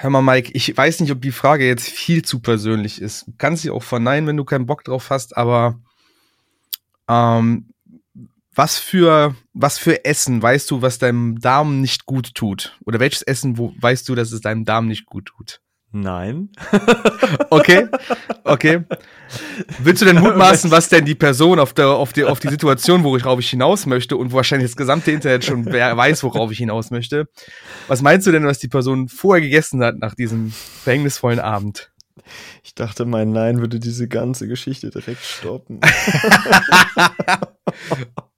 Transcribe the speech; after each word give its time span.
Hör 0.00 0.10
mal, 0.10 0.22
Mike, 0.22 0.50
ich 0.54 0.74
weiß 0.76 1.00
nicht, 1.00 1.12
ob 1.12 1.20
die 1.20 1.32
Frage 1.32 1.66
jetzt 1.66 1.88
viel 1.88 2.22
zu 2.22 2.40
persönlich 2.40 3.00
ist. 3.00 3.26
Du 3.26 3.32
kannst 3.36 3.62
sie 3.62 3.70
auch 3.70 3.82
verneinen, 3.82 4.26
wenn 4.26 4.36
du 4.36 4.44
keinen 4.44 4.66
Bock 4.66 4.84
drauf 4.84 5.10
hast, 5.10 5.36
aber 5.36 5.78
ähm, 7.08 7.68
was 8.54 8.78
für, 8.78 9.34
was 9.52 9.78
für 9.78 10.04
Essen 10.04 10.42
weißt 10.42 10.70
du, 10.70 10.82
was 10.82 10.98
deinem 10.98 11.40
Darm 11.40 11.80
nicht 11.80 12.06
gut 12.06 12.34
tut? 12.34 12.78
Oder 12.84 13.00
welches 13.00 13.22
Essen 13.22 13.58
wo, 13.58 13.74
weißt 13.78 14.08
du, 14.08 14.14
dass 14.14 14.32
es 14.32 14.40
deinem 14.40 14.64
Darm 14.64 14.86
nicht 14.86 15.06
gut 15.06 15.26
tut? 15.26 15.60
Nein. 15.92 16.50
Okay, 17.52 17.88
okay. 18.44 18.84
Willst 19.78 20.02
du 20.02 20.06
denn 20.06 20.20
mutmaßen, 20.20 20.70
was 20.70 20.88
denn 20.88 21.04
die 21.04 21.14
Person 21.14 21.58
auf, 21.58 21.72
der, 21.72 21.88
auf, 21.88 22.12
die, 22.12 22.24
auf 22.24 22.40
die 22.40 22.48
Situation, 22.48 23.04
worauf 23.04 23.38
ich 23.38 23.50
hinaus 23.50 23.86
möchte 23.86 24.16
und 24.16 24.32
wahrscheinlich 24.32 24.70
das 24.70 24.76
gesamte 24.76 25.10
Internet 25.10 25.44
schon 25.44 25.66
weiß, 25.66 26.22
worauf 26.22 26.50
ich 26.50 26.58
hinaus 26.58 26.90
möchte? 26.90 27.26
Was 27.88 28.02
meinst 28.02 28.26
du 28.26 28.32
denn, 28.32 28.46
was 28.46 28.58
die 28.58 28.68
Person 28.68 29.08
vorher 29.08 29.42
gegessen 29.42 29.82
hat 29.82 29.98
nach 29.98 30.14
diesem 30.14 30.50
verhängnisvollen 30.50 31.40
Abend? 31.40 31.92
Ich 32.62 32.74
dachte, 32.74 33.04
mein 33.04 33.30
Nein 33.30 33.58
würde 33.58 33.80
diese 33.80 34.08
ganze 34.08 34.48
Geschichte 34.48 34.90
direkt 34.90 35.24
stoppen. 35.24 35.80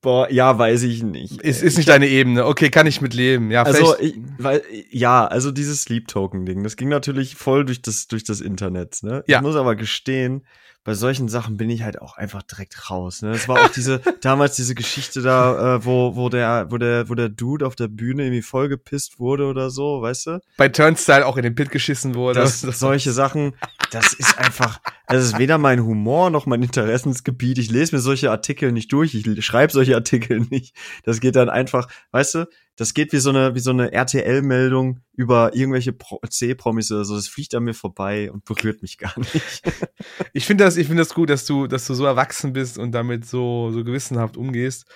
Boah, 0.00 0.30
ja, 0.30 0.56
weiß 0.56 0.84
ich 0.84 1.02
nicht. 1.02 1.42
Ist, 1.42 1.62
ist 1.62 1.76
nicht 1.76 1.88
deine 1.88 2.06
Ebene. 2.06 2.46
Okay, 2.46 2.70
kann 2.70 2.86
ich 2.86 3.00
mit 3.00 3.14
leben. 3.14 3.50
Ja, 3.50 3.64
also, 3.64 3.98
ich, 3.98 4.14
weil, 4.38 4.62
ja, 4.90 5.26
also 5.26 5.50
dieses 5.50 5.82
Sleep 5.82 6.06
Token 6.06 6.46
Ding, 6.46 6.62
das 6.62 6.76
ging 6.76 6.88
natürlich 6.88 7.34
voll 7.34 7.64
durch 7.64 7.82
das, 7.82 8.06
durch 8.06 8.22
das 8.22 8.40
Internet, 8.40 8.98
ne? 9.02 9.24
Ja. 9.26 9.38
Ich 9.38 9.42
muss 9.42 9.56
aber 9.56 9.74
gestehen, 9.74 10.46
bei 10.88 10.94
solchen 10.94 11.28
Sachen 11.28 11.58
bin 11.58 11.68
ich 11.68 11.82
halt 11.82 12.00
auch 12.00 12.16
einfach 12.16 12.42
direkt 12.42 12.88
raus. 12.88 13.20
Ne? 13.20 13.32
Es 13.32 13.46
war 13.46 13.60
auch 13.60 13.68
diese 13.68 14.00
damals 14.22 14.56
diese 14.56 14.74
Geschichte 14.74 15.20
da, 15.20 15.74
äh, 15.74 15.84
wo 15.84 16.16
wo 16.16 16.30
der 16.30 16.68
wo 16.70 16.78
der 16.78 17.10
wo 17.10 17.14
der 17.14 17.28
Dude 17.28 17.66
auf 17.66 17.76
der 17.76 17.88
Bühne 17.88 18.22
irgendwie 18.24 18.40
vollgepisst 18.40 19.20
wurde 19.20 19.44
oder 19.44 19.68
so, 19.68 20.00
weißt 20.00 20.26
du? 20.28 20.40
Bei 20.56 20.70
Turnstyle 20.70 21.26
auch 21.26 21.36
in 21.36 21.42
den 21.42 21.54
Pit 21.54 21.70
geschissen 21.70 22.14
wurde. 22.14 22.40
Das, 22.40 22.60
das 22.62 22.78
solche 22.78 23.12
Sachen, 23.12 23.52
das 23.90 24.14
ist 24.14 24.38
einfach, 24.38 24.80
es 25.08 25.22
ist 25.22 25.38
weder 25.38 25.58
mein 25.58 25.84
Humor 25.84 26.30
noch 26.30 26.46
mein 26.46 26.62
Interessensgebiet. 26.62 27.58
Ich 27.58 27.70
lese 27.70 27.94
mir 27.94 28.00
solche 28.00 28.30
Artikel 28.30 28.72
nicht 28.72 28.90
durch, 28.90 29.14
ich 29.14 29.44
schreibe 29.44 29.70
solche 29.70 29.94
Artikel 29.94 30.40
nicht. 30.48 30.74
Das 31.04 31.20
geht 31.20 31.36
dann 31.36 31.50
einfach, 31.50 31.88
weißt 32.12 32.34
du, 32.34 32.46
das 32.78 32.94
geht 32.94 33.12
wie 33.12 33.18
so 33.18 33.30
eine, 33.30 33.56
wie 33.56 33.60
so 33.60 33.70
eine 33.70 33.90
RTL-Meldung 33.90 35.00
über 35.12 35.52
irgendwelche 35.52 35.96
C-Promis 36.30 36.92
oder 36.92 37.04
so. 37.04 37.16
Das 37.16 37.26
fliegt 37.26 37.52
an 37.56 37.64
mir 37.64 37.74
vorbei 37.74 38.30
und 38.30 38.44
berührt 38.44 38.82
mich 38.82 38.98
gar 38.98 39.18
nicht. 39.18 39.62
ich 40.32 40.46
finde 40.46 40.62
das, 40.62 40.76
ich 40.76 40.86
finde 40.86 41.02
das 41.02 41.12
gut, 41.12 41.28
dass 41.28 41.44
du, 41.44 41.66
dass 41.66 41.88
du 41.88 41.94
so 41.94 42.04
erwachsen 42.04 42.52
bist 42.52 42.78
und 42.78 42.92
damit 42.92 43.26
so, 43.26 43.72
so 43.72 43.82
gewissenhaft 43.82 44.36
umgehst. 44.36 44.86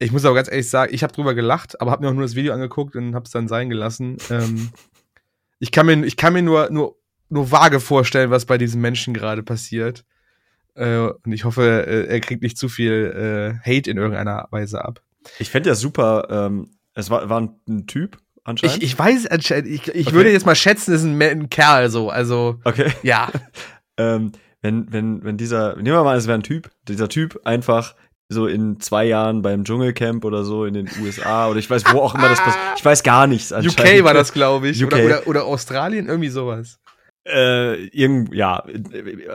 Ich 0.00 0.10
muss 0.10 0.24
aber 0.24 0.34
ganz 0.34 0.50
ehrlich 0.50 0.68
sagen, 0.68 0.92
ich 0.92 1.04
habe 1.04 1.12
drüber 1.12 1.32
gelacht, 1.34 1.80
aber 1.80 1.92
habe 1.92 2.02
mir 2.02 2.10
auch 2.10 2.14
nur 2.14 2.24
das 2.24 2.34
Video 2.34 2.52
angeguckt 2.52 2.96
und 2.96 3.14
habe 3.14 3.24
es 3.24 3.30
dann 3.30 3.46
sein 3.46 3.68
gelassen. 3.68 4.16
Ähm, 4.30 4.70
ich 5.60 5.70
kann 5.70 5.86
mir, 5.86 6.04
ich 6.04 6.16
kann 6.16 6.32
mir 6.32 6.42
nur, 6.42 6.70
nur, 6.70 6.96
nur 7.28 7.52
vage 7.52 7.78
vorstellen, 7.78 8.30
was 8.30 8.46
bei 8.46 8.58
diesem 8.58 8.80
Menschen 8.80 9.14
gerade 9.14 9.44
passiert. 9.44 10.04
Äh, 10.74 11.10
und 11.24 11.30
ich 11.30 11.44
hoffe, 11.44 11.86
äh, 11.86 12.08
er 12.08 12.18
kriegt 12.18 12.42
nicht 12.42 12.58
zu 12.58 12.68
viel 12.68 13.14
äh, 13.14 13.58
Hate 13.64 13.88
in 13.88 13.96
irgendeiner 13.96 14.48
Weise 14.50 14.84
ab. 14.84 15.02
Ich 15.38 15.50
fände 15.50 15.68
ja 15.68 15.76
super, 15.76 16.26
ähm, 16.30 16.77
es 16.98 17.10
war, 17.10 17.28
war 17.28 17.40
ein, 17.40 17.86
Typ 17.86 18.18
anscheinend. 18.42 18.78
Ich, 18.78 18.82
ich 18.82 18.98
weiß 18.98 19.28
anscheinend, 19.28 19.68
ich, 19.68 19.86
ich 19.86 20.08
okay. 20.08 20.16
würde 20.16 20.32
jetzt 20.32 20.46
mal 20.46 20.56
schätzen, 20.56 20.92
es 20.92 21.02
ist 21.02 21.06
ein, 21.06 21.22
ein 21.22 21.48
Kerl 21.48 21.90
so, 21.90 22.10
also. 22.10 22.58
Okay. 22.64 22.92
Ja. 23.04 23.30
ähm, 23.96 24.32
wenn, 24.62 24.92
wenn, 24.92 25.22
wenn 25.22 25.36
dieser, 25.36 25.76
nehmen 25.76 25.96
wir 25.96 26.02
mal, 26.02 26.16
es 26.16 26.26
wäre 26.26 26.38
ein 26.38 26.42
Typ, 26.42 26.70
dieser 26.88 27.08
Typ 27.08 27.40
einfach 27.44 27.94
so 28.28 28.46
in 28.48 28.80
zwei 28.80 29.04
Jahren 29.04 29.42
beim 29.42 29.64
Dschungelcamp 29.64 30.24
oder 30.24 30.44
so 30.44 30.64
in 30.64 30.74
den 30.74 30.90
USA 31.00 31.48
oder 31.48 31.60
ich 31.60 31.70
weiß, 31.70 31.84
wo 31.92 32.00
auch 32.00 32.16
immer 32.16 32.28
das 32.28 32.40
passiert. 32.40 32.64
Ich 32.76 32.84
weiß 32.84 33.02
gar 33.04 33.28
nichts. 33.28 33.52
UK 33.52 34.02
war 34.02 34.12
das, 34.12 34.32
glaube 34.32 34.68
ich. 34.68 34.82
UK. 34.82 34.92
Oder, 34.92 35.04
oder, 35.04 35.26
oder 35.28 35.44
Australien, 35.44 36.08
irgendwie 36.08 36.28
sowas 36.28 36.80
äh, 37.28 37.86
irgend, 37.88 38.34
ja, 38.34 38.64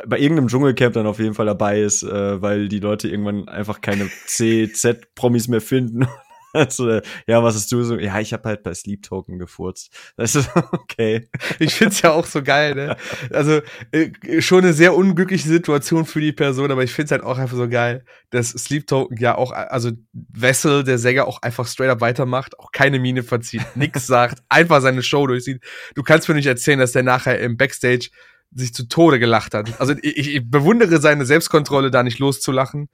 bei 0.07 0.19
irgendeinem 0.19 0.47
Dschungelcamp 0.47 0.93
dann 0.93 1.05
auf 1.05 1.19
jeden 1.19 1.33
Fall 1.33 1.45
dabei 1.45 1.81
ist, 1.81 2.03
äh, 2.03 2.41
weil 2.41 2.67
die 2.67 2.79
Leute 2.79 3.07
irgendwann 3.07 3.47
einfach 3.47 3.81
keine 3.81 4.09
C-Z-Promis 4.25 5.47
mehr 5.47 5.61
finden 5.61 6.07
also, 6.53 7.01
ja, 7.27 7.43
was 7.43 7.55
hast 7.55 7.71
du 7.71 7.83
so? 7.83 7.97
Ja, 7.97 8.19
ich 8.19 8.31
habe 8.31 8.47
halt 8.47 8.63
bei 8.63 8.73
Sleep 8.73 9.01
Token 9.01 9.39
gefurzt. 9.39 9.91
Das 10.15 10.35
ist 10.35 10.49
okay. 10.71 11.27
Ich 11.59 11.73
find's 11.73 12.01
ja 12.01 12.11
auch 12.11 12.25
so 12.25 12.43
geil, 12.43 12.75
ne? 12.75 12.95
Also 13.31 13.61
äh, 13.91 14.41
schon 14.41 14.63
eine 14.63 14.73
sehr 14.73 14.95
unglückliche 14.95 15.47
Situation 15.47 16.05
für 16.05 16.21
die 16.21 16.31
Person, 16.31 16.71
aber 16.71 16.83
ich 16.83 16.93
find's 16.93 17.11
halt 17.11 17.23
auch 17.23 17.37
einfach 17.37 17.57
so 17.57 17.67
geil, 17.67 18.05
dass 18.29 18.49
Sleep 18.49 18.87
Token 18.87 19.17
ja 19.17 19.35
auch, 19.35 19.51
also 19.51 19.91
Wessel, 20.13 20.83
der 20.83 20.99
Sänger, 20.99 21.27
auch 21.27 21.41
einfach 21.41 21.67
straight 21.67 21.89
up 21.89 22.01
weitermacht, 22.01 22.59
auch 22.59 22.71
keine 22.71 22.99
Miene 22.99 23.23
verzieht, 23.23 23.65
nix 23.75 24.05
sagt, 24.05 24.43
einfach 24.49 24.81
seine 24.81 25.03
Show 25.03 25.25
durchsieht. 25.27 25.61
Du 25.95 26.03
kannst 26.03 26.29
mir 26.29 26.35
nicht 26.35 26.47
erzählen, 26.47 26.79
dass 26.79 26.91
der 26.91 27.03
nachher 27.03 27.39
im 27.39 27.57
Backstage 27.57 28.09
sich 28.55 28.73
zu 28.73 28.87
Tode 28.87 29.19
gelacht 29.19 29.55
hat. 29.55 29.79
Also 29.81 29.95
ich, 30.03 30.35
ich 30.35 30.49
bewundere 30.49 31.01
seine 31.01 31.25
Selbstkontrolle, 31.25 31.89
da 31.89 32.03
nicht 32.03 32.19
loszulachen 32.19 32.89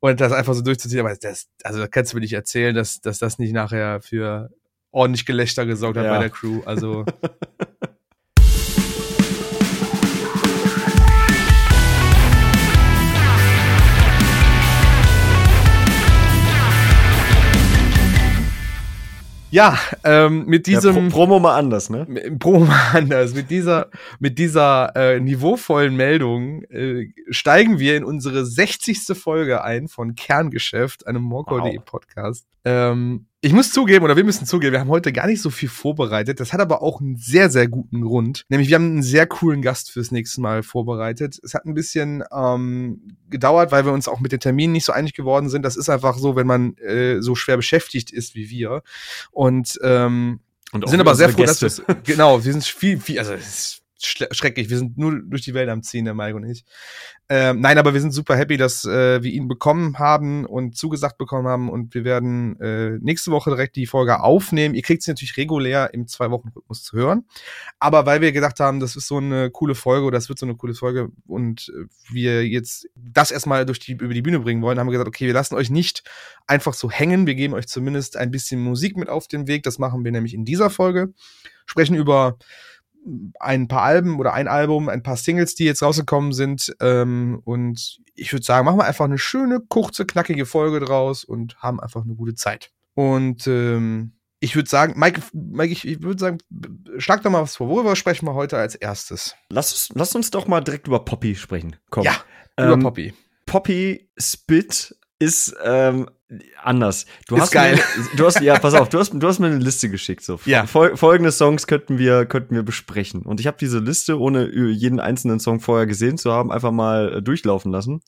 und 0.00 0.20
das 0.20 0.32
einfach 0.32 0.54
so 0.54 0.62
durchzuziehen. 0.62 1.00
Aber 1.00 1.14
das, 1.14 1.48
also 1.62 1.78
da 1.78 1.86
kannst 1.86 2.12
du 2.12 2.16
mir 2.16 2.22
nicht 2.22 2.32
erzählen, 2.32 2.74
dass, 2.74 3.00
dass 3.00 3.18
das 3.18 3.38
nicht 3.38 3.52
nachher 3.52 4.00
für 4.00 4.50
ordentlich 4.90 5.26
Gelächter 5.26 5.66
gesorgt 5.66 5.98
hat 5.98 6.06
ja. 6.06 6.12
bei 6.12 6.18
der 6.18 6.30
Crew. 6.30 6.62
Also 6.64 7.04
Ja, 19.50 19.78
ähm, 20.04 20.46
mit 20.46 20.66
diesem 20.66 20.94
ja, 20.94 21.02
Pro 21.02 21.08
Promo 21.08 21.40
mal 21.40 21.56
anders, 21.56 21.90
ne? 21.90 22.06
Promo 22.38 22.66
mal 22.66 22.90
anders. 22.92 23.34
Mit 23.34 23.50
dieser 23.50 23.88
mit 24.18 24.38
dieser 24.38 24.94
äh, 24.94 25.20
niveauvollen 25.20 25.96
Meldung 25.96 26.62
äh, 26.64 27.08
steigen 27.30 27.78
wir 27.78 27.96
in 27.96 28.04
unsere 28.04 28.44
60. 28.46 29.16
Folge 29.18 29.64
ein 29.64 29.88
von 29.88 30.14
Kerngeschäft, 30.14 31.06
einem 31.06 31.22
Morco.de 31.22 31.76
wow. 31.76 31.84
Podcast. 31.84 32.46
Ähm, 32.64 33.26
ich 33.42 33.54
muss 33.54 33.72
zugeben, 33.72 34.04
oder 34.04 34.16
wir 34.16 34.24
müssen 34.24 34.44
zugeben, 34.44 34.72
wir 34.72 34.80
haben 34.80 34.90
heute 34.90 35.12
gar 35.12 35.26
nicht 35.26 35.40
so 35.40 35.48
viel 35.48 35.70
vorbereitet. 35.70 36.40
Das 36.40 36.52
hat 36.52 36.60
aber 36.60 36.82
auch 36.82 37.00
einen 37.00 37.16
sehr, 37.16 37.48
sehr 37.48 37.68
guten 37.68 38.02
Grund. 38.02 38.44
Nämlich, 38.50 38.68
wir 38.68 38.74
haben 38.74 38.84
einen 38.84 39.02
sehr 39.02 39.26
coolen 39.26 39.62
Gast 39.62 39.90
fürs 39.90 40.10
nächste 40.10 40.42
Mal 40.42 40.62
vorbereitet. 40.62 41.40
Es 41.42 41.54
hat 41.54 41.64
ein 41.64 41.72
bisschen 41.72 42.22
ähm, 42.32 43.16
gedauert, 43.30 43.72
weil 43.72 43.86
wir 43.86 43.92
uns 43.92 44.08
auch 44.08 44.20
mit 44.20 44.32
den 44.32 44.40
Terminen 44.40 44.74
nicht 44.74 44.84
so 44.84 44.92
einig 44.92 45.14
geworden 45.14 45.48
sind. 45.48 45.62
Das 45.62 45.76
ist 45.76 45.88
einfach 45.88 46.18
so, 46.18 46.36
wenn 46.36 46.46
man 46.46 46.76
äh, 46.76 47.22
so 47.22 47.34
schwer 47.34 47.56
beschäftigt 47.56 48.10
ist 48.10 48.34
wie 48.34 48.50
wir. 48.50 48.82
Und, 49.30 49.78
ähm, 49.82 50.40
und 50.72 50.86
sind 50.86 51.00
aber 51.00 51.14
sehr 51.14 51.30
froh, 51.30 51.38
Gäste. 51.38 51.64
dass 51.64 51.78
wir 51.78 51.94
genau, 52.04 52.44
wir 52.44 52.52
sind 52.52 52.64
viel, 52.64 53.00
viel, 53.00 53.18
also 53.18 53.32
es 53.32 53.48
ist 53.48 53.79
schrecklich. 54.06 54.70
Wir 54.70 54.78
sind 54.78 54.98
nur 54.98 55.20
durch 55.22 55.42
die 55.42 55.54
Welt 55.54 55.68
am 55.68 55.82
Ziehen, 55.82 56.04
der 56.04 56.14
Mike 56.14 56.36
und 56.36 56.44
ich. 56.44 56.64
Ähm, 57.28 57.60
nein, 57.60 57.78
aber 57.78 57.94
wir 57.94 58.00
sind 58.00 58.12
super 58.12 58.36
happy, 58.36 58.56
dass 58.56 58.84
äh, 58.84 59.22
wir 59.22 59.30
ihn 59.30 59.46
bekommen 59.46 59.98
haben 59.98 60.44
und 60.44 60.76
zugesagt 60.76 61.16
bekommen 61.16 61.46
haben 61.46 61.70
und 61.70 61.94
wir 61.94 62.04
werden 62.04 62.58
äh, 62.60 62.98
nächste 63.00 63.30
Woche 63.30 63.50
direkt 63.50 63.76
die 63.76 63.86
Folge 63.86 64.20
aufnehmen. 64.20 64.74
Ihr 64.74 64.82
kriegt 64.82 65.02
sie 65.02 65.12
natürlich 65.12 65.36
regulär 65.36 65.94
im 65.94 66.08
Zwei-Wochen-Rhythmus 66.08 66.82
zu 66.82 66.96
hören. 66.96 67.24
Aber 67.78 68.04
weil 68.04 68.20
wir 68.20 68.32
gedacht 68.32 68.58
haben, 68.58 68.80
das 68.80 68.96
ist 68.96 69.06
so 69.06 69.18
eine 69.18 69.50
coole 69.50 69.76
Folge 69.76 70.06
oder 70.06 70.18
das 70.18 70.28
wird 70.28 70.40
so 70.40 70.46
eine 70.46 70.56
coole 70.56 70.74
Folge 70.74 71.10
und 71.26 71.72
äh, 71.74 71.86
wir 72.12 72.46
jetzt 72.48 72.88
das 72.96 73.30
erstmal 73.30 73.64
durch 73.64 73.78
die, 73.78 73.92
über 73.92 74.14
die 74.14 74.22
Bühne 74.22 74.40
bringen 74.40 74.62
wollen, 74.62 74.80
haben 74.80 74.88
wir 74.88 74.92
gesagt, 74.92 75.08
okay, 75.08 75.26
wir 75.26 75.34
lassen 75.34 75.54
euch 75.54 75.70
nicht 75.70 76.02
einfach 76.48 76.74
so 76.74 76.90
hängen. 76.90 77.28
Wir 77.28 77.36
geben 77.36 77.54
euch 77.54 77.68
zumindest 77.68 78.16
ein 78.16 78.32
bisschen 78.32 78.60
Musik 78.60 78.96
mit 78.96 79.08
auf 79.08 79.28
den 79.28 79.46
Weg. 79.46 79.62
Das 79.62 79.78
machen 79.78 80.04
wir 80.04 80.10
nämlich 80.10 80.34
in 80.34 80.44
dieser 80.44 80.68
Folge. 80.68 81.12
Sprechen 81.64 81.94
über 81.94 82.38
ein 83.38 83.68
paar 83.68 83.82
Alben 83.82 84.18
oder 84.18 84.32
ein 84.32 84.48
Album, 84.48 84.88
ein 84.88 85.02
paar 85.02 85.16
Singles, 85.16 85.54
die 85.54 85.64
jetzt 85.64 85.82
rausgekommen 85.82 86.32
sind. 86.32 86.74
Ähm, 86.80 87.40
und 87.44 88.00
ich 88.14 88.32
würde 88.32 88.44
sagen, 88.44 88.64
machen 88.64 88.78
wir 88.78 88.84
einfach 88.84 89.06
eine 89.06 89.18
schöne, 89.18 89.60
kurze, 89.60 90.06
knackige 90.06 90.46
Folge 90.46 90.80
draus 90.80 91.24
und 91.24 91.56
haben 91.58 91.80
einfach 91.80 92.04
eine 92.04 92.14
gute 92.14 92.34
Zeit. 92.34 92.70
Und 92.94 93.46
ähm, 93.46 94.12
ich 94.40 94.56
würde 94.56 94.68
sagen, 94.68 94.98
Mike, 94.98 95.22
Mike 95.32 95.72
ich, 95.72 95.86
ich 95.86 96.02
würde 96.02 96.18
sagen, 96.18 96.38
schlag 96.98 97.22
doch 97.22 97.30
mal 97.30 97.42
was 97.42 97.56
vor. 97.56 97.68
Worüber 97.68 97.94
sprechen 97.96 98.26
wir 98.26 98.34
heute 98.34 98.56
als 98.56 98.74
erstes? 98.74 99.34
Lass, 99.50 99.90
lass 99.94 100.14
uns 100.14 100.30
doch 100.30 100.46
mal 100.46 100.60
direkt 100.60 100.86
über 100.86 101.04
Poppy 101.04 101.34
sprechen. 101.34 101.76
Komm. 101.90 102.04
Ja, 102.04 102.16
über 102.58 102.72
ähm, 102.72 102.80
Poppy. 102.80 103.14
Poppy 103.46 104.08
Spit 104.18 104.96
ist 105.18 105.54
ähm, 105.62 106.08
anders. 106.62 107.06
Du 107.26 107.36
ist 107.36 107.42
hast 107.42 107.52
geil. 107.52 107.76
Mir, 107.76 108.16
du 108.16 108.26
hast 108.26 108.40
ja, 108.40 108.58
pass 108.58 108.74
auf, 108.74 108.88
du 108.88 108.98
hast, 108.98 109.12
du 109.12 109.26
hast 109.26 109.38
mir 109.38 109.46
eine 109.46 109.58
Liste 109.58 109.88
geschickt. 109.88 110.22
So. 110.22 110.38
Ja. 110.44 110.66
Fol 110.66 110.96
folgende 110.96 111.32
Songs 111.32 111.66
könnten 111.66 111.98
wir 111.98 112.26
könnten 112.26 112.54
wir 112.54 112.62
besprechen. 112.62 113.22
Und 113.22 113.40
ich 113.40 113.46
habe 113.46 113.56
diese 113.58 113.78
Liste, 113.78 114.18
ohne 114.18 114.50
jeden 114.54 115.00
einzelnen 115.00 115.40
Song 115.40 115.60
vorher 115.60 115.86
gesehen 115.86 116.18
zu 116.18 116.32
haben, 116.32 116.52
einfach 116.52 116.72
mal 116.72 117.14
äh, 117.14 117.22
durchlaufen 117.22 117.72
lassen. 117.72 118.02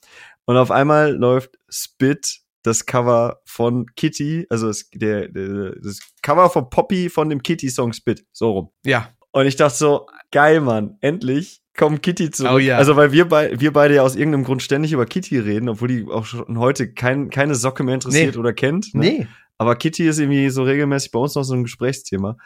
Und 0.44 0.56
auf 0.56 0.70
einmal 0.70 1.12
läuft 1.12 1.58
Spit 1.68 2.40
das 2.62 2.86
Cover 2.86 3.40
von 3.44 3.86
Kitty, 3.96 4.46
also 4.48 4.68
das, 4.68 4.88
der, 4.94 5.28
der, 5.28 5.74
das 5.82 5.98
Cover 6.22 6.48
von 6.48 6.70
Poppy 6.70 7.10
von 7.10 7.28
dem 7.28 7.42
Kitty-Song 7.42 7.92
Spit, 7.92 8.24
so 8.32 8.52
rum. 8.52 8.70
Ja. 8.84 9.08
Und 9.32 9.46
ich 9.46 9.56
dachte 9.56 9.76
so, 9.76 10.06
geil, 10.30 10.60
Mann, 10.60 10.96
endlich 11.00 11.62
kommt 11.76 12.02
Kitty 12.02 12.30
zurück. 12.30 12.52
Oh, 12.54 12.58
ja. 12.58 12.76
Also 12.76 12.96
weil 12.96 13.12
wir, 13.12 13.26
bei, 13.28 13.58
wir 13.58 13.72
beide 13.72 13.94
ja 13.94 14.02
aus 14.02 14.14
irgendeinem 14.14 14.44
Grund 14.44 14.62
ständig 14.62 14.92
über 14.92 15.06
Kitty 15.06 15.38
reden, 15.38 15.68
obwohl 15.70 15.88
die 15.88 16.06
auch 16.06 16.26
schon 16.26 16.58
heute 16.58 16.92
kein, 16.92 17.30
keine 17.30 17.54
Socke 17.54 17.82
mehr 17.82 17.94
interessiert 17.94 18.34
nee. 18.34 18.38
oder 18.40 18.52
kennt. 18.52 18.94
Ne? 18.94 19.00
Nee. 19.00 19.26
Aber 19.58 19.76
Kitty 19.76 20.06
ist 20.06 20.18
irgendwie 20.18 20.50
so 20.50 20.64
regelmäßig 20.64 21.12
bei 21.12 21.18
uns 21.18 21.34
noch 21.34 21.44
so 21.44 21.54
ein 21.54 21.62
Gesprächsthema. 21.62 22.36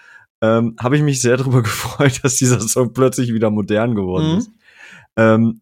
ähm, 0.43 0.77
habe 0.79 0.97
ich 0.97 1.03
mich 1.03 1.21
sehr 1.21 1.37
darüber 1.37 1.63
gefreut, 1.65 2.21
dass 2.23 2.37
dieser 2.37 2.61
Song 2.61 2.93
plötzlich 2.93 3.33
wieder 3.33 3.51
modern 3.51 3.95
geworden 3.95 4.33
Mhm. 4.33 4.39
ist. 4.39 4.51
Ähm, 5.17 5.61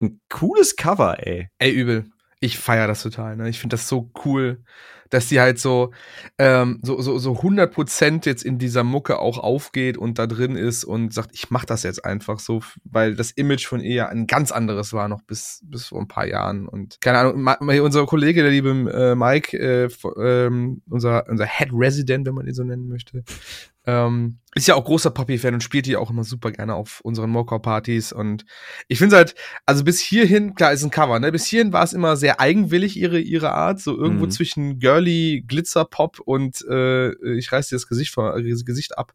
ein 0.00 0.20
cooles 0.28 0.76
Cover, 0.76 1.16
ey. 1.26 1.48
Ey, 1.58 1.72
übel. 1.72 2.06
Ich 2.40 2.58
feier 2.58 2.86
das 2.86 3.02
total, 3.02 3.36
ne? 3.36 3.48
Ich 3.48 3.58
finde 3.58 3.74
das 3.74 3.88
so 3.88 4.10
cool, 4.24 4.62
dass 5.10 5.28
die 5.28 5.40
halt 5.40 5.58
so, 5.58 5.92
ähm, 6.38 6.78
so, 6.82 7.00
so, 7.00 7.18
so 7.18 7.32
100% 7.32 8.26
jetzt 8.26 8.44
in 8.44 8.58
dieser 8.58 8.84
Mucke 8.84 9.18
auch 9.18 9.38
aufgeht 9.38 9.98
und 9.98 10.18
da 10.18 10.26
drin 10.26 10.56
ist 10.56 10.84
und 10.84 11.12
sagt, 11.12 11.30
ich 11.32 11.50
mach 11.50 11.64
das 11.64 11.82
jetzt 11.82 12.04
einfach 12.04 12.38
so, 12.38 12.60
weil 12.84 13.14
das 13.14 13.30
Image 13.30 13.66
von 13.66 13.80
ihr 13.80 13.94
ja 13.94 14.08
ein 14.08 14.26
ganz 14.26 14.52
anderes 14.52 14.92
war 14.92 15.08
noch 15.08 15.22
bis, 15.22 15.60
bis 15.64 15.86
vor 15.86 16.00
ein 16.00 16.08
paar 16.08 16.26
Jahren 16.26 16.68
und 16.68 17.00
keine 17.00 17.18
Ahnung, 17.18 17.42
Ma 17.42 17.56
unser 17.60 18.06
Kollege, 18.06 18.42
der 18.42 18.50
liebe 18.50 18.70
äh, 18.70 19.14
Mike, 19.14 19.56
äh, 19.56 19.88
ähm, 20.20 20.82
unser, 20.88 21.28
unser 21.28 21.46
Head 21.46 21.70
Resident, 21.72 22.26
wenn 22.26 22.34
man 22.34 22.46
ihn 22.46 22.54
so 22.54 22.64
nennen 22.64 22.88
möchte, 22.88 23.22
ähm, 23.86 24.38
ist 24.54 24.66
ja 24.68 24.74
auch 24.74 24.84
großer 24.84 25.10
Poppy-Fan 25.10 25.54
und 25.54 25.62
spielt 25.62 25.84
die 25.86 25.96
auch 25.96 26.10
immer 26.10 26.24
super 26.24 26.50
gerne 26.50 26.74
auf 26.74 27.00
unseren 27.02 27.28
Mocha-Partys 27.30 28.12
und 28.12 28.44
ich 28.88 28.98
finde 28.98 29.16
halt, 29.16 29.34
also 29.66 29.84
bis 29.84 30.00
hierhin, 30.00 30.54
klar, 30.54 30.72
ist 30.72 30.82
ein 30.82 30.90
Cover, 30.90 31.20
ne? 31.20 31.30
Bis 31.30 31.44
hierhin 31.44 31.72
war 31.74 31.84
es 31.84 31.92
immer 31.92 32.16
sehr 32.16 32.40
eigenwillig, 32.40 32.96
ihre, 32.96 33.20
ihre 33.20 33.52
Art, 33.52 33.80
so 33.80 33.96
irgendwo 33.96 34.24
Mhm. 34.24 34.30
zwischen 34.30 34.78
girly, 34.78 35.44
Glitzer-Pop 35.46 36.20
und 36.20 36.62
äh, 36.68 37.10
ich 37.36 37.52
reiß 37.52 37.68
dir 37.68 37.76
das 37.76 37.86
Gesicht, 37.86 38.12
vor, 38.14 38.36
äh, 38.36 38.42
Gesicht 38.42 38.96
ab. 38.98 39.12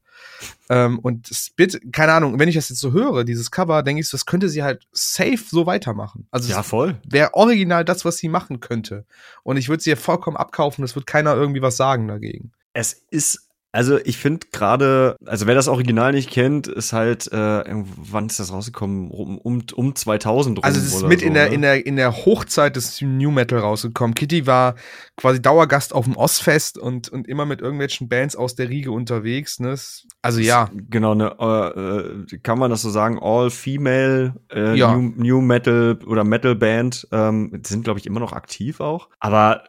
Ähm, 0.69 0.99
und 0.99 1.31
das 1.31 1.49
Bit, 1.55 1.81
keine 1.91 2.13
Ahnung, 2.13 2.39
wenn 2.39 2.47
ich 2.47 2.55
das 2.55 2.69
jetzt 2.69 2.79
so 2.79 2.91
höre, 2.93 3.23
dieses 3.23 3.49
Cover, 3.49 3.81
denke 3.83 4.01
ich, 4.01 4.07
so, 4.09 4.15
das 4.17 4.25
könnte 4.27 4.47
sie 4.47 4.61
halt 4.63 4.87
safe 4.91 5.39
so 5.49 5.65
weitermachen. 5.65 6.27
Also 6.31 6.51
Ja, 6.51 6.61
es 6.61 6.67
voll. 6.67 7.01
wäre 7.03 7.33
original 7.33 7.83
das, 7.83 8.05
was 8.05 8.17
sie 8.17 8.29
machen 8.29 8.59
könnte. 8.59 9.05
Und 9.43 9.57
ich 9.57 9.67
würde 9.69 9.81
sie 9.81 9.89
ja 9.89 9.95
vollkommen 9.95 10.37
abkaufen, 10.37 10.83
es 10.85 10.95
wird 10.95 11.07
keiner 11.07 11.33
irgendwie 11.35 11.61
was 11.63 11.77
sagen 11.77 12.07
dagegen. 12.07 12.51
Es 12.73 12.93
ist, 13.09 13.49
also 13.71 13.97
ich 14.03 14.17
finde 14.17 14.47
gerade, 14.51 15.15
also 15.25 15.47
wer 15.47 15.55
das 15.55 15.67
Original 15.67 16.11
nicht 16.11 16.29
kennt, 16.29 16.67
ist 16.67 16.93
halt, 16.93 17.31
äh, 17.31 17.63
wann 17.65 18.27
ist 18.27 18.39
das 18.39 18.51
rausgekommen? 18.51 19.09
Um, 19.09 19.37
um, 19.37 19.63
um 19.73 19.95
2000 19.95 20.57
rum 20.57 20.63
Also 20.63 20.79
es 20.79 20.87
ist 20.93 21.07
mit 21.07 21.21
so, 21.21 21.25
in 21.25 21.33
der 21.33 21.49
ne? 21.49 21.55
in 21.55 21.61
der 21.61 21.85
in 21.85 21.95
der 21.95 22.25
Hochzeit 22.25 22.75
des 22.75 23.01
New 23.01 23.31
Metal 23.31 23.59
rausgekommen. 23.59 24.13
Kitty 24.13 24.45
war 24.45 24.75
quasi 25.15 25.41
Dauergast 25.41 25.93
auf 25.93 26.05
dem 26.05 26.17
Ozfest 26.17 26.77
und 26.77 27.09
und 27.09 27.27
immer 27.27 27.45
mit 27.45 27.61
irgendwelchen 27.61 28.09
Bands 28.09 28.35
aus 28.35 28.55
der 28.55 28.69
Riege 28.69 28.91
unterwegs. 28.91 29.59
Ne? 29.59 29.75
Also 30.21 30.39
ja, 30.39 30.69
Genau, 30.89 31.15
ne, 31.15 31.35
äh, 31.39 31.79
äh, 31.79 32.39
kann 32.43 32.59
man 32.59 32.69
das 32.71 32.81
so 32.81 32.89
sagen, 32.89 33.19
All-Female 33.21 34.35
äh, 34.53 34.75
Ja. 34.75 34.95
New, 34.95 35.13
New 35.15 35.41
Metal 35.41 35.97
oder 36.05 36.23
Metal 36.23 36.55
Band, 36.55 37.07
ähm, 37.11 37.61
sind, 37.65 37.83
glaube 37.83 37.99
ich, 37.99 38.05
immer 38.05 38.19
noch 38.19 38.33
aktiv 38.33 38.79
auch. 38.79 39.09
Aber 39.19 39.63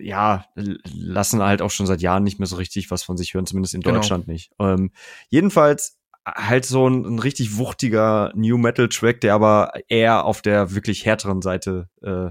ja, 0.00 0.44
lassen 0.92 1.42
halt 1.42 1.62
auch 1.62 1.70
schon 1.70 1.86
seit 1.86 2.00
Jahren 2.00 2.24
nicht 2.24 2.38
mehr 2.38 2.46
so 2.46 2.56
richtig 2.56 2.90
was 2.90 3.02
von 3.02 3.16
sich 3.16 3.34
hören, 3.34 3.46
zumindest 3.46 3.74
in 3.74 3.80
Genau. 3.82 3.98
Deutschland 4.00 4.28
nicht. 4.28 4.52
Ähm, 4.58 4.90
jedenfalls 5.28 5.98
halt 6.26 6.64
so 6.64 6.88
ein, 6.88 7.04
ein 7.04 7.18
richtig 7.18 7.56
wuchtiger 7.58 8.32
New 8.34 8.56
Metal 8.56 8.88
Track, 8.88 9.20
der 9.20 9.34
aber 9.34 9.72
eher 9.88 10.24
auf 10.24 10.40
der 10.42 10.74
wirklich 10.74 11.04
härteren 11.04 11.42
Seite 11.42 11.88
äh, 12.02 12.26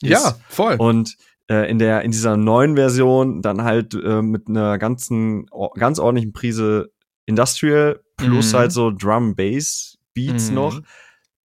ist. 0.00 0.10
ja, 0.10 0.34
voll. 0.48 0.76
Und 0.76 1.16
äh, 1.50 1.68
in 1.70 1.78
der 1.78 2.02
in 2.02 2.12
dieser 2.12 2.36
neuen 2.36 2.76
Version 2.76 3.42
dann 3.42 3.62
halt 3.64 3.94
äh, 3.94 4.22
mit 4.22 4.48
einer 4.48 4.78
ganzen 4.78 5.46
ganz 5.74 5.98
ordentlichen 5.98 6.32
Prise 6.32 6.92
Industrial 7.26 8.00
plus 8.16 8.52
Mhm. 8.52 8.56
halt 8.58 8.72
so 8.72 8.90
Drum 8.92 9.34
Bass 9.34 9.98
Beats 10.14 10.50
Mhm. 10.50 10.54
noch 10.54 10.80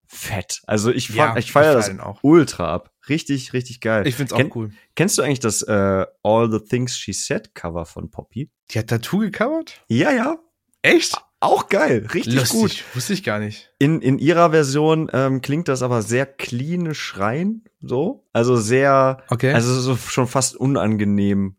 fett. 0.08 0.62
Also 0.68 0.92
ich 0.92 1.10
Ja, 1.10 1.36
ich 1.38 1.52
feiere 1.52 1.74
das 1.74 1.92
ultra 2.22 2.74
ab. 2.74 2.91
Richtig 3.10 3.54
richtig 3.54 3.82
geil. 3.82 4.06
Ich 4.08 4.16
find's 4.16 4.32
auch 4.34 4.38
Kenn- 4.38 4.52
cool. 4.56 4.72
Kennst 4.96 5.18
du 5.18 5.22
eigentlich 5.22 5.40
das 5.40 5.62
äh, 5.64 6.06
All 6.24 6.52
the 6.52 6.60
Things 6.60 6.98
She 6.98 7.14
Said 7.14 7.56
Cover 7.56 7.86
von 7.86 8.10
Poppy? 8.12 8.50
Die 8.72 8.80
hat 8.80 8.88
Tattoo 8.88 9.20
gecovert? 9.20 9.84
Ja, 9.88 10.12
ja. 10.12 10.38
Echt? 10.82 11.16
Auch 11.44 11.70
geil, 11.70 12.08
richtig 12.14 12.36
Lustig, 12.36 12.60
gut. 12.62 12.84
wusste 12.96 13.14
ich 13.14 13.24
gar 13.24 13.40
nicht. 13.40 13.72
In, 13.80 14.00
in 14.02 14.20
ihrer 14.20 14.52
Version 14.52 15.10
ähm, 15.12 15.42
klingt 15.42 15.68
das 15.68 15.82
aber 15.82 16.04
sehr 16.04 16.28
clean 16.28 16.94
Schreien, 16.94 17.64
so. 17.82 18.28
Also 18.32 18.58
sehr, 18.58 19.24
Okay. 19.30 19.52
also 19.52 19.74
so 19.80 19.96
schon 19.98 20.28
fast 20.28 20.56
unangenehm 20.56 21.56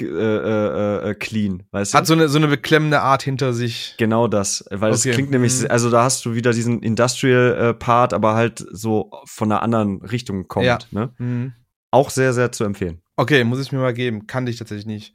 äh, 0.00 0.04
äh, 0.04 1.10
äh, 1.10 1.14
clean, 1.14 1.62
weißt 1.70 1.92
du? 1.94 1.98
hat 1.98 2.06
so 2.06 2.12
eine 2.14 2.28
so 2.28 2.38
eine 2.38 2.48
beklemmende 2.48 3.00
Art 3.00 3.22
hinter 3.22 3.52
sich. 3.52 3.94
genau 3.98 4.28
das, 4.28 4.64
weil 4.70 4.92
es 4.92 5.00
Okay. 5.06 5.12
klingt 5.14 5.30
nämlich, 5.30 5.60
Mhm. 5.60 5.66
also 5.70 5.90
da 5.90 6.04
hast 6.04 6.24
du 6.24 6.34
wieder 6.34 6.52
diesen 6.52 6.82
Industrial 6.82 7.70
äh, 7.70 7.74
Part, 7.74 8.12
aber 8.14 8.34
halt 8.34 8.64
so 8.70 9.10
von 9.24 9.50
einer 9.52 9.62
anderen 9.62 10.02
Richtung 10.02 10.48
kommt. 10.48 10.66
Ja. 10.66 10.78
Ne? 10.90 11.12
Mhm. 11.18 11.52
Auch 11.90 12.10
sehr, 12.10 12.32
sehr 12.32 12.52
zu 12.52 12.64
empfehlen. 12.64 13.02
Okay, 13.16 13.44
muss 13.44 13.60
ich 13.60 13.70
mir 13.72 13.78
mal 13.78 13.92
geben. 13.94 14.26
Kannte 14.26 14.50
ich 14.50 14.56
tatsächlich 14.56 14.86
nicht. 14.86 15.14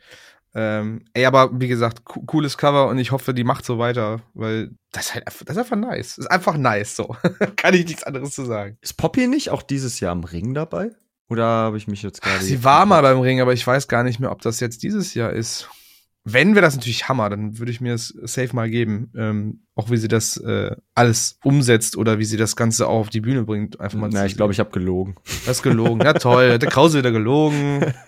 Ähm, 0.55 1.05
ey, 1.13 1.25
aber 1.25 1.49
wie 1.59 1.67
gesagt, 1.67 2.03
co- 2.05 2.21
cooles 2.21 2.57
Cover 2.57 2.87
und 2.87 2.97
ich 2.99 3.11
hoffe, 3.11 3.33
die 3.33 3.43
macht 3.43 3.65
so 3.65 3.77
weiter, 3.79 4.21
weil 4.33 4.71
das 4.91 5.07
ist 5.07 5.13
halt 5.15 5.27
einfach, 5.27 5.45
das 5.45 5.55
ist 5.57 5.61
einfach 5.61 5.77
nice. 5.77 6.15
Das 6.15 6.25
ist 6.25 6.31
einfach 6.31 6.57
nice 6.57 6.95
so. 6.95 7.15
Kann 7.57 7.73
ich 7.73 7.85
nichts 7.85 8.03
anderes 8.03 8.31
zu 8.31 8.45
sagen. 8.45 8.77
Ist 8.81 8.97
Poppy 8.97 9.27
nicht 9.27 9.49
auch 9.51 9.61
dieses 9.61 9.99
Jahr 9.99 10.13
im 10.13 10.23
Ring 10.23 10.53
dabei? 10.53 10.91
Oder 11.29 11.45
habe 11.45 11.77
ich 11.77 11.88
mich 11.88 12.03
jetzt 12.03 12.21
gerade. 12.21 12.44
Sie 12.44 12.63
war 12.63 12.85
mal 12.85 13.01
beim 13.01 13.19
Ring, 13.19 13.41
aber 13.41 13.53
ich 13.53 13.65
weiß 13.65 13.88
gar 13.88 14.03
nicht 14.03 14.19
mehr, 14.19 14.31
ob 14.31 14.41
das 14.41 14.59
jetzt 14.59 14.83
dieses 14.83 15.13
Jahr 15.13 15.33
ist. 15.33 15.69
Wenn 16.29 16.56
wäre 16.56 16.65
das 16.65 16.75
natürlich 16.75 17.07
Hammer, 17.07 17.29
dann 17.29 17.57
würde 17.57 17.71
ich 17.71 17.79
mir 17.79 17.94
es 17.94 18.09
safe 18.24 18.53
mal 18.53 18.69
geben. 18.69 19.12
Ähm, 19.15 19.62
auch 19.75 19.89
wie 19.89 19.97
sie 19.97 20.09
das 20.09 20.35
äh, 20.38 20.75
alles 20.94 21.39
umsetzt 21.41 21.95
oder 21.95 22.19
wie 22.19 22.25
sie 22.25 22.35
das 22.35 22.57
Ganze 22.57 22.88
auch 22.88 23.00
auf 23.00 23.09
die 23.09 23.21
Bühne 23.21 23.44
bringt. 23.44 23.79
Einfach 23.79 23.97
mal 23.97 24.09
Na, 24.12 24.25
ich 24.25 24.35
glaube, 24.35 24.51
ich 24.51 24.59
habe 24.59 24.71
gelogen. 24.71 25.15
Das 25.45 25.57
ist 25.57 25.63
gelogen. 25.63 26.01
Ja, 26.01 26.13
toll. 26.13 26.59
Der 26.59 26.69
Krause 26.69 27.00
wieder 27.00 27.12
gelogen. 27.12 27.94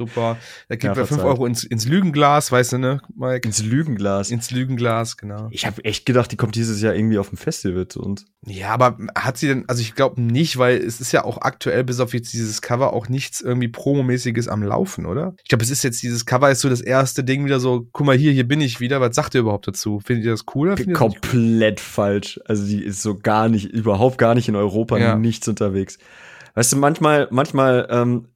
Super. 0.00 0.36
Da 0.68 0.74
gibt 0.76 0.84
Ja, 0.84 0.90
er 0.90 0.94
5 0.96 1.08
verzeiht. 1.08 1.26
Euro 1.26 1.46
ins, 1.46 1.62
ins 1.64 1.86
Lügenglas, 1.86 2.50
weißt 2.50 2.72
du, 2.72 2.78
ne, 2.78 3.00
Mike? 3.14 3.46
Ins 3.46 3.62
Lügenglas. 3.62 4.30
Ins 4.30 4.50
Lügenglas, 4.50 5.16
genau. 5.16 5.48
Ich 5.50 5.66
habe 5.66 5.84
echt 5.84 6.06
gedacht, 6.06 6.32
die 6.32 6.36
kommt 6.36 6.54
dieses 6.54 6.80
Jahr 6.80 6.94
irgendwie 6.94 7.18
auf 7.18 7.28
dem 7.28 7.38
Festival 7.38 7.86
zu 7.88 8.00
uns. 8.00 8.24
Ja, 8.46 8.70
aber 8.70 8.96
hat 9.14 9.36
sie 9.36 9.48
denn, 9.48 9.64
also 9.68 9.82
ich 9.82 9.94
glaube 9.94 10.20
nicht, 10.22 10.56
weil 10.58 10.78
es 10.78 11.00
ist 11.00 11.12
ja 11.12 11.24
auch 11.24 11.42
aktuell 11.42 11.84
bis 11.84 12.00
auf 12.00 12.14
jetzt 12.14 12.32
dieses 12.32 12.62
Cover 12.62 12.92
auch 12.94 13.08
nichts 13.08 13.40
irgendwie 13.42 13.68
Promomäßiges 13.68 14.48
am 14.48 14.62
Laufen, 14.62 15.04
oder? 15.04 15.34
Ich 15.42 15.48
glaube, 15.48 15.62
es 15.64 15.70
ist 15.70 15.82
jetzt 15.82 16.02
dieses 16.02 16.24
Cover 16.24 16.50
ist 16.50 16.60
so 16.60 16.68
das 16.70 16.80
erste 16.80 17.22
Ding 17.22 17.44
wieder 17.44 17.60
so, 17.60 17.86
guck 17.92 18.06
mal 18.06 18.16
hier, 18.16 18.32
hier 18.32 18.48
bin 18.48 18.60
ich 18.62 18.80
wieder. 18.80 19.00
Was 19.02 19.14
sagt 19.14 19.34
ihr 19.34 19.42
überhaupt 19.42 19.68
dazu? 19.68 20.00
Findet 20.00 20.24
ihr 20.24 20.30
das 20.30 20.44
cool? 20.54 20.70
Oder 20.72 20.92
Komplett 20.94 21.80
falsch. 21.80 22.40
Also 22.46 22.64
die 22.66 22.82
ist 22.82 23.02
so 23.02 23.14
gar 23.16 23.48
nicht, 23.50 23.66
überhaupt 23.66 24.16
gar 24.18 24.34
nicht 24.34 24.48
in 24.48 24.56
Europa, 24.56 24.96
Ja. 24.98 25.16
nichts 25.16 25.46
unterwegs. 25.46 25.98
Weißt 26.54 26.72
du, 26.72 26.76
manchmal, 26.78 27.28
manchmal 27.30 27.86
ähm, 27.90 28.26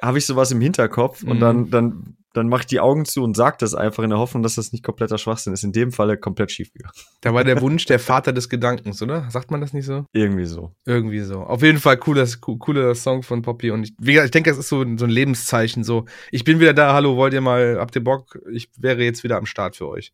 habe 0.00 0.18
ich 0.18 0.26
sowas 0.26 0.50
im 0.50 0.60
Hinterkopf 0.60 1.22
und 1.22 1.36
Mhm. 1.36 1.40
dann, 1.40 1.70
dann, 1.70 2.16
dann 2.34 2.48
mache 2.48 2.60
ich 2.62 2.66
die 2.66 2.80
Augen 2.80 3.04
zu 3.04 3.22
und 3.22 3.36
sag 3.36 3.58
das 3.58 3.74
einfach 3.74 4.02
in 4.02 4.08
der 4.10 4.18
Hoffnung, 4.18 4.42
dass 4.42 4.54
das 4.54 4.72
nicht 4.72 4.82
kompletter 4.82 5.18
Schwachsinn 5.18 5.52
ist. 5.52 5.64
In 5.64 5.72
dem 5.72 5.92
Falle 5.92 6.16
komplett 6.16 6.50
schief 6.50 6.72
gegangen. 6.72 6.94
Da 7.20 7.34
war 7.34 7.44
der 7.44 7.60
Wunsch 7.60 7.84
der 7.84 7.98
Vater 7.98 8.32
des 8.32 8.48
Gedankens, 8.48 9.00
oder? 9.02 9.28
Sagt 9.30 9.50
man 9.50 9.60
das 9.60 9.72
nicht 9.74 9.84
so? 9.86 10.06
Irgendwie 10.12 10.46
so. 10.46 10.72
Irgendwie 10.86 11.20
so. 11.20 11.40
Auf 11.40 11.62
jeden 11.62 11.78
Fall 11.78 11.98
cooler, 11.98 12.24
coo- 12.24 12.58
cooler 12.58 12.94
Song 12.94 13.22
von 13.22 13.42
Poppy. 13.42 13.70
Und 13.70 13.84
ich, 13.84 13.92
ich 14.16 14.30
denke, 14.30 14.50
das 14.50 14.58
ist 14.58 14.68
so, 14.68 14.80
ein- 14.82 14.96
so 14.98 15.04
ein 15.04 15.10
Lebenszeichen. 15.10 15.84
So, 15.84 16.06
ich 16.30 16.42
bin 16.44 16.58
wieder 16.58 16.72
da, 16.74 16.94
hallo, 16.94 17.16
wollt 17.16 17.34
ihr 17.34 17.40
mal, 17.42 17.76
habt 17.78 17.94
ihr 17.96 18.02
Bock? 18.02 18.38
Ich 18.50 18.70
wäre 18.78 19.02
jetzt 19.02 19.22
wieder 19.24 19.36
am 19.36 19.46
Start 19.46 19.76
für 19.76 19.88
euch. 19.88 20.12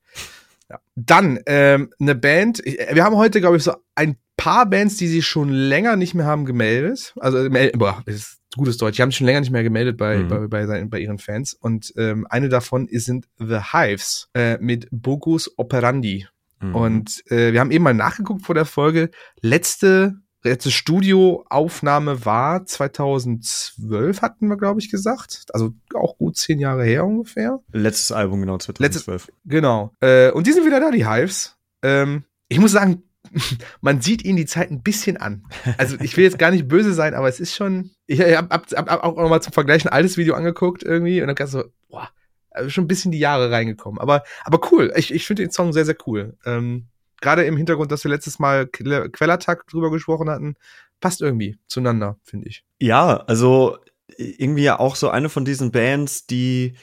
Ja. 0.69 0.81
Dann, 0.97 1.39
ähm, 1.47 1.91
eine 2.01 2.15
Band. 2.15 2.59
Wir 2.65 3.05
haben 3.05 3.17
heute, 3.17 3.41
glaube 3.41 3.57
ich, 3.57 3.63
so 3.63 3.73
ein 3.95 4.17
paar 4.37 4.67
Bands, 4.69 4.97
die 4.99 5.07
sich 5.09 5.27
schon 5.27 5.49
länger 5.51 5.97
nicht 5.97 6.15
mehr 6.15 6.27
haben 6.27 6.45
gemeldet. 6.45 7.15
Also, 7.21 7.39
äh, 7.39 7.73
boah, 7.77 8.03
ist 8.07 8.38
gutes 8.57 8.77
Deutsch. 8.79 8.97
Die 8.97 9.03
haben 9.03 9.11
sich 9.11 9.19
schon 9.19 9.27
länger 9.27 9.41
nicht 9.41 9.51
mehr 9.51 9.63
gemeldet 9.63 9.97
bei, 9.97 10.19
Mhm. 10.19 10.29
bei, 10.29 10.47
bei, 10.49 10.67
seinen, 10.67 10.91
bei 10.91 10.99
ihren 11.01 11.19
Fans. 11.19 11.55
Und 11.55 11.93
ähm, 11.97 12.27
eine 12.31 12.49
davon 12.49 12.89
ist, 12.89 13.05
sind 13.05 13.27
The 13.39 13.59
Hives 13.73 14.29
äh, 14.35 14.57
mit 14.59 14.89
Bogus 14.91 15.51
Operandi. 15.59 16.27
Mhm. 16.61 16.75
Und 16.75 17.31
äh, 17.31 17.53
wir 17.53 17.61
haben 17.61 17.71
eben 17.71 17.85
mal 17.85 17.95
nachgeguckt 17.95 18.45
vor 18.45 18.55
der 18.55 18.65
Folge. 18.65 19.11
Letzte, 19.43 20.15
letzte 20.43 20.71
Studioaufnahme 20.71 22.25
war 22.25 22.65
2012, 22.65 24.23
hatten 24.23 24.49
wir, 24.49 24.57
glaube 24.57 24.81
ich, 24.81 24.91
gesagt. 24.91 25.45
Also 25.53 25.73
auch 25.95 26.17
gut 26.19 26.37
zehn 26.37 26.59
Jahre 26.59 26.85
her 26.85 27.05
ungefähr. 27.05 27.61
letztes 27.73 28.13
Album, 28.13 28.41
genau, 28.41 28.59
2012. 28.59 29.29
Genau. 29.45 29.93
Äh, 30.01 30.31
und 30.33 30.47
die 30.47 30.53
sind 30.53 30.65
wieder 30.67 30.81
da, 30.81 30.91
die 30.91 31.07
Hives. 31.09 31.57
Ähm, 31.83 32.25
ich 32.49 32.59
muss 32.59 32.73
sagen, 32.73 33.03
man 33.81 34.01
sieht 34.01 34.25
ihnen 34.25 34.37
die 34.37 34.47
Zeit 34.47 34.71
ein 34.71 34.83
bisschen 34.83 35.17
an. 35.17 35.45
Also 35.77 35.97
ich 36.01 36.17
will 36.17 36.25
jetzt 36.25 36.39
gar 36.39 36.51
nicht 36.51 36.69
böse 36.69 36.95
sein, 36.95 37.15
aber 37.15 37.29
es 37.29 37.41
ist 37.41 37.55
schon. 37.55 37.91
Ich 38.07 38.21
habe 38.21 38.49
hab, 38.49 38.71
hab, 38.71 39.05
auch 39.05 39.17
nochmal 39.17 39.43
zum 39.43 39.53
Vergleich 39.53 39.85
ein 39.85 39.93
altes 39.93 40.17
Video 40.17 40.35
angeguckt 40.35 40.83
irgendwie 40.83 41.21
und 41.21 41.27
dann 41.27 41.37
kannst 41.37 41.55
du 41.55 41.59
so, 41.59 41.65
boah, 41.89 42.11
also 42.51 42.71
schon 42.71 42.85
ein 42.85 42.89
bisschen 42.89 43.13
die 43.13 43.19
Jahre 43.19 43.51
reingekommen. 43.51 44.01
Aber, 44.01 44.25
aber 44.45 44.61
cool. 44.73 44.93
Ich, 44.97 45.13
ich 45.13 45.27
finde 45.27 45.43
den 45.43 45.53
Song 45.53 45.73
sehr, 45.73 45.85
sehr 45.85 45.97
cool. 46.07 46.37
Ähm, 46.45 46.89
Gerade 47.21 47.45
im 47.45 47.57
Hintergrund, 47.57 47.91
dass 47.91 48.05
wir 48.05 48.11
letztes 48.11 48.39
Mal 48.39 48.69
Que- 48.69 49.09
Quellattack 49.11 49.67
drüber 49.67 49.91
gesprochen 49.91 50.31
hatten, 50.31 50.55
passt 51.01 51.21
irgendwie 51.21 51.59
zueinander, 51.67 52.19
finde 52.23 52.49
ich. 52.49 52.65
Ja, 52.79 53.17
also 53.27 53.79
irgendwie 54.17 54.63
ja 54.63 54.79
auch 54.79 54.97
so 54.97 55.11
eine 55.11 55.29
von 55.29 55.45
diesen 55.45 55.71
Bands, 55.71 56.27
die 56.27 56.75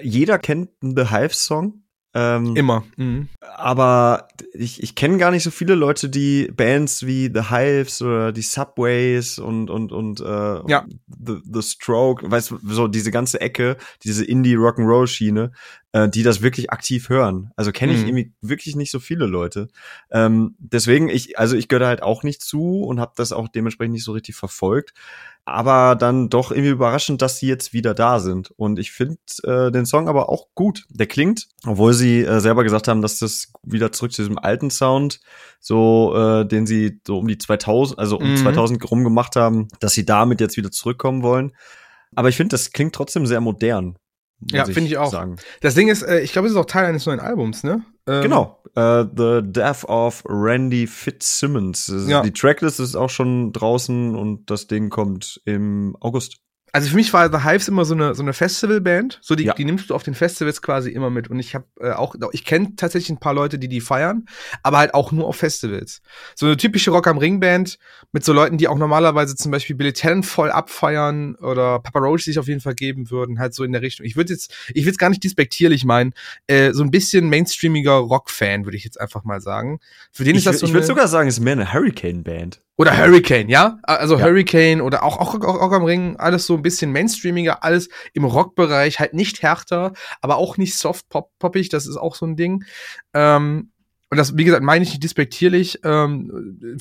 jeder 0.00 0.38
kennt 0.38 0.70
einen 0.82 0.96
The 0.96 1.10
Hive 1.10 1.34
Song, 1.34 1.81
Ähm, 2.14 2.54
Immer. 2.56 2.84
Mhm. 2.96 3.28
aber 3.40 4.28
ich, 4.52 4.82
ich 4.82 4.94
kenne 4.94 5.16
gar 5.16 5.30
nicht 5.30 5.44
so 5.44 5.50
viele 5.50 5.74
Leute, 5.74 6.10
die 6.10 6.50
Bands 6.54 7.06
wie 7.06 7.30
The 7.32 7.48
Hives 7.50 8.02
oder 8.02 8.32
die 8.32 8.42
Subways 8.42 9.38
und 9.38 9.70
und 9.70 9.92
und 9.92 10.20
äh, 10.20 10.60
Ja. 10.70 10.84
The, 11.06 11.38
The 11.50 11.62
Stroke, 11.62 12.30
weißt 12.30 12.50
du, 12.50 12.58
so 12.68 12.86
diese 12.88 13.10
ganze 13.10 13.40
Ecke, 13.40 13.76
diese 14.04 14.24
Indie 14.24 14.56
Rock'n'Roll 14.56 15.06
Schiene, 15.06 15.52
äh, 15.92 16.08
die 16.08 16.22
das 16.22 16.42
wirklich 16.42 16.70
aktiv 16.70 17.08
hören. 17.08 17.50
Also 17.56 17.72
kenne 17.72 17.92
ich 17.92 18.00
Mhm. 18.02 18.08
irgendwie 18.08 18.32
wirklich 18.40 18.76
nicht 18.76 18.90
so 18.90 18.98
viele 19.00 19.26
Leute. 19.26 19.68
Ähm, 20.10 20.54
deswegen 20.58 21.08
ich 21.08 21.38
also 21.38 21.56
ich 21.56 21.68
gehöre 21.68 21.86
halt 21.86 22.02
auch 22.02 22.22
nicht 22.22 22.42
zu 22.42 22.82
und 22.82 22.98
habe 23.00 23.12
das 23.16 23.32
auch 23.32 23.48
dementsprechend 23.48 23.92
nicht 23.94 24.04
so 24.04 24.12
richtig 24.12 24.34
verfolgt. 24.36 24.92
Aber 25.44 25.96
dann 25.96 26.28
doch 26.30 26.52
irgendwie 26.52 26.70
überraschend, 26.70 27.20
dass 27.20 27.38
sie 27.38 27.48
jetzt 27.48 27.72
wieder 27.72 27.94
da 27.94 28.20
sind. 28.20 28.52
Und 28.52 28.78
ich 28.78 28.92
finde 28.92 29.16
äh, 29.42 29.72
den 29.72 29.86
Song 29.86 30.08
aber 30.08 30.28
auch 30.28 30.46
gut. 30.54 30.84
Der 30.88 31.06
klingt, 31.06 31.48
obwohl 31.66 31.94
sie 31.94 32.20
äh, 32.22 32.38
selber 32.40 32.62
gesagt 32.62 32.86
haben, 32.86 33.02
dass 33.02 33.18
das 33.18 33.52
wieder 33.64 33.90
zurück 33.90 34.12
zu 34.12 34.22
diesem 34.22 34.38
alten 34.38 34.70
Sound, 34.70 35.20
so 35.58 36.14
äh, 36.16 36.46
den 36.46 36.66
sie 36.66 37.00
so 37.06 37.18
um 37.18 37.26
die 37.26 37.38
2000, 37.38 37.98
also 37.98 38.18
um 38.18 38.30
Mhm. 38.30 38.36
2000 38.36 38.88
rum 38.90 39.02
gemacht 39.02 39.34
haben, 39.34 39.66
dass 39.80 39.94
sie 39.94 40.06
damit 40.06 40.40
jetzt 40.40 40.56
wieder 40.56 40.70
zurückkommen 40.70 41.22
wollen. 41.24 41.52
Aber 42.14 42.28
ich 42.28 42.36
finde, 42.36 42.50
das 42.54 42.70
klingt 42.70 42.94
trotzdem 42.94 43.26
sehr 43.26 43.40
modern. 43.40 43.96
Ja, 44.50 44.64
finde 44.64 44.86
ich 44.88 44.98
auch. 44.98 45.10
Sagen. 45.10 45.36
Das 45.60 45.74
Ding 45.74 45.88
ist, 45.88 46.02
äh, 46.02 46.20
ich 46.20 46.32
glaube, 46.32 46.46
es 46.48 46.52
ist 46.54 46.58
auch 46.58 46.64
Teil 46.66 46.86
eines 46.86 47.06
neuen 47.06 47.20
Albums, 47.20 47.62
ne? 47.64 47.84
Ähm, 48.06 48.22
Genau. 48.22 48.62
Äh, 48.74 49.04
The 49.16 49.40
Death 49.42 49.84
of 49.84 50.24
Randy 50.26 50.86
Fitzsimmons. 50.86 51.92
Ja. 52.08 52.22
Die 52.22 52.32
Tracklist 52.32 52.80
ist 52.80 52.96
auch 52.96 53.10
schon 53.10 53.52
draußen 53.52 54.14
und 54.16 54.50
das 54.50 54.66
Ding 54.66 54.90
kommt 54.90 55.40
im 55.44 55.96
August. 56.00 56.38
Also 56.74 56.88
für 56.88 56.96
mich 56.96 57.12
war 57.12 57.30
The 57.30 57.44
Hives 57.46 57.68
immer 57.68 57.84
so 57.84 57.92
eine 57.92 58.14
so 58.14 58.22
eine 58.22 58.32
Festivalband, 58.32 59.18
so 59.20 59.34
die 59.34 59.44
Ja. 59.44 59.52
die 59.52 59.66
nimmst 59.66 59.90
du 59.90 59.94
auf 59.94 60.04
den 60.04 60.14
Festivals 60.14 60.62
quasi 60.62 60.90
immer 60.90 61.10
mit 61.10 61.28
und 61.28 61.38
ich 61.38 61.54
habe 61.54 61.66
äh, 61.78 61.90
auch 61.92 62.14
ich 62.32 62.46
kenne 62.46 62.74
tatsächlich 62.76 63.10
ein 63.10 63.20
paar 63.20 63.34
Leute, 63.34 63.58
die 63.58 63.68
die 63.68 63.82
feiern, 63.82 64.24
aber 64.62 64.78
halt 64.78 64.94
auch 64.94 65.12
nur 65.12 65.26
auf 65.26 65.36
Festivals. 65.36 66.00
So 66.34 66.46
eine 66.46 66.56
typische 66.56 66.90
Rock 66.90 67.08
am 67.08 67.18
Ring 67.18 67.40
Band 67.40 67.76
mit 68.12 68.24
so 68.24 68.32
Leuten, 68.32 68.58
die 68.58 68.68
auch 68.68 68.78
normalerweise 68.78 69.34
zum 69.36 69.50
Beispiel 69.50 69.74
Billy 69.74 69.92
Talent 69.92 70.26
voll 70.26 70.50
abfeiern 70.50 71.34
oder 71.36 71.78
Papa 71.80 71.98
Roach 71.98 72.22
sich 72.24 72.38
auf 72.38 72.46
jeden 72.46 72.60
Fall 72.60 72.74
geben 72.74 73.10
würden, 73.10 73.38
halt 73.38 73.54
so 73.54 73.64
in 73.64 73.72
der 73.72 73.82
Richtung. 73.82 74.06
Ich 74.06 74.16
würde 74.16 74.32
jetzt 74.32 74.54
ich 74.74 74.84
will 74.84 74.92
es 74.92 74.98
gar 74.98 75.08
nicht 75.08 75.24
despektierlich 75.24 75.84
meinen, 75.84 76.12
äh, 76.46 76.72
so 76.72 76.82
ein 76.82 76.90
bisschen 76.90 77.28
mainstreamiger 77.28 77.92
Rock-Fan 77.92 78.64
würde 78.64 78.76
ich 78.76 78.84
jetzt 78.84 79.00
einfach 79.00 79.24
mal 79.24 79.40
sagen. 79.40 79.80
Für 80.12 80.24
den 80.24 80.32
Ich, 80.36 80.38
ist 80.40 80.46
das 80.46 80.60
so 80.60 80.66
ich 80.66 80.72
würde 80.72 80.86
sogar 80.86 81.08
sagen, 81.08 81.28
es 81.28 81.38
ist 81.38 81.44
mehr 81.44 81.54
eine 81.54 81.72
Hurricane-Band. 81.72 82.62
oder 82.76 82.96
Hurricane, 82.96 83.48
ja? 83.48 83.78
Also 83.82 84.18
Ja. 84.18 84.24
Hurricane 84.24 84.80
oder 84.80 85.02
auch, 85.02 85.18
auch, 85.18 85.34
auch, 85.34 85.60
auch 85.60 85.72
am 85.72 85.84
Ring, 85.84 86.16
alles 86.16 86.46
so 86.46 86.54
ein 86.54 86.62
bisschen 86.62 86.92
mainstreamiger, 86.92 87.64
alles 87.64 87.88
im 88.12 88.24
Rockbereich, 88.24 89.00
halt 89.00 89.14
nicht 89.14 89.42
härter, 89.42 89.92
aber 90.20 90.36
auch 90.36 90.56
nicht 90.58 90.76
soft-poppig, 90.76 91.68
das 91.70 91.86
ist 91.86 91.96
auch 91.96 92.14
so 92.14 92.26
ein 92.26 92.36
Ding. 92.36 92.64
Ähm, 93.14 93.71
und 94.12 94.18
das, 94.18 94.36
wie 94.36 94.44
gesagt, 94.44 94.62
meine 94.62 94.82
ich 94.82 94.90
nicht 94.90 95.02
despektierlich, 95.02 95.80
ähm, 95.84 96.78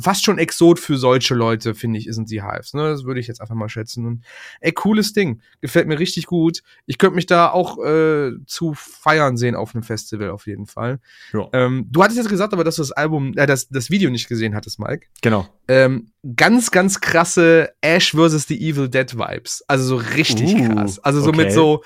fast 0.00 0.24
schon 0.24 0.38
Exot 0.38 0.78
für 0.78 0.96
solche 0.96 1.34
Leute, 1.34 1.74
finde 1.74 1.98
ich, 1.98 2.06
sind 2.08 2.26
sie 2.26 2.42
Hives, 2.42 2.72
ne? 2.72 2.88
Das 2.88 3.04
würde 3.04 3.20
ich 3.20 3.26
jetzt 3.26 3.42
einfach 3.42 3.54
mal 3.54 3.68
schätzen. 3.68 4.06
Und, 4.06 4.24
ey, 4.62 4.72
cooles 4.72 5.12
Ding. 5.12 5.42
Gefällt 5.60 5.86
mir 5.86 5.98
richtig 5.98 6.24
gut. 6.24 6.62
Ich 6.86 6.96
könnte 6.96 7.16
mich 7.16 7.26
da 7.26 7.50
auch 7.50 7.84
äh, 7.84 8.30
zu 8.46 8.72
feiern 8.72 9.36
sehen 9.36 9.56
auf 9.56 9.74
einem 9.74 9.82
Festival 9.82 10.30
auf 10.30 10.46
jeden 10.46 10.64
Fall. 10.64 11.00
Ja. 11.34 11.50
Ähm, 11.52 11.86
du 11.90 12.02
hattest 12.02 12.16
jetzt 12.16 12.30
gesagt, 12.30 12.54
aber 12.54 12.64
dass 12.64 12.76
du 12.76 12.80
das 12.82 12.92
Album, 12.92 13.34
äh, 13.36 13.44
das, 13.44 13.68
das 13.68 13.90
Video 13.90 14.08
nicht 14.08 14.26
gesehen 14.26 14.54
hattest, 14.54 14.78
Mike 14.78 15.08
Genau. 15.20 15.46
ähm, 15.68 16.12
ganz, 16.34 16.70
ganz 16.70 17.02
krasse 17.02 17.74
Ash 17.82 18.12
vs. 18.12 18.46
The 18.48 18.70
Evil 18.70 18.88
Dead 18.88 19.18
Vibes. 19.18 19.62
Also 19.68 19.84
so 19.84 19.96
richtig 19.96 20.54
Uh, 20.54 20.72
krass. 20.72 20.98
Also 21.00 21.20
so 21.20 21.28
okay. 21.28 21.44
mit 21.44 21.52
so 21.52 21.82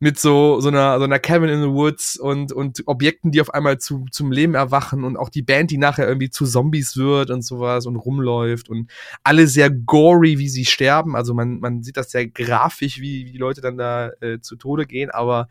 mit 0.00 0.18
so 0.18 0.60
so 0.60 0.68
einer 0.68 0.98
so 0.98 1.04
einer 1.04 1.18
Cabin 1.18 1.48
in 1.48 1.60
the 1.60 1.68
Woods 1.68 2.16
und 2.16 2.52
und 2.52 2.82
Objekten, 2.86 3.32
die 3.32 3.40
auf 3.40 3.52
einmal 3.52 3.78
zu 3.78 4.06
zum 4.12 4.30
Leben 4.30 4.54
erwachen 4.54 5.04
und 5.04 5.16
auch 5.16 5.28
die 5.28 5.42
Band, 5.42 5.70
die 5.70 5.78
nachher 5.78 6.06
irgendwie 6.06 6.30
zu 6.30 6.46
Zombies 6.46 6.96
wird 6.96 7.30
und 7.30 7.42
sowas 7.42 7.86
und 7.86 7.96
rumläuft 7.96 8.68
und 8.68 8.90
alle 9.24 9.46
sehr 9.48 9.70
gory, 9.70 10.38
wie 10.38 10.48
sie 10.48 10.64
sterben. 10.64 11.16
Also 11.16 11.34
man 11.34 11.58
man 11.58 11.82
sieht 11.82 11.96
das 11.96 12.10
sehr 12.10 12.28
grafisch, 12.28 13.00
wie 13.00 13.26
wie 13.26 13.32
die 13.32 13.38
Leute 13.38 13.60
dann 13.60 13.76
da 13.76 14.10
äh, 14.20 14.40
zu 14.40 14.56
Tode 14.56 14.86
gehen, 14.86 15.10
aber 15.10 15.48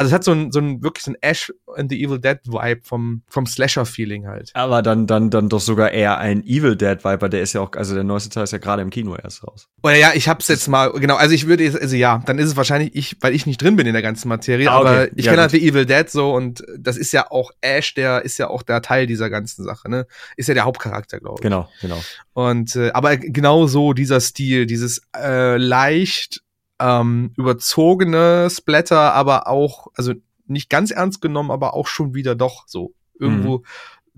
also 0.00 0.08
es 0.08 0.14
hat 0.14 0.24
so 0.24 0.32
ein, 0.32 0.50
so 0.50 0.60
ein 0.60 0.82
wirklich 0.82 1.04
so 1.04 1.10
ein 1.10 1.16
Ash 1.20 1.52
and 1.76 1.90
the 1.90 2.02
Evil 2.02 2.18
Dead 2.18 2.38
Vibe 2.46 2.80
vom, 2.84 3.22
vom 3.28 3.44
Slasher-Feeling 3.44 4.26
halt. 4.26 4.50
Aber 4.54 4.80
dann, 4.80 5.06
dann, 5.06 5.28
dann 5.28 5.50
doch 5.50 5.60
sogar 5.60 5.90
eher 5.90 6.16
ein 6.16 6.42
Evil 6.42 6.74
Dead 6.74 7.04
Viper, 7.04 7.28
der 7.28 7.42
ist 7.42 7.52
ja 7.52 7.60
auch, 7.60 7.72
also 7.76 7.94
der 7.94 8.02
neueste 8.02 8.30
Teil 8.30 8.44
ist 8.44 8.52
ja 8.52 8.58
gerade 8.58 8.80
im 8.80 8.88
Kino 8.88 9.14
erst 9.14 9.46
raus. 9.46 9.68
Oder 9.82 9.96
ja, 9.96 10.12
ich 10.14 10.26
hab's 10.26 10.48
jetzt 10.48 10.68
mal, 10.68 10.90
genau, 10.92 11.16
also 11.16 11.34
ich 11.34 11.46
würde 11.46 11.64
jetzt, 11.64 11.78
also 11.78 11.96
ja, 11.96 12.22
dann 12.24 12.38
ist 12.38 12.46
es 12.48 12.56
wahrscheinlich 12.56 12.94
ich, 12.94 13.18
weil 13.20 13.34
ich 13.34 13.44
nicht 13.44 13.60
drin 13.60 13.76
bin 13.76 13.86
in 13.86 13.92
der 13.92 14.00
ganzen 14.00 14.28
Materie, 14.28 14.70
Ah, 14.70 14.78
okay. 14.78 14.88
aber 14.88 15.18
ich 15.18 15.26
Ja, 15.26 15.32
kenne 15.32 15.42
halt 15.42 15.50
The 15.50 15.68
Evil 15.68 15.84
Dead 15.84 16.08
so 16.08 16.32
und 16.34 16.64
das 16.78 16.96
ist 16.96 17.12
ja 17.12 17.30
auch 17.30 17.50
Ash, 17.60 17.92
der 17.92 18.24
ist 18.24 18.38
ja 18.38 18.48
auch 18.48 18.62
der 18.62 18.80
Teil 18.80 19.06
dieser 19.06 19.28
ganzen 19.28 19.64
Sache, 19.66 19.90
ne? 19.90 20.06
Ist 20.38 20.48
ja 20.48 20.54
der 20.54 20.64
Hauptcharakter, 20.64 21.20
glaube 21.20 21.40
ich. 21.40 21.42
Genau, 21.42 21.68
genau. 21.82 22.02
Und 22.32 22.74
äh, 22.74 22.90
aber 22.92 23.18
genau 23.18 23.66
so 23.66 23.92
dieser 23.92 24.20
Stil, 24.20 24.64
dieses 24.64 25.02
äh, 25.14 25.58
leicht 25.58 26.40
ähm, 26.80 27.32
überzogene 27.36 28.48
Splatter, 28.50 29.14
aber 29.14 29.46
auch, 29.46 29.88
also 29.94 30.14
nicht 30.46 30.68
ganz 30.70 30.90
ernst 30.90 31.20
genommen, 31.20 31.50
aber 31.50 31.74
auch 31.74 31.86
schon 31.86 32.14
wieder 32.14 32.34
doch 32.34 32.64
so 32.66 32.94
irgendwo 33.18 33.58
Mhm. 33.58 33.62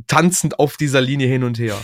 tanzend 0.06 0.58
auf 0.58 0.76
dieser 0.76 1.00
Linie 1.00 1.26
hin 1.28 1.44
und 1.44 1.58
her. 1.58 1.76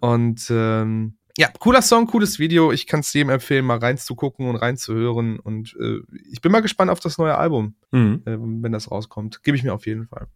Und 0.00 0.46
ähm, 0.50 1.16
ja, 1.38 1.48
cooler 1.58 1.80
Song, 1.80 2.06
cooles 2.06 2.38
Video. 2.38 2.72
Ich 2.72 2.86
kann 2.86 3.00
es 3.00 3.12
jedem 3.12 3.30
empfehlen, 3.30 3.64
mal 3.64 3.78
reinzugucken 3.78 4.48
und 4.48 4.56
reinzuhören. 4.56 5.38
Und 5.38 5.74
äh, 5.80 6.00
ich 6.30 6.40
bin 6.42 6.52
mal 6.52 6.60
gespannt 6.60 6.90
auf 6.90 7.00
das 7.00 7.16
neue 7.18 7.38
Album, 7.38 7.76
Mhm. 7.92 8.22
äh, 8.26 8.36
wenn 8.38 8.72
das 8.72 8.90
rauskommt. 8.90 9.42
Gebe 9.42 9.56
ich 9.56 9.62
mir 9.62 9.72
auf 9.72 9.86
jeden 9.86 10.06
Fall. 10.06 10.26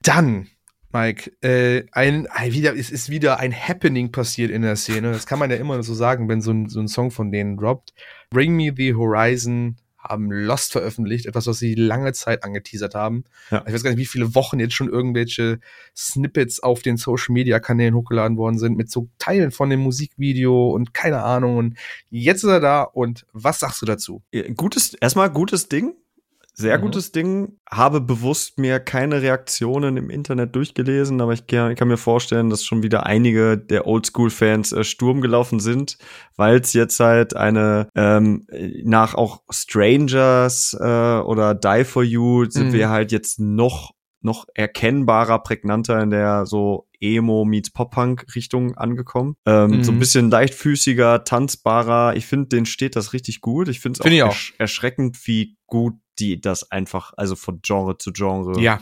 Dann, 0.00 0.46
Mike, 0.94 1.32
äh, 1.42 1.86
ein, 1.90 2.28
ein 2.28 2.52
wieder, 2.52 2.76
es 2.76 2.88
ist 2.88 3.10
wieder 3.10 3.40
ein 3.40 3.52
Happening 3.52 4.12
passiert 4.12 4.52
in 4.52 4.62
der 4.62 4.76
Szene. 4.76 5.10
Das 5.10 5.26
kann 5.26 5.40
man 5.40 5.50
ja 5.50 5.56
immer 5.56 5.82
so 5.82 5.92
sagen, 5.92 6.28
wenn 6.28 6.40
so 6.40 6.52
ein, 6.52 6.68
so 6.68 6.78
ein 6.78 6.86
Song 6.86 7.10
von 7.10 7.32
denen 7.32 7.56
droppt. 7.56 7.92
Bring 8.30 8.54
Me 8.54 8.72
the 8.74 8.94
Horizon 8.94 9.76
haben 9.98 10.30
Lost 10.30 10.70
veröffentlicht, 10.72 11.26
etwas, 11.26 11.46
was 11.46 11.58
sie 11.58 11.74
lange 11.74 12.12
Zeit 12.12 12.44
angeteasert 12.44 12.94
haben. 12.94 13.24
Ja. 13.50 13.64
Ich 13.66 13.72
weiß 13.72 13.82
gar 13.82 13.90
nicht, 13.90 13.98
wie 13.98 14.06
viele 14.06 14.34
Wochen 14.34 14.60
jetzt 14.60 14.74
schon 14.74 14.88
irgendwelche 14.88 15.58
Snippets 15.96 16.62
auf 16.62 16.82
den 16.82 16.96
Social 16.96 17.32
Media 17.32 17.58
Kanälen 17.58 17.94
hochgeladen 17.94 18.36
worden 18.36 18.58
sind 18.58 18.76
mit 18.76 18.90
so 18.90 19.08
Teilen 19.18 19.50
von 19.50 19.70
dem 19.70 19.80
Musikvideo 19.80 20.70
und 20.70 20.94
keine 20.94 21.22
Ahnung. 21.22 21.56
Und 21.56 21.78
jetzt 22.10 22.44
ist 22.44 22.50
er 22.50 22.60
da 22.60 22.82
und 22.82 23.26
was 23.32 23.60
sagst 23.60 23.82
du 23.82 23.86
dazu? 23.86 24.22
Gutes, 24.56 24.94
erstmal 24.94 25.30
gutes 25.30 25.68
Ding. 25.68 25.94
Sehr 26.56 26.78
Mhm. 26.78 26.82
gutes 26.82 27.10
Ding. 27.12 27.58
Habe 27.68 28.00
bewusst 28.00 28.58
mir 28.58 28.78
keine 28.78 29.20
Reaktionen 29.22 29.96
im 29.96 30.08
Internet 30.08 30.54
durchgelesen, 30.54 31.20
aber 31.20 31.32
ich 31.32 31.46
kann, 31.48 31.72
ich 31.72 31.76
kann 31.78 31.88
mir 31.88 31.96
vorstellen, 31.96 32.48
dass 32.48 32.64
schon 32.64 32.84
wieder 32.84 33.06
einige 33.06 33.58
der 33.58 33.86
Oldschool-Fans 33.88 34.70
äh, 34.72 34.84
Sturm 34.84 35.20
gelaufen 35.20 35.58
sind, 35.58 35.98
weil 36.36 36.60
es 36.60 36.72
jetzt 36.72 37.00
halt 37.00 37.34
eine 37.34 37.88
ähm, 37.96 38.46
nach 38.84 39.14
auch 39.14 39.42
Strangers 39.50 40.76
äh, 40.80 40.84
oder 40.84 41.54
Die 41.54 41.84
for 41.84 42.02
You 42.04 42.44
sind 42.48 42.68
Mhm. 42.68 42.72
wir 42.72 42.88
halt 42.90 43.12
jetzt 43.12 43.38
noch 43.40 43.92
noch 44.22 44.46
erkennbarer, 44.54 45.38
prägnanter 45.40 46.00
in 46.02 46.08
der 46.08 46.46
so 46.46 46.88
Emo 46.98 47.44
meets 47.44 47.70
Pop-Punk-Richtung 47.70 48.74
angekommen. 48.74 49.36
Ähm, 49.44 49.70
Mhm. 49.72 49.84
So 49.84 49.92
ein 49.92 49.98
bisschen 49.98 50.30
leichtfüßiger, 50.30 51.24
tanzbarer. 51.24 52.16
Ich 52.16 52.24
finde, 52.24 52.48
den 52.48 52.64
steht 52.64 52.96
das 52.96 53.12
richtig 53.12 53.42
gut. 53.42 53.68
Ich 53.68 53.80
finde 53.80 53.98
es 53.98 54.00
auch, 54.00 54.04
Find 54.08 54.22
auch. 54.22 54.28
ersch 54.28 54.54
erschreckend, 54.56 55.18
wie 55.26 55.58
gut 55.66 55.94
die 56.18 56.40
das 56.40 56.70
einfach, 56.70 57.12
also 57.16 57.36
von 57.36 57.60
Genre 57.62 57.98
zu 57.98 58.12
Genre. 58.12 58.60
Ja, 58.60 58.80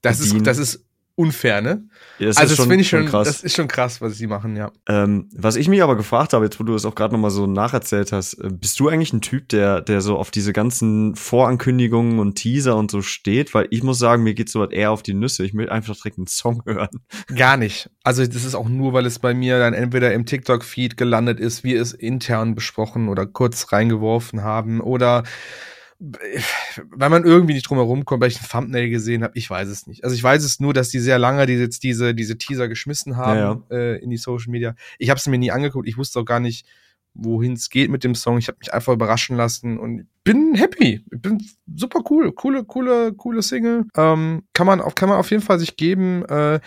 das 0.00 0.20
ist, 0.20 0.28
bedienen. 0.28 0.44
das 0.44 0.58
ist 0.58 0.84
unfair, 1.14 1.60
ne? 1.60 1.88
das 2.18 2.38
also 2.38 2.52
ist 2.52 2.58
das 2.58 2.66
finde 2.66 2.80
ich 2.80 2.88
schon, 2.88 3.04
krass. 3.04 3.26
das 3.26 3.42
ist 3.42 3.54
schon 3.54 3.68
krass, 3.68 4.00
was 4.00 4.16
sie 4.16 4.26
machen, 4.26 4.56
ja. 4.56 4.72
Ähm, 4.88 5.28
was 5.34 5.56
ich 5.56 5.68
mich 5.68 5.82
aber 5.82 5.96
gefragt 5.96 6.32
habe, 6.32 6.46
jetzt 6.46 6.58
wo 6.58 6.64
du 6.64 6.74
es 6.74 6.86
auch 6.86 6.94
gerade 6.94 7.12
nochmal 7.12 7.30
so 7.30 7.46
nacherzählt 7.46 8.12
hast, 8.12 8.34
äh, 8.34 8.48
bist 8.50 8.80
du 8.80 8.88
eigentlich 8.88 9.12
ein 9.12 9.20
Typ, 9.20 9.48
der, 9.50 9.82
der 9.82 10.00
so 10.00 10.16
auf 10.16 10.30
diese 10.30 10.52
ganzen 10.52 11.14
Vorankündigungen 11.14 12.18
und 12.18 12.36
Teaser 12.36 12.76
und 12.76 12.90
so 12.90 13.02
steht? 13.02 13.52
Weil 13.52 13.66
ich 13.70 13.82
muss 13.82 13.98
sagen, 13.98 14.22
mir 14.22 14.34
geht 14.34 14.48
sowas 14.48 14.70
eher 14.70 14.90
auf 14.90 15.02
die 15.02 15.14
Nüsse. 15.14 15.44
Ich 15.44 15.54
will 15.54 15.68
einfach 15.68 15.94
direkt 15.96 16.16
einen 16.16 16.28
Song 16.28 16.62
hören. 16.66 16.88
Gar 17.34 17.58
nicht. 17.58 17.90
Also 18.04 18.26
das 18.26 18.44
ist 18.44 18.54
auch 18.54 18.68
nur, 18.68 18.94
weil 18.94 19.04
es 19.04 19.18
bei 19.18 19.34
mir 19.34 19.58
dann 19.58 19.74
entweder 19.74 20.14
im 20.14 20.24
TikTok-Feed 20.24 20.96
gelandet 20.96 21.40
ist, 21.40 21.62
wir 21.62 21.80
es 21.80 21.92
intern 21.92 22.54
besprochen 22.54 23.08
oder 23.08 23.26
kurz 23.26 23.70
reingeworfen 23.70 24.42
haben 24.42 24.80
oder 24.80 25.24
weil 26.90 27.10
man 27.10 27.24
irgendwie 27.24 27.54
nicht 27.54 27.68
drum 27.68 27.78
herum 27.78 28.04
kommt, 28.04 28.20
weil 28.22 28.30
ich 28.30 28.40
ein 28.40 28.48
Thumbnail 28.48 28.90
gesehen 28.90 29.22
habe, 29.22 29.36
ich 29.36 29.48
weiß 29.48 29.68
es 29.68 29.86
nicht. 29.86 30.02
Also 30.02 30.14
ich 30.16 30.22
weiß 30.22 30.42
es 30.42 30.58
nur, 30.58 30.74
dass 30.74 30.88
die 30.88 30.98
sehr 30.98 31.18
lange 31.18 31.46
die 31.46 31.54
jetzt 31.54 31.82
diese, 31.84 32.14
diese 32.14 32.36
Teaser 32.38 32.68
geschmissen 32.68 33.16
haben 33.16 33.38
Äh, 33.70 33.98
in 34.02 34.10
die 34.10 34.16
Social 34.16 34.50
Media. 34.50 34.74
Ich 34.98 35.10
habe 35.10 35.18
es 35.18 35.26
mir 35.26 35.38
nie 35.38 35.52
angeguckt, 35.52 35.86
ich 35.86 35.96
wusste 35.96 36.20
auch 36.20 36.24
gar 36.24 36.40
nicht, 36.40 36.66
wohin 37.14 37.52
es 37.52 37.68
geht 37.68 37.90
mit 37.90 38.04
dem 38.04 38.14
Song. 38.14 38.38
Ich 38.38 38.48
habe 38.48 38.58
mich 38.58 38.72
einfach 38.72 38.92
überraschen 38.92 39.36
lassen 39.36 39.78
und 39.78 40.06
bin 40.24 40.54
happy. 40.54 41.04
Ich 41.12 41.20
bin 41.20 41.44
super 41.74 42.00
cool. 42.10 42.32
Coole, 42.32 42.64
coole, 42.64 43.12
coole 43.12 43.42
Single. 43.42 43.84
Ähm, 43.96 44.44
kann 44.54 44.66
man 44.66 44.80
auf, 44.80 44.94
kann 44.94 45.08
man 45.08 45.18
auf 45.18 45.30
jeden 45.30 45.42
Fall 45.42 45.58
sich 45.58 45.76
geben. 45.76 46.24
Äh, 46.24 46.60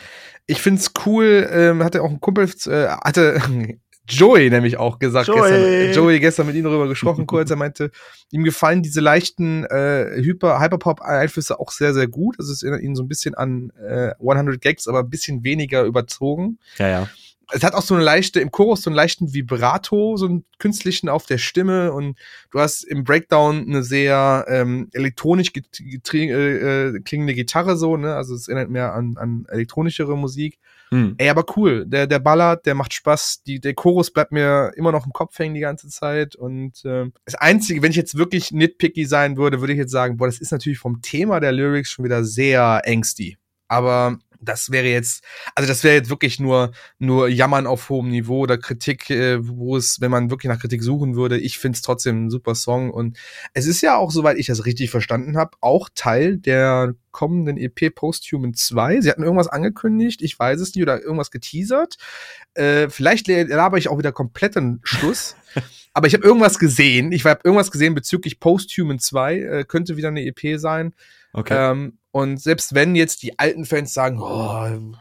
ich 0.46 0.62
find's 0.62 0.92
cool, 1.06 1.50
ähm, 1.52 1.84
hatte 1.84 2.04
auch 2.04 2.12
ein 2.12 2.22
Kumpel, 2.22 2.48
äh, 2.68 2.88
hatte 2.88 3.42
Joey 4.08 4.50
nämlich 4.50 4.78
auch 4.78 5.00
gesagt. 5.00 5.28
Joey. 5.28 5.88
Gestern, 5.88 5.94
Joey 5.94 6.20
gestern 6.20 6.48
mit 6.48 6.56
ihm 6.56 6.64
darüber 6.64 6.88
gesprochen 6.88 7.26
kurz. 7.26 7.50
Er 7.50 7.56
meinte, 7.56 7.92
ihm 8.32 8.44
gefallen 8.44 8.84
diese 8.84 9.02
leichten 9.02 9.66
äh, 9.66 10.22
Hyper 10.22 10.60
Hyperpop-Einflüsse 10.60 11.60
auch 11.60 11.72
sehr, 11.72 11.94
sehr 11.94 12.08
gut. 12.08 12.36
Also 12.40 12.52
es 12.52 12.62
erinnert 12.62 12.82
ihn 12.82 12.96
so 12.96 13.04
ein 13.04 13.08
bisschen 13.08 13.36
an 13.36 13.72
äh, 13.82 14.12
100 14.20 14.62
Gags, 14.62 14.88
aber 14.88 15.00
ein 15.00 15.10
bisschen 15.10 15.44
weniger 15.44 15.84
überzogen. 15.84 16.60
Ja, 16.78 16.88
ja. 16.88 17.10
Es 17.52 17.64
hat 17.64 17.76
auch 17.76 17.84
so 17.84 17.94
eine 17.94 18.04
leichte, 18.04 18.40
im 18.40 18.50
Chorus 18.50 18.82
so 18.82 18.90
einen 18.90 18.96
leichten 18.96 19.34
Vibrato, 19.34 20.18
so 20.18 20.26
einen 20.26 20.46
künstlichen 20.58 21.10
auf 21.10 21.28
der 21.28 21.38
Stimme 21.38 21.94
und 21.94 22.18
du 22.52 22.60
hast 22.60 22.84
im 22.84 23.04
Breakdown 23.04 23.68
eine 23.68 23.84
sehr 23.84 24.46
ähm, 24.48 24.90
elektronisch 24.94 25.52
äh, 25.54 26.24
äh, 26.24 27.00
klingende 27.02 27.36
Gitarre 27.36 27.78
so, 27.78 27.98
ne? 27.98 28.16
Also 28.16 28.34
es 28.34 28.48
erinnert 28.48 28.72
mehr 28.72 28.94
an, 28.94 29.18
an 29.18 29.46
elektronischere 29.48 30.18
Musik. 30.18 30.58
Hm. 30.90 31.16
Ey, 31.18 31.30
aber 31.30 31.46
cool. 31.56 31.86
Der, 31.86 32.08
der 32.08 32.20
ballert, 32.20 32.66
der 32.66 32.76
macht 32.76 32.94
Spaß. 32.94 33.44
Die, 33.44 33.60
der 33.60 33.74
Chorus 33.74 34.12
bleibt 34.12 34.32
mir 34.32 34.72
immer 34.76 34.92
noch 34.92 35.06
im 35.06 35.14
Kopf 35.14 35.38
hängen 35.40 35.56
die 35.56 35.62
ganze 35.62 35.90
Zeit. 35.90 36.36
Und 36.36 36.86
äh, 36.86 37.06
das 37.26 37.36
Einzige, 37.36 37.82
wenn 37.82 37.92
ich 37.92 37.98
jetzt 37.98 38.18
wirklich 38.18 38.52
nitpicky 38.52 39.06
sein 39.06 39.38
würde, 39.38 39.62
würde 39.62 39.74
ich 39.74 39.80
jetzt 39.80 39.92
sagen, 39.92 40.18
boah, 40.18 40.28
das 40.28 40.40
ist 40.40 40.52
natürlich 40.52 40.80
vom 40.80 41.02
Thema 41.02 41.40
der 41.40 41.52
Lyrics 41.52 41.90
schon 41.90 42.06
wieder 42.06 42.24
sehr 42.24 42.82
angsty. 42.86 43.38
Aber 43.68 44.20
das 44.46 44.72
wäre 44.72 44.88
jetzt, 44.88 45.24
also 45.56 45.68
das 45.68 45.84
wäre 45.84 45.96
jetzt 45.96 46.10
wirklich 46.10 46.40
nur, 46.40 46.72
nur 47.00 47.28
Jammern 47.28 47.68
auf 47.68 47.90
hohem 47.90 48.10
Niveau 48.10 48.42
oder 48.42 48.58
Kritik, 48.58 49.10
äh, 49.10 49.38
wo 49.48 49.76
es, 49.78 50.02
wenn 50.02 50.12
man 50.12 50.30
wirklich 50.30 50.50
nach 50.50 50.60
Kritik 50.60 50.84
suchen 50.84 51.16
würde, 51.16 51.38
ich 51.38 51.58
finde 51.58 51.78
es 51.78 51.82
trotzdem 51.82 52.26
ein 52.26 52.30
super 52.30 52.56
Song. 52.56 52.92
Und 52.92 53.18
es 53.54 53.66
ist 53.66 53.82
ja 53.82 53.98
auch, 53.98 54.12
soweit 54.12 54.38
ich 54.38 54.48
das 54.48 54.66
richtig 54.66 54.92
verstanden 54.92 55.38
habe, 55.38 55.58
auch 55.62 55.90
Teil 55.94 56.38
der 56.38 56.94
kommenden 57.16 57.56
EP 57.56 57.96
Posthuman 57.96 58.54
2. 58.54 59.00
Sie 59.00 59.10
hatten 59.10 59.24
irgendwas 59.24 59.48
angekündigt, 59.48 60.22
ich 60.22 60.38
weiß 60.38 60.60
es 60.60 60.76
nicht, 60.76 60.84
oder 60.84 61.02
irgendwas 61.02 61.32
geteasert. 61.32 61.96
Äh, 62.56 62.90
vielleicht 62.90 63.30
laber 63.30 63.78
ich 63.78 63.88
auch 63.88 63.98
wieder 63.98 64.12
kompletten 64.12 64.82
Schluss. 64.84 65.38
aber 65.94 66.08
ich 66.08 66.14
habe 66.14 66.26
irgendwas 66.26 66.60
gesehen. 66.60 67.14
Ich 67.14 67.24
habe 67.24 67.40
irgendwas 67.46 67.72
gesehen 67.72 67.96
bezüglich 67.96 68.42
Posthuman 68.42 69.00
2. 69.00 69.40
Äh, 69.40 69.64
könnte 69.64 69.96
wieder 69.96 70.10
eine 70.10 70.26
EP 70.26 70.60
sein. 70.60 70.94
Okay. 71.32 71.72
Ähm, 71.72 72.00
und 72.12 72.42
selbst 72.42 72.76
wenn 72.76 72.96
jetzt 72.96 73.24
die 73.24 73.40
alten 73.40 73.64
Fans 73.64 73.94
sagen, 73.94 74.20
oh, 74.20 74.94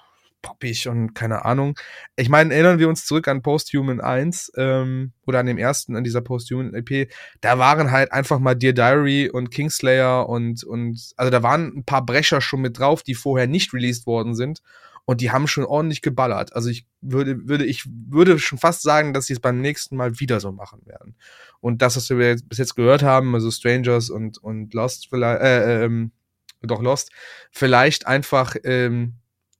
poppig 0.44 0.86
und 0.86 1.14
keine 1.14 1.44
Ahnung. 1.44 1.76
Ich 2.14 2.28
meine, 2.28 2.54
erinnern 2.54 2.78
wir 2.78 2.88
uns 2.88 3.06
zurück 3.06 3.26
an 3.26 3.42
Posthuman 3.42 4.00
1 4.00 4.52
ähm, 4.56 5.12
oder 5.26 5.40
an 5.40 5.46
dem 5.46 5.58
ersten, 5.58 5.96
an 5.96 6.04
dieser 6.04 6.20
Posthuman 6.20 6.74
EP. 6.74 7.10
Da 7.40 7.58
waren 7.58 7.90
halt 7.90 8.12
einfach 8.12 8.38
mal 8.38 8.54
Dear 8.54 8.74
Diary 8.74 9.30
und 9.30 9.50
Kingslayer 9.50 10.28
und, 10.28 10.62
und 10.62 11.12
also 11.16 11.30
da 11.30 11.42
waren 11.42 11.78
ein 11.78 11.84
paar 11.84 12.04
Brecher 12.04 12.40
schon 12.40 12.60
mit 12.60 12.78
drauf, 12.78 13.02
die 13.02 13.14
vorher 13.14 13.46
nicht 13.48 13.72
released 13.72 14.06
worden 14.06 14.34
sind. 14.36 14.60
Und 15.06 15.20
die 15.20 15.30
haben 15.30 15.46
schon 15.46 15.64
ordentlich 15.64 16.00
geballert. 16.00 16.54
Also 16.54 16.70
ich 16.70 16.86
würde, 17.02 17.46
würde, 17.46 17.66
ich 17.66 17.84
würde 17.86 18.38
schon 18.38 18.58
fast 18.58 18.82
sagen, 18.82 19.12
dass 19.12 19.26
sie 19.26 19.34
es 19.34 19.40
beim 19.40 19.60
nächsten 19.60 19.96
Mal 19.96 20.18
wieder 20.18 20.40
so 20.40 20.50
machen 20.50 20.80
werden. 20.86 21.16
Und 21.60 21.82
das, 21.82 21.96
was 21.96 22.08
wir 22.08 22.36
bis 22.36 22.58
jetzt 22.58 22.74
gehört 22.74 23.02
haben, 23.02 23.34
also 23.34 23.50
Strangers 23.50 24.08
und, 24.08 24.38
und 24.38 24.72
Lost 24.72 25.08
vielleicht, 25.10 25.42
äh, 25.42 25.84
ähm, 25.84 26.12
doch 26.62 26.80
Lost, 26.80 27.10
vielleicht 27.50 28.06
einfach 28.06 28.56
ähm, 28.64 29.16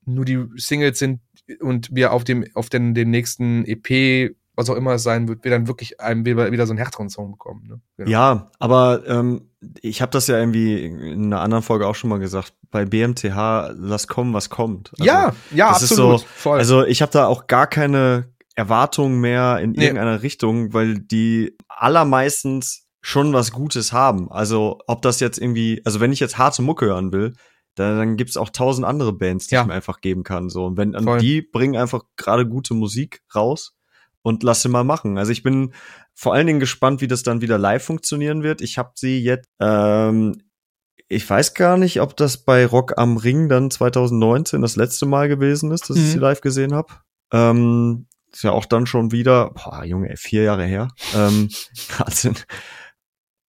nur 0.07 0.25
die 0.25 0.45
Singles 0.57 0.99
sind 0.99 1.21
und 1.61 1.89
wir 1.93 2.13
auf 2.13 2.25
dem, 2.25 2.45
auf 2.55 2.69
den, 2.69 2.95
dem 2.95 3.11
nächsten 3.11 3.65
EP, 3.65 4.35
was 4.57 4.71
auch 4.71 4.77
immer 4.77 4.93
es 4.93 5.03
sein 5.03 5.29
wird, 5.29 5.45
wir 5.45 5.51
dann 5.51 5.67
wirklich 5.67 6.01
einem 6.01 6.25
wieder, 6.25 6.53
wieder 6.53 6.67
so 6.67 6.73
einen 6.73 6.79
härteren 6.79 7.09
Song 7.09 7.33
bekommen. 7.33 7.67
Ne? 7.69 7.81
Genau. 7.97 8.11
Ja, 8.11 8.51
aber 8.59 9.03
ähm, 9.07 9.51
ich 9.81 10.01
habe 10.01 10.11
das 10.11 10.27
ja 10.27 10.39
irgendwie 10.39 10.85
in 10.85 11.25
einer 11.25 11.41
anderen 11.41 11.63
Folge 11.63 11.87
auch 11.87 11.95
schon 11.95 12.11
mal 12.11 12.19
gesagt. 12.19 12.55
Bei 12.71 12.85
BMTH, 12.85 13.75
lass 13.77 14.09
kommen, 14.09 14.35
was 14.35 14.51
kommt. 14.51 14.91
Also, 14.99 15.05
ja, 15.05 15.33
ja, 15.53 15.69
das 15.69 15.83
absolut. 15.85 16.17
Ist 16.17 16.21
so, 16.23 16.27
voll. 16.29 16.59
Also 16.59 16.85
ich 16.85 17.03
habe 17.03 17.13
da 17.13 17.27
auch 17.27 17.47
gar 17.47 17.67
keine 17.67 18.33
Erwartungen 18.55 19.21
mehr 19.21 19.59
in 19.61 19.73
nee. 19.73 19.83
irgendeiner 19.85 20.23
Richtung, 20.23 20.73
weil 20.73 20.99
die 20.99 21.57
allermeistens 21.69 22.87
schon 23.01 23.33
was 23.33 23.53
Gutes 23.53 23.93
haben. 23.93 24.31
Also, 24.31 24.79
ob 24.87 25.03
das 25.03 25.21
jetzt 25.21 25.39
irgendwie, 25.39 25.83
also 25.85 26.01
wenn 26.01 26.13
ich 26.13 26.21
jetzt 26.21 26.39
harte 26.39 26.63
Mucke 26.63 26.87
hören 26.87 27.13
will, 27.13 27.35
dann, 27.75 27.99
dann 27.99 28.17
gibt's 28.17 28.37
auch 28.37 28.51
tausend 28.51 28.87
andere 28.87 29.13
Bands, 29.13 29.47
die 29.47 29.55
ja. 29.55 29.63
ich 29.63 29.67
mir 29.67 29.75
einfach 29.75 30.01
geben 30.01 30.23
kann. 30.23 30.49
So. 30.49 30.67
Und 30.67 30.77
wenn 30.77 30.95
und 30.95 31.21
die 31.21 31.43
bringen 31.43 31.77
einfach 31.77 32.03
gerade 32.17 32.47
gute 32.47 32.75
Musik 32.75 33.23
raus 33.35 33.77
und 34.23 34.43
lass 34.43 34.63
sie 34.63 34.69
mal 34.69 34.85
machen. 34.85 35.19
Also 35.19 35.33
ich 35.33 35.43
bin 35.43 35.75
vor 36.15 36.35
allen 36.35 36.47
Dingen 36.47 36.61
gespannt, 36.61 37.01
wie 37.01 37.09
das 37.09 37.23
dann 37.23 37.41
wieder 37.41 37.59
live 37.59 37.85
funktionieren 37.85 38.43
wird. 38.43 38.61
Ich 38.61 38.79
habe 38.79 38.93
sie 38.95 39.23
jetzt, 39.23 39.49
ähm, 39.61 40.43
ich 41.09 41.29
weiß 41.29 41.55
gar 41.55 41.77
nicht, 41.77 42.01
ob 42.01 42.17
das 42.17 42.45
bei 42.45 42.65
Rock 42.65 42.97
am 42.97 43.17
Ring 43.17 43.49
dann 43.49 43.71
2019 43.71 44.63
das 44.63 44.77
letzte 44.77 45.07
Mal 45.07 45.29
gewesen 45.29 45.73
ist, 45.73 45.91
dass 45.91 45.97
mhm. 45.97 46.05
ich 46.05 46.13
sie 46.13 46.19
live 46.19 46.41
gesehen 46.41 46.75
habe. 46.75 46.95
Ähm, 47.33 48.07
ist 48.33 48.43
ja 48.43 48.53
auch 48.53 48.65
dann 48.65 48.87
schon 48.87 49.13
wieder, 49.13 49.51
boah, 49.51 49.85
Junge, 49.85 50.11
ey, 50.11 50.17
vier 50.17 50.43
Jahre 50.43 50.65
her. 50.65 50.89
ähm. 51.15 51.49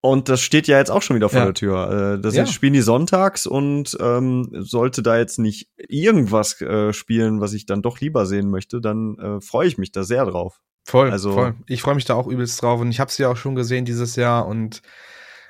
Und 0.05 0.29
das 0.29 0.41
steht 0.41 0.67
ja 0.67 0.77
jetzt 0.77 0.91
auch 0.91 1.01
schon 1.01 1.15
wieder 1.15 1.29
vor 1.29 1.39
ja. 1.39 1.45
der 1.45 1.53
Tür. 1.55 2.13
Äh, 2.13 2.21
das 2.21 2.35
ja. 2.35 2.45
spielen 2.45 2.73
die 2.73 2.81
sonntags 2.81 3.47
und 3.47 3.97
ähm, 3.99 4.47
sollte 4.51 5.01
da 5.01 5.17
jetzt 5.17 5.39
nicht 5.39 5.67
irgendwas 5.77 6.61
äh, 6.61 6.93
spielen, 6.93 7.41
was 7.41 7.53
ich 7.53 7.65
dann 7.65 7.81
doch 7.81 7.99
lieber 7.99 8.27
sehen 8.27 8.51
möchte, 8.51 8.81
dann 8.81 9.17
äh, 9.17 9.41
freue 9.41 9.67
ich 9.67 9.79
mich 9.79 9.91
da 9.91 10.03
sehr 10.03 10.25
drauf. 10.25 10.59
Voll, 10.83 11.09
also, 11.09 11.33
voll. 11.33 11.55
Ich 11.65 11.81
freue 11.81 11.95
mich 11.95 12.05
da 12.05 12.13
auch 12.13 12.27
übelst 12.27 12.61
drauf 12.61 12.81
und 12.81 12.91
ich 12.91 12.99
habe 12.99 13.11
sie 13.11 13.23
ja 13.23 13.29
auch 13.29 13.37
schon 13.37 13.55
gesehen 13.55 13.85
dieses 13.85 14.15
Jahr 14.15 14.47
und 14.47 14.83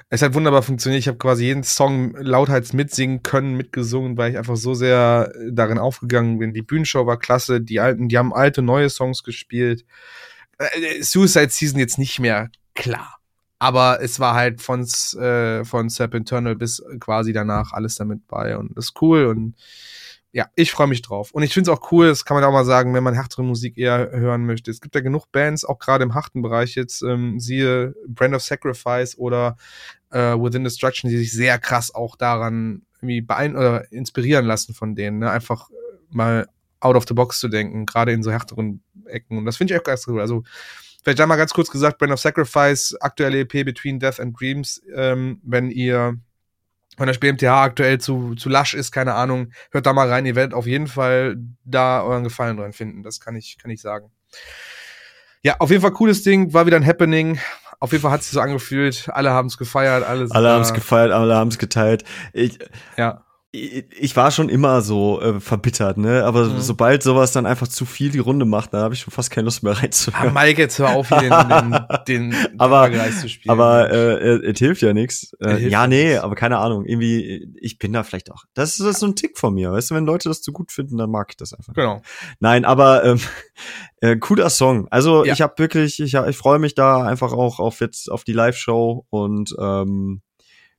es 0.08 0.22
hat 0.22 0.34
wunderbar 0.34 0.62
funktioniert. 0.62 1.02
Ich 1.02 1.10
habe 1.10 1.18
quasi 1.18 1.44
jeden 1.44 1.63
Song 1.63 2.15
lauthals 2.15 2.72
mitsingen 2.72 3.24
können, 3.24 3.58
mitgesungen, 3.58 4.18
weil 4.18 4.32
ich 4.32 4.38
einfach 4.38 4.56
so 4.56 4.74
sehr 4.74 5.34
darin 5.52 5.80
aufgegangen 5.80 6.39
bin. 6.39 6.54
Die 6.54 6.62
Bühnenshow 6.62 7.06
war 7.06 7.20
klasse, 7.20 7.60
die 7.60 7.82
alten, 7.82 8.08
die 8.08 8.18
haben 8.18 8.34
alte, 8.34 8.62
neue 8.62 8.89
Songs 8.89 9.24
gespielt. 9.24 9.84
Äh, 10.60 11.02
Suicide 11.02 11.50
Season 11.50 11.78
jetzt 11.78 11.98
nicht 11.98 12.20
mehr, 12.20 12.50
klar 12.74 13.20
aber 13.60 14.00
es 14.02 14.20
war 14.20 14.36
halt 14.36 14.62
von, 14.62 14.86
äh, 15.20 15.63
von 15.63 15.89
Serpenternal 15.89 16.56
bis 16.56 16.84
quasi 17.00 17.34
danach 17.34 17.72
alles 17.74 17.96
damit 17.96 18.28
bei 18.28 18.58
und 18.58 18.78
ist 18.78 19.02
cool 19.02 19.26
und 19.26 19.56
ja, 20.36 20.48
ich 20.56 20.74
freue 20.74 20.88
mich 20.88 21.02
drauf. 21.02 21.32
Und 21.32 21.44
ich 21.44 21.54
finde 21.54 21.72
es 21.72 21.78
auch 21.78 21.94
cool, 21.94 22.08
das 22.08 22.26
kann 22.26 22.36
man 22.36 22.44
auch 22.44 22.52
mal 22.52 22.65
sagen, 22.65 22.94
wenn 22.94 23.06
man 23.06 23.13
härtere 23.13 23.41
Musik 23.41 23.78
eher 23.78 24.12
hören 24.12 24.46
möchte. 24.46 24.70
Es 24.70 24.82
gibt 24.82 24.94
ja 24.94 25.00
genug 25.00 25.32
Bands, 25.32 25.63
auch 25.63 25.80
gerade 25.80 26.04
im 26.04 26.13
harten 26.13 26.41
Bereich 26.41 26.76
jetzt, 26.76 27.04
ähm, 27.04 27.39
siehe 27.39 27.96
Brand 28.06 28.36
of 28.36 28.44
Sacrifice 28.44 29.18
oder 29.18 29.56
äh, 30.10 30.34
Within 30.34 30.65
Destruction, 30.65 31.10
die 31.10 31.15
sich 31.15 31.32
sehr 31.32 31.58
krass 31.58 31.96
auch 31.96 32.18
daran 32.18 32.82
irgendwie 32.98 33.22
beein 33.22 33.56
oder 33.56 33.89
inspirieren 33.94 34.46
lassen 34.46 34.74
von 34.74 34.94
denen. 34.94 35.20
Ne? 35.20 35.32
Einfach 35.32 35.70
mal 36.10 36.50
out 36.82 36.98
of 36.98 37.06
the 37.08 37.13
box 37.13 37.39
zu 37.39 37.48
denken, 37.48 37.86
gerade 37.86 38.12
in 38.12 38.22
so 38.22 38.30
härteren 38.30 38.84
Ecken. 39.06 39.38
Und 39.38 39.46
das 39.46 39.56
finde 39.56 39.74
ich 39.74 39.80
auch 39.80 39.86
ganz 39.86 40.06
cool. 40.08 40.20
Also 40.20 40.44
Vielleicht 41.06 41.22
einmal 41.22 41.38
ganz 41.38 41.54
kurz 41.54 41.70
gesagt, 41.70 42.00
Brand 42.00 42.12
of 42.12 42.20
Sacrifice, 42.20 42.98
aktuelle 43.00 43.41
EP 43.41 43.63
Between 43.63 44.00
Death 44.00 44.20
and 44.20 44.36
Dreams, 44.39 44.82
ähm, 44.96 45.39
wenn 45.44 45.70
ihr 45.70 46.18
wenn 46.98 47.08
das 47.08 47.20
BMTH 47.20 47.44
aktuell 47.44 48.00
zu, 48.00 48.36
zu 48.36 48.50
lasch 48.50 48.74
ist, 48.74 48.91
keine 48.91 49.13
Ahnung, 49.13 49.52
hört 49.72 49.86
da 49.86 49.94
mal 49.94 50.10
rein, 50.10 50.26
ihr 50.26 50.36
werdet 50.36 50.54
auf 50.54 50.65
jeden 50.65 50.88
Fall 50.88 51.36
da 51.63 52.02
euren 52.02 52.24
Gefallen 52.24 52.58
dran 52.58 52.74
finden, 52.74 53.04
das 53.04 53.20
kann 53.20 53.36
ich, 53.36 53.58
kann 53.60 53.70
ich 53.70 53.82
sagen. 53.82 54.10
Ja, 55.44 55.58
auf 55.60 55.70
jeden 55.70 55.82
Fall 55.82 55.91
cooles 55.91 56.24
Ding, 56.24 56.54
war 56.54 56.65
wieder 56.65 56.78
ein 56.78 56.86
Happening. 56.86 57.38
Auf 57.80 57.91
jeden 57.91 58.02
Fall 58.02 58.12
hat 58.12 58.22
es 58.22 58.28
sich 58.28 58.34
so 58.34 58.39
angefühlt. 58.39 59.10
Alle 59.12 59.30
haben 59.32 59.48
es 59.48 59.58
gefeiert, 59.58 60.04
alle, 60.04 60.28
alle 60.32 60.50
haben 60.50 60.62
es 60.62 60.74
gefeiert, 60.74 61.12
alle 61.12 61.36
haben 61.36 61.50
es 61.50 61.60
geteilt. 61.60 62.04
Ich, 62.34 62.58
ja 62.98 63.25
ich 63.56 64.15
war 64.15 64.32
schon 64.32 64.50
immer 64.50 64.82
so 64.82 65.22
äh, 65.22 65.39
verbittert, 65.39 65.98
ne? 65.98 66.24
Aber 66.24 66.46
mhm. 66.46 66.60
sobald 66.60 67.04
sowas 67.04 67.32
dann 67.32 67.46
einfach 67.46 67.68
zu 67.68 67.86
viel 67.86 68.12
die 68.12 68.20
Runde 68.20 68.46
macht, 68.46 68.74
dann 68.74 68.82
habe 68.82 68.94
ich 68.94 69.02
schon 69.02 69.12
fast 69.12 69.32
keine 69.32 69.46
Lust 69.46 69.63
mehr 69.63 69.74
reinzuhören. 69.82 70.36
Ah, 70.36 70.44
Mike, 70.44 70.62
jetzt 70.62 70.80
hör 70.80 70.89
auf, 70.96 71.10
hier 71.10 71.22
den, 71.22 71.32
den, 72.08 72.32
den 72.32 72.60
aber, 72.60 72.91
zu 73.12 73.30
spielen. 73.30 73.52
Aber 73.52 73.91
äh, 73.91 74.50
es 74.50 74.60
hilft 74.60 74.82
ja 74.82 74.94
nichts. 74.94 75.34
Äh, 75.44 75.68
ja, 75.68 75.88
nee, 75.88 76.10
nichts. 76.10 76.24
aber 76.24 76.36
keine 76.36 76.58
Ahnung. 76.58 76.86
Irgendwie, 76.86 77.48
ich 77.60 77.78
bin 77.78 77.94
da 77.94 78.04
vielleicht 78.04 78.32
auch. 78.32 78.44
Das 78.54 78.72
ist, 78.72 78.82
das 78.82 78.88
ist 78.96 79.00
so 79.00 79.08
ein 79.08 79.15
Tick 79.15 79.38
von 79.38 79.54
mir, 79.54 79.72
weißt 79.72 79.91
du? 79.91 79.96
Wenn 79.96 80.06
Leute 80.06 80.30
das 80.30 80.41
zu 80.41 80.52
gut 80.52 80.72
finden, 80.72 80.98
dann 80.98 81.10
mag 81.10 81.28
ich 81.30 81.38
das 81.38 81.54
einfach. 81.54 81.74
Genau. 81.74 82.02
Nein, 82.39 82.65
aber 82.65 83.04
ähm, 83.04 83.20
äh, 84.02 84.18
cooler 84.18 84.50
Song. 84.50 84.88
Also 84.89 85.26
ja. 85.26 85.34
ich 85.34 85.41
habe 85.41 85.54
wirklich, 85.58 86.00
ich, 86.00 86.13
ich 86.13 86.38
freue 86.38 86.60
mich 86.60 86.76
da 86.76 87.04
einfach 87.04 87.34
auch 87.34 87.60
auf 87.60 87.80
jetzt 87.80 88.12
auf 88.12 88.24
die 88.24 88.34
Live-Show 88.34 89.06
und 89.10 89.56
ähm, 89.60 90.22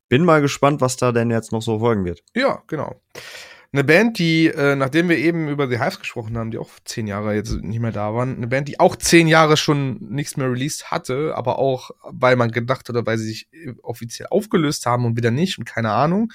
bin 0.08 0.24
mal 0.24 0.40
gespannt, 0.40 0.80
was 0.80 0.96
da 0.96 1.12
denn 1.12 1.30
jetzt 1.30 1.52
noch 1.52 1.62
so 1.62 1.78
folgen 1.78 2.04
wird. 2.04 2.22
Ja, 2.34 2.62
genau. 2.66 3.00
Eine 3.72 3.84
Band, 3.84 4.18
die, 4.18 4.46
äh, 4.46 4.76
nachdem 4.76 5.08
wir 5.08 5.18
eben 5.18 5.48
über 5.48 5.68
The 5.68 5.78
Hives 5.78 5.98
gesprochen 5.98 6.38
haben, 6.38 6.50
die 6.50 6.58
auch 6.58 6.70
zehn 6.84 7.06
Jahre 7.06 7.34
jetzt 7.34 7.52
nicht 7.52 7.80
mehr 7.80 7.92
da 7.92 8.14
waren, 8.14 8.36
eine 8.36 8.46
Band, 8.46 8.68
die 8.68 8.80
auch 8.80 8.96
zehn 8.96 9.26
Jahre 9.26 9.56
schon 9.56 9.98
nichts 10.00 10.36
mehr 10.36 10.50
released 10.50 10.90
hatte, 10.90 11.34
aber 11.36 11.58
auch, 11.58 11.90
weil 12.02 12.36
man 12.36 12.52
gedacht 12.52 12.88
oder 12.88 13.04
weil 13.04 13.18
sie 13.18 13.26
sich 13.26 13.48
offiziell 13.82 14.28
aufgelöst 14.30 14.86
haben 14.86 15.04
und 15.04 15.16
wieder 15.16 15.30
nicht 15.30 15.58
und 15.58 15.64
keine 15.64 15.90
Ahnung. 15.90 16.32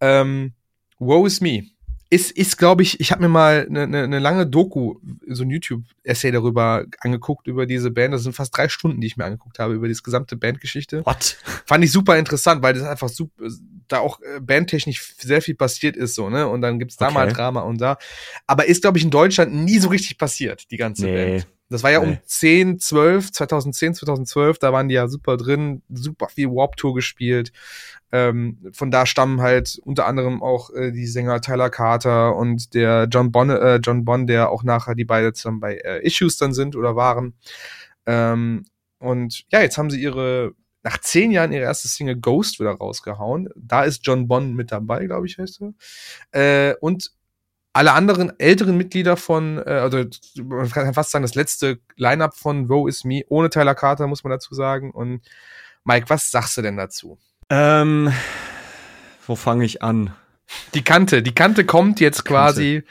Ähm, 0.00 0.54
Woe 0.98 1.26
is 1.26 1.40
Me 1.40 1.68
ist, 2.10 2.30
ist 2.30 2.56
glaube 2.56 2.82
ich, 2.82 3.00
ich 3.00 3.12
habe 3.12 3.22
mir 3.22 3.28
mal 3.28 3.66
eine 3.68 3.86
ne, 3.86 4.08
ne 4.08 4.18
lange 4.18 4.46
Doku, 4.46 4.96
so 5.26 5.42
ein 5.42 5.50
YouTube-Essay 5.50 6.30
darüber 6.30 6.84
angeguckt, 7.00 7.46
über 7.46 7.66
diese 7.66 7.90
Band. 7.90 8.14
Das 8.14 8.22
sind 8.22 8.32
fast 8.32 8.56
drei 8.56 8.68
Stunden, 8.68 9.00
die 9.00 9.06
ich 9.06 9.16
mir 9.16 9.24
angeguckt 9.24 9.58
habe, 9.58 9.74
über 9.74 9.88
diese 9.88 10.02
gesamte 10.02 10.36
Bandgeschichte. 10.36 11.04
What? 11.04 11.36
Fand 11.66 11.84
ich 11.84 11.92
super 11.92 12.16
interessant, 12.16 12.62
weil 12.62 12.74
das 12.74 12.84
einfach 12.84 13.08
super, 13.10 13.48
da 13.88 13.98
auch 13.98 14.20
äh, 14.20 14.40
bandtechnisch 14.40 15.14
sehr 15.18 15.42
viel 15.42 15.54
passiert 15.54 15.96
ist, 15.96 16.14
so, 16.14 16.30
ne? 16.30 16.48
Und 16.48 16.62
dann 16.62 16.78
gibt's 16.78 16.96
da 16.96 17.06
okay. 17.06 17.14
mal 17.14 17.32
Drama 17.32 17.60
und 17.60 17.80
da. 17.80 17.98
Aber 18.46 18.66
ist, 18.66 18.82
glaube 18.82 18.98
ich, 18.98 19.04
in 19.04 19.10
Deutschland 19.10 19.54
nie 19.54 19.78
so 19.78 19.88
richtig 19.88 20.16
passiert, 20.16 20.70
die 20.70 20.76
ganze 20.76 21.04
nee. 21.04 21.14
Band. 21.14 21.46
Das 21.70 21.82
war 21.82 21.90
ja 21.90 22.00
nee. 22.00 22.12
um 22.12 22.18
10, 22.24 22.78
12, 22.78 23.32
2010, 23.32 23.94
2012, 23.94 24.58
da 24.58 24.72
waren 24.72 24.88
die 24.88 24.94
ja 24.94 25.06
super 25.08 25.36
drin, 25.36 25.82
super 25.90 26.28
viel 26.28 26.48
Warp 26.48 26.76
Tour 26.76 26.94
gespielt. 26.94 27.52
Ähm, 28.10 28.58
von 28.72 28.90
da 28.90 29.04
stammen 29.04 29.42
halt 29.42 29.78
unter 29.84 30.06
anderem 30.06 30.42
auch 30.42 30.70
äh, 30.70 30.92
die 30.92 31.06
Sänger 31.06 31.42
Tyler 31.42 31.68
Carter 31.68 32.36
und 32.36 32.72
der 32.72 33.06
John 33.10 33.32
Bonn, 33.32 33.50
äh, 33.50 33.76
John 33.76 34.06
Bonn, 34.06 34.26
der 34.26 34.50
auch 34.50 34.62
nachher 34.62 34.94
die 34.94 35.04
beide 35.04 35.34
zusammen 35.34 35.60
bei 35.60 35.76
äh, 35.76 36.04
Issues 36.06 36.38
dann 36.38 36.54
sind 36.54 36.74
oder 36.74 36.96
waren. 36.96 37.34
Ähm, 38.06 38.64
und 38.98 39.44
ja, 39.50 39.60
jetzt 39.60 39.76
haben 39.76 39.90
sie 39.90 40.00
ihre, 40.00 40.52
nach 40.82 40.98
zehn 40.98 41.30
Jahren 41.30 41.52
ihre 41.52 41.64
erste 41.64 41.88
Single 41.88 42.16
Ghost 42.16 42.60
wieder 42.60 42.72
rausgehauen. 42.72 43.50
Da 43.56 43.84
ist 43.84 44.06
John 44.06 44.26
Bonn 44.26 44.54
mit 44.54 44.72
dabei, 44.72 45.04
glaube 45.04 45.26
ich, 45.26 45.36
heißt 45.36 45.60
er. 46.32 46.70
Äh, 46.70 46.74
und 46.80 47.12
alle 47.78 47.92
anderen 47.92 48.32
älteren 48.40 48.76
Mitglieder 48.76 49.16
von, 49.16 49.58
äh, 49.58 49.70
also 49.70 50.04
man 50.42 50.68
kann 50.68 50.92
fast 50.94 51.12
sagen, 51.12 51.22
das 51.22 51.36
letzte 51.36 51.78
Line-Up 51.96 52.34
von 52.34 52.68
Woe 52.68 52.88
Is 52.88 53.04
Me, 53.04 53.22
ohne 53.28 53.50
Tyler 53.50 53.76
Carter, 53.76 54.08
muss 54.08 54.24
man 54.24 54.32
dazu 54.32 54.52
sagen. 54.52 54.90
Und 54.90 55.20
Mike, 55.84 56.10
was 56.10 56.32
sagst 56.32 56.56
du 56.56 56.62
denn 56.62 56.76
dazu? 56.76 57.18
Ähm, 57.50 58.12
wo 59.28 59.36
fange 59.36 59.64
ich 59.64 59.80
an? 59.80 60.12
Die 60.74 60.82
Kante, 60.82 61.22
die 61.22 61.34
Kante 61.34 61.64
kommt 61.64 62.00
jetzt 62.00 62.24
quasi 62.24 62.82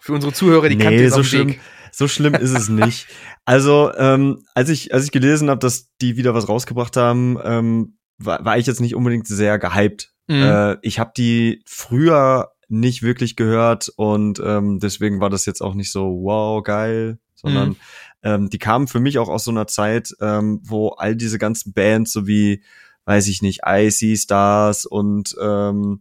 für 0.00 0.12
unsere 0.12 0.32
Zuhörer, 0.32 0.68
die 0.68 0.76
nee, 0.76 0.84
Kante 0.84 1.02
ist 1.02 1.14
so 1.14 1.24
schlimm, 1.24 1.48
Weg. 1.48 1.60
So 1.90 2.06
schlimm 2.06 2.34
ist 2.34 2.52
es 2.52 2.68
nicht. 2.68 3.08
Also, 3.44 3.92
ähm, 3.96 4.44
als 4.54 4.68
ich, 4.68 4.94
als 4.94 5.04
ich 5.04 5.10
gelesen 5.10 5.50
habe, 5.50 5.58
dass 5.58 5.96
die 6.00 6.16
wieder 6.16 6.32
was 6.32 6.48
rausgebracht 6.48 6.96
haben, 6.96 7.38
ähm, 7.42 7.98
war, 8.18 8.44
war 8.44 8.56
ich 8.56 8.66
jetzt 8.66 8.80
nicht 8.80 8.94
unbedingt 8.94 9.26
sehr 9.26 9.58
gehypt. 9.58 10.12
Mhm. 10.28 10.42
Äh, 10.42 10.76
ich 10.82 11.00
habe 11.00 11.10
die 11.16 11.64
früher 11.66 12.52
nicht 12.70 13.02
wirklich 13.02 13.36
gehört 13.36 13.90
und 13.96 14.40
ähm, 14.44 14.78
deswegen 14.78 15.20
war 15.20 15.28
das 15.28 15.44
jetzt 15.44 15.60
auch 15.60 15.74
nicht 15.74 15.90
so 15.90 16.20
wow 16.22 16.62
geil, 16.62 17.18
sondern 17.34 17.70
mhm. 17.70 17.76
ähm, 18.22 18.50
die 18.50 18.58
kamen 18.58 18.86
für 18.86 19.00
mich 19.00 19.18
auch 19.18 19.28
aus 19.28 19.44
so 19.44 19.50
einer 19.50 19.66
Zeit, 19.66 20.14
ähm, 20.20 20.60
wo 20.62 20.90
all 20.90 21.16
diese 21.16 21.38
ganzen 21.38 21.72
Bands 21.72 22.12
so 22.12 22.26
wie, 22.26 22.62
weiß 23.04 23.28
ich 23.28 23.42
nicht, 23.42 23.60
Icy 23.66 24.16
Stars 24.16 24.86
und 24.86 25.36
ähm, 25.42 26.00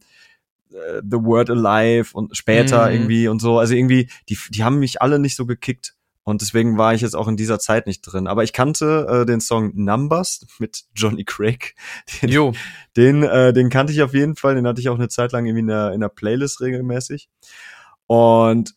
äh, 0.72 1.02
The 1.04 1.18
Word 1.18 1.50
Alive 1.50 2.12
und 2.14 2.38
später 2.38 2.88
mhm. 2.88 2.94
irgendwie 2.94 3.28
und 3.28 3.42
so, 3.42 3.58
also 3.58 3.74
irgendwie, 3.74 4.10
die, 4.30 4.38
die 4.50 4.64
haben 4.64 4.80
mich 4.80 5.02
alle 5.02 5.20
nicht 5.20 5.36
so 5.36 5.46
gekickt. 5.46 5.96
Und 6.30 6.42
deswegen 6.42 6.78
war 6.78 6.94
ich 6.94 7.02
jetzt 7.02 7.16
auch 7.16 7.28
in 7.28 7.38
dieser 7.38 7.60
Zeit 7.60 7.88
nicht 7.88 8.02
drin. 8.02 8.28
Aber 8.28 8.44
ich 8.44 8.54
kannte 8.54 9.08
äh, 9.10 9.26
den 9.26 9.42
Song 9.42 9.72
Numbers 9.76 10.46
mit 10.60 10.86
Johnny 10.96 11.26
Craig. 11.26 11.76
Den, 12.22 12.30
jo. 12.30 12.54
Den, 12.96 13.24
äh, 13.24 13.52
den 13.54 13.70
kannte 13.70 13.92
ich 13.94 14.02
auf 14.02 14.14
jeden 14.14 14.36
Fall. 14.36 14.56
Den 14.56 14.68
hatte 14.68 14.80
ich 14.82 14.90
auch 14.90 14.96
eine 14.96 15.10
Zeit 15.10 15.32
lang 15.32 15.46
irgendwie 15.46 15.62
in 15.62 15.68
der, 15.68 15.94
in 15.94 16.02
der 16.02 16.10
Playlist 16.10 16.62
regelmäßig. 16.62 17.30
Und 18.06 18.76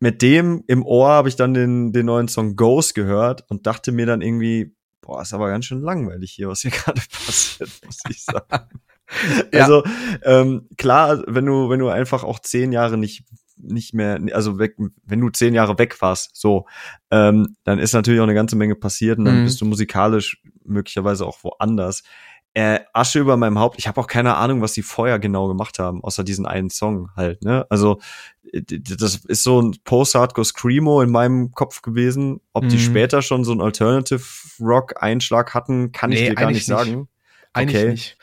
mit 0.00 0.22
dem 0.22 0.64
im 0.66 0.84
Ohr 0.84 1.08
habe 1.08 1.28
ich 1.28 1.36
dann 1.36 1.54
den, 1.54 1.92
den 1.92 2.06
neuen 2.06 2.28
Song 2.28 2.56
Ghost 2.56 2.94
gehört 2.94 3.44
und 3.48 3.66
dachte 3.66 3.92
mir 3.92 4.06
dann 4.06 4.20
irgendwie, 4.20 4.74
boah, 5.00 5.22
ist 5.22 5.32
aber 5.32 5.48
ganz 5.48 5.66
schön 5.66 5.82
langweilig 5.82 6.32
hier, 6.32 6.48
was 6.48 6.60
hier 6.60 6.70
gerade 6.72 7.00
passiert, 7.26 7.70
muss 7.84 7.98
ich 8.08 8.24
sagen. 8.24 8.80
ja. 9.52 9.62
Also 9.62 9.84
ähm, 10.22 10.68
klar, 10.76 11.22
wenn 11.26 11.46
du 11.46 11.68
wenn 11.68 11.78
du 11.78 11.88
einfach 11.88 12.24
auch 12.24 12.38
zehn 12.38 12.72
Jahre 12.72 12.96
nicht 12.96 13.24
nicht 13.56 13.94
mehr, 13.94 14.20
also 14.32 14.58
weg, 14.58 14.76
wenn 15.04 15.20
du 15.20 15.30
zehn 15.30 15.54
Jahre 15.54 15.78
weg 15.78 16.00
warst, 16.00 16.30
so, 16.34 16.66
ähm, 17.10 17.56
dann 17.64 17.78
ist 17.78 17.92
natürlich 17.92 18.20
auch 18.20 18.24
eine 18.24 18.34
ganze 18.34 18.56
Menge 18.56 18.74
passiert 18.74 19.18
und 19.18 19.26
dann 19.26 19.40
mhm. 19.40 19.44
bist 19.44 19.60
du 19.60 19.64
musikalisch 19.64 20.42
möglicherweise 20.64 21.26
auch 21.26 21.42
woanders. 21.42 22.02
Äh, 22.56 22.80
Asche 22.92 23.18
über 23.18 23.36
meinem 23.36 23.58
Haupt, 23.58 23.78
ich 23.78 23.88
habe 23.88 24.00
auch 24.00 24.06
keine 24.06 24.36
Ahnung, 24.36 24.62
was 24.62 24.74
die 24.74 24.82
vorher 24.82 25.18
genau 25.18 25.48
gemacht 25.48 25.78
haben, 25.78 26.04
außer 26.04 26.22
diesen 26.22 26.46
einen 26.46 26.70
Song 26.70 27.10
halt, 27.16 27.42
ne? 27.42 27.66
Also 27.68 27.98
das 28.52 29.16
ist 29.16 29.42
so 29.42 29.60
ein 29.60 29.76
Post-Hardcore 29.84 30.44
Screamo 30.44 31.02
in 31.02 31.10
meinem 31.10 31.52
Kopf 31.52 31.82
gewesen. 31.82 32.40
Ob 32.52 32.64
mhm. 32.64 32.68
die 32.68 32.78
später 32.78 33.22
schon 33.22 33.44
so 33.44 33.50
einen 33.50 33.60
Alternative 33.60 34.22
Rock 34.60 35.02
Einschlag 35.02 35.54
hatten, 35.54 35.90
kann 35.90 36.10
nee, 36.10 36.22
ich 36.22 36.28
dir 36.28 36.34
gar 36.36 36.46
nicht, 36.46 36.56
nicht 36.56 36.66
sagen. 36.66 37.08
Eigentlich 37.52 37.82
okay. 37.82 37.90
nicht. 37.90 38.18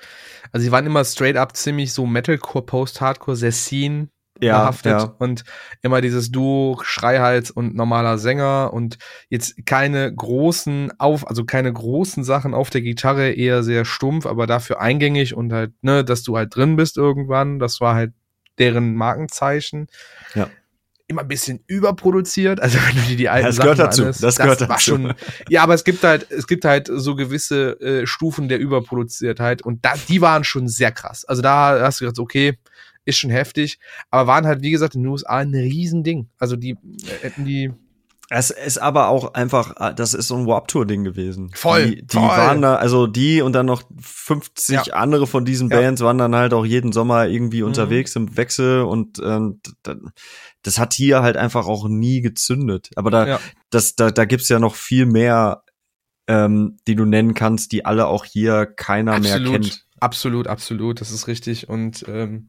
Also 0.53 0.63
sie 0.63 0.71
waren 0.71 0.85
immer 0.85 1.03
straight 1.03 1.35
up 1.35 1.55
ziemlich 1.55 1.91
so 1.91 2.05
Metalcore, 2.05 2.65
Post-Hardcore, 2.65 3.35
sehr 3.35 3.51
scene 3.51 4.07
ja, 4.41 4.59
behaftet 4.59 4.91
ja. 4.91 5.15
und 5.19 5.43
immer 5.81 6.01
dieses 6.01 6.31
Duo, 6.31 6.79
Schreihals 6.83 7.51
und 7.51 7.75
normaler 7.75 8.17
Sänger 8.17 8.71
und 8.73 8.97
jetzt 9.29 9.65
keine 9.65 10.13
großen 10.13 10.93
auf, 10.99 11.27
also 11.27 11.45
keine 11.45 11.71
großen 11.71 12.23
Sachen 12.23 12.53
auf 12.53 12.69
der 12.69 12.81
Gitarre, 12.81 13.31
eher 13.31 13.63
sehr 13.63 13.85
stumpf, 13.85 14.25
aber 14.25 14.47
dafür 14.47 14.81
eingängig 14.81 15.35
und 15.35 15.53
halt, 15.53 15.71
ne, 15.81 16.03
dass 16.03 16.23
du 16.23 16.37
halt 16.37 16.55
drin 16.55 16.75
bist 16.75 16.97
irgendwann. 16.97 17.59
Das 17.59 17.81
war 17.81 17.95
halt 17.95 18.13
deren 18.57 18.95
Markenzeichen. 18.95 19.87
Ja 20.35 20.49
immer 21.11 21.21
ein 21.21 21.27
bisschen 21.27 21.63
überproduziert. 21.67 22.59
Also 22.59 22.79
wenn 22.87 22.95
du 22.95 23.01
dir 23.01 23.17
die 23.17 23.29
alten 23.29 23.47
das 23.47 23.57
Sachen 23.57 23.77
dazu. 23.77 24.01
Anhörst, 24.01 24.23
das, 24.23 24.37
gehört 24.37 24.61
das 24.61 24.67
dazu. 24.67 24.81
schon. 24.81 25.13
Ja, 25.49 25.61
aber 25.61 25.75
es 25.75 25.83
gibt 25.83 26.03
halt, 26.03 26.31
es 26.31 26.47
gibt 26.47 26.65
halt 26.65 26.89
so 26.91 27.15
gewisse 27.15 27.79
äh, 27.81 28.07
Stufen 28.07 28.47
der 28.47 28.57
Überproduziertheit 28.57 29.61
und 29.61 29.85
da, 29.85 29.93
die 30.07 30.21
waren 30.21 30.43
schon 30.43 30.67
sehr 30.67 30.91
krass. 30.91 31.25
Also 31.25 31.43
da 31.43 31.79
hast 31.81 32.01
du 32.01 32.05
gedacht, 32.05 32.19
okay, 32.19 32.57
ist 33.05 33.17
schon 33.17 33.29
heftig, 33.29 33.79
aber 34.09 34.27
waren 34.27 34.45
halt, 34.45 34.61
wie 34.61 34.71
gesagt, 34.71 34.95
in 34.95 35.03
den 35.03 35.11
USA 35.11 35.37
ein 35.37 35.53
Riesending. 35.53 36.29
Also 36.37 36.55
die 36.55 36.71
äh, 36.71 36.77
hätten 37.21 37.45
die. 37.45 37.71
Es 38.33 38.49
ist 38.49 38.77
aber 38.77 39.09
auch 39.09 39.33
einfach, 39.33 39.75
äh, 39.77 39.93
das 39.93 40.13
ist 40.13 40.29
so 40.29 40.37
ein 40.37 40.47
Warp-Tour-Ding 40.47 41.03
gewesen. 41.03 41.51
Voll. 41.53 41.95
Die, 41.95 42.07
die 42.07 42.17
voll. 42.17 42.27
waren 42.27 42.61
da, 42.61 42.75
also 42.75 43.07
die 43.07 43.41
und 43.41 43.53
dann 43.53 43.65
noch 43.65 43.83
50 43.99 44.85
ja. 44.85 44.93
andere 44.93 45.27
von 45.27 45.43
diesen 45.43 45.67
Bands 45.67 45.99
ja. 45.99 46.07
waren 46.07 46.17
dann 46.17 46.35
halt 46.35 46.53
auch 46.53 46.65
jeden 46.65 46.93
Sommer 46.93 47.27
irgendwie 47.27 47.61
mhm. 47.61 47.67
unterwegs 47.67 48.15
im 48.15 48.37
Wechsel 48.37 48.83
und 48.83 49.19
ähm, 49.23 49.59
das 50.63 50.79
hat 50.79 50.93
hier 50.93 51.23
halt 51.23 51.35
einfach 51.35 51.67
auch 51.67 51.89
nie 51.89 52.21
gezündet. 52.21 52.89
Aber 52.95 53.09
da, 53.09 53.27
ja. 53.27 53.39
das, 53.69 53.95
da, 53.95 54.11
da 54.11 54.25
gibt's 54.25 54.47
ja 54.47 54.59
noch 54.59 54.75
viel 54.75 55.05
mehr, 55.05 55.63
ähm, 56.27 56.77
die 56.87 56.95
du 56.95 57.03
nennen 57.03 57.33
kannst, 57.33 57.73
die 57.73 57.83
alle 57.83 58.07
auch 58.07 58.23
hier 58.23 58.65
keiner 58.65 59.13
absolut, 59.13 59.41
mehr 59.41 59.59
kennt. 59.59 59.85
Absolut, 59.99 60.47
absolut, 60.47 61.01
das 61.01 61.11
ist 61.11 61.27
richtig. 61.27 61.67
Und 61.69 62.05
ähm, 62.07 62.47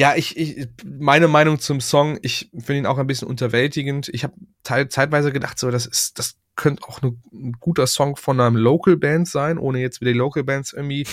ja, 0.00 0.16
ich, 0.16 0.34
ich, 0.38 0.66
meine 0.82 1.28
Meinung 1.28 1.58
zum 1.58 1.82
Song, 1.82 2.18
ich 2.22 2.50
finde 2.52 2.78
ihn 2.78 2.86
auch 2.86 2.96
ein 2.96 3.06
bisschen 3.06 3.28
unterwältigend. 3.28 4.08
Ich 4.08 4.24
habe 4.24 4.32
zeitweise 4.64 5.30
gedacht, 5.30 5.58
so, 5.58 5.70
das 5.70 5.84
ist, 5.84 6.18
das 6.18 6.36
könnte 6.56 6.84
auch 6.84 7.02
ne, 7.02 7.18
ein 7.34 7.52
guter 7.60 7.86
Song 7.86 8.16
von 8.16 8.40
einem 8.40 8.56
Local 8.56 8.96
Band 8.96 9.28
sein, 9.28 9.58
ohne 9.58 9.78
jetzt 9.78 10.00
wieder 10.00 10.14
Local 10.14 10.42
Bands 10.42 10.72
irgendwie 10.72 11.06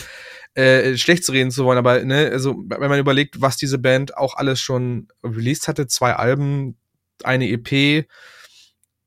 äh, 0.54 0.96
schlecht 0.96 1.26
zu 1.26 1.34
reden 1.34 1.52
zu 1.52 1.66
wollen. 1.66 1.78
Aber 1.78 2.02
ne, 2.02 2.30
also 2.32 2.64
wenn 2.66 2.90
man 2.90 2.98
überlegt, 2.98 3.42
was 3.42 3.58
diese 3.58 3.78
Band 3.78 4.16
auch 4.16 4.38
alles 4.38 4.62
schon 4.62 5.10
released 5.22 5.68
hatte, 5.68 5.88
zwei 5.88 6.14
Alben, 6.14 6.78
eine 7.26 7.50
EP, 7.50 8.08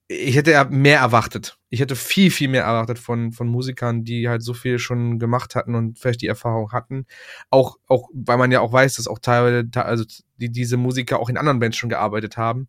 ich 0.08 0.36
hätte 0.36 0.62
mehr 0.68 0.98
erwartet. 0.98 1.56
Ich 1.70 1.80
hätte 1.80 1.96
viel, 1.96 2.30
viel 2.30 2.48
mehr 2.48 2.64
erwartet 2.64 2.98
von, 2.98 3.32
von 3.32 3.46
Musikern, 3.48 4.04
die 4.04 4.28
halt 4.28 4.42
so 4.42 4.54
viel 4.54 4.78
schon 4.78 5.18
gemacht 5.18 5.54
hatten 5.54 5.74
und 5.74 5.98
vielleicht 5.98 6.20
die 6.20 6.26
Erfahrung 6.26 6.72
hatten. 6.72 7.06
Auch, 7.48 7.76
auch, 7.86 8.08
weil 8.12 8.38
man 8.38 8.50
ja 8.50 8.60
auch 8.60 8.72
weiß, 8.72 8.96
dass 8.96 9.06
auch 9.06 9.20
teilweise, 9.20 9.68
also 9.74 10.04
die, 10.36 10.50
diese 10.50 10.76
Musiker 10.76 11.20
auch 11.20 11.28
in 11.28 11.36
anderen 11.36 11.60
Bands 11.60 11.76
schon 11.76 11.88
gearbeitet 11.88 12.36
haben. 12.36 12.66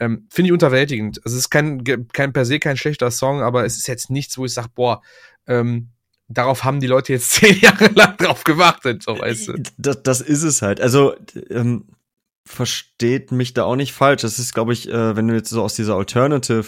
Ähm, 0.00 0.26
Finde 0.30 0.48
ich 0.48 0.52
unterwältigend. 0.52 1.18
Also 1.24 1.36
es 1.36 1.44
ist 1.44 1.50
kein, 1.50 1.84
kein 1.84 2.32
per 2.32 2.44
se 2.44 2.58
kein 2.58 2.76
schlechter 2.78 3.10
Song, 3.10 3.42
aber 3.42 3.64
es 3.64 3.76
ist 3.76 3.86
jetzt 3.86 4.10
nichts, 4.10 4.38
wo 4.38 4.46
ich 4.46 4.54
sage, 4.54 4.70
boah, 4.74 5.02
ähm, 5.46 5.90
darauf 6.28 6.64
haben 6.64 6.80
die 6.80 6.86
Leute 6.86 7.12
jetzt 7.12 7.30
zehn 7.32 7.60
Jahre 7.60 7.88
lang 7.88 8.16
drauf 8.16 8.44
gewartet, 8.44 9.02
so 9.02 9.18
weißt 9.18 9.48
du. 9.48 9.62
Das, 9.76 10.02
das 10.02 10.20
ist 10.20 10.42
es 10.42 10.62
halt. 10.62 10.80
Also, 10.80 11.14
ähm, 11.50 11.86
versteht 12.44 13.32
mich 13.32 13.54
da 13.54 13.64
auch 13.64 13.76
nicht 13.76 13.92
falsch. 13.92 14.22
Das 14.22 14.38
ist, 14.38 14.54
glaube 14.54 14.72
ich, 14.72 14.88
äh, 14.88 15.16
wenn 15.16 15.28
du 15.28 15.34
jetzt 15.34 15.50
so 15.50 15.62
aus 15.62 15.74
dieser 15.74 15.94
Alternative 15.94 16.64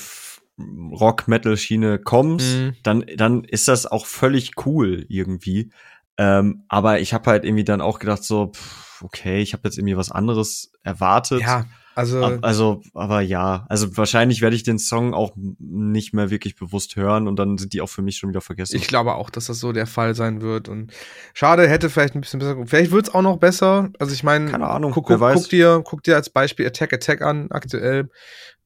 Rock-Metal-Schiene 0.59 1.99
kommst, 1.99 2.57
mhm. 2.57 2.77
dann, 2.83 3.05
dann 3.17 3.45
ist 3.45 3.69
das 3.69 3.87
auch 3.87 4.07
völlig 4.07 4.53
cool 4.67 5.05
irgendwie. 5.09 5.71
Ähm, 6.17 6.65
aber 6.69 7.01
ich 7.01 7.13
habe 7.13 7.31
halt 7.31 7.45
irgendwie 7.45 7.65
dann 7.65 7.81
auch 7.81 7.99
gedacht, 7.99 8.23
so, 8.23 8.53
pff, 8.55 9.03
okay, 9.03 9.41
ich 9.41 9.53
habe 9.53 9.63
jetzt 9.65 9.79
irgendwie 9.79 9.97
was 9.97 10.11
anderes 10.11 10.73
erwartet. 10.83 11.41
Ja. 11.41 11.65
Also, 11.97 12.25
also, 12.25 12.83
aber 12.93 13.21
ja, 13.21 13.67
also 13.69 13.97
wahrscheinlich 13.97 14.41
werde 14.41 14.57
ich 14.57 14.65
den 14.65 14.81
Song 14.81 15.15
auch 15.15 15.33
nicht 15.37 16.13
mehr 16.13 16.29
wirklich 16.29 16.57
bewusst 16.57 16.97
hören 16.97 17.29
und 17.29 17.37
dann 17.37 17.57
sind 17.57 17.73
die 17.73 17.81
auch 17.81 17.89
für 17.89 18.03
mich 18.03 18.17
schon 18.17 18.31
wieder 18.31 18.41
vergessen. 18.41 18.75
Ich 18.75 18.89
glaube 18.89 19.15
auch, 19.15 19.31
dass 19.31 19.47
das 19.47 19.61
so 19.61 19.71
der 19.71 19.87
Fall 19.87 20.17
sein 20.17 20.41
wird 20.41 20.69
und 20.69 20.93
schade, 21.35 21.69
hätte 21.69 21.91
vielleicht 21.91 22.17
ein 22.17 22.21
bisschen 22.21 22.41
besser, 22.41 22.57
vielleicht 22.67 22.91
wird 22.91 23.07
es 23.07 23.15
auch 23.15 23.23
noch 23.23 23.37
besser. 23.37 23.91
Also 24.01 24.13
ich 24.13 24.25
meine, 24.25 24.51
keine 24.51 24.69
Ahnung, 24.69 24.91
guck, 24.91 25.07
guck, 25.07 25.21
guck, 25.21 25.49
dir, 25.49 25.83
guck 25.85 26.03
dir 26.03 26.17
als 26.17 26.31
Beispiel 26.31 26.67
Attack 26.67 26.93
Attack 26.93 27.23
an, 27.23 27.47
aktuell. 27.53 28.11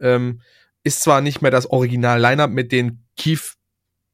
Ähm, 0.01 0.41
ist 0.89 1.03
zwar 1.03 1.21
nicht 1.21 1.43
mehr 1.43 1.51
das 1.51 1.71
Original-Lineup 1.71 2.51
mit 2.51 2.73
den 2.73 3.05
Keith 3.17 3.55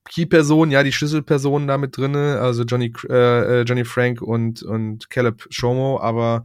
Key-Personen, 0.06 0.70
ja, 0.70 0.82
die 0.82 0.92
Schlüsselpersonen 0.92 1.66
da 1.66 1.78
mit 1.78 1.96
drinne, 1.96 2.38
also 2.38 2.64
Johnny, 2.64 2.92
äh, 3.08 3.60
äh, 3.60 3.62
Johnny 3.62 3.86
Frank 3.86 4.20
und, 4.20 4.62
und 4.62 5.08
Caleb 5.08 5.46
Shomo, 5.48 5.98
aber 5.98 6.44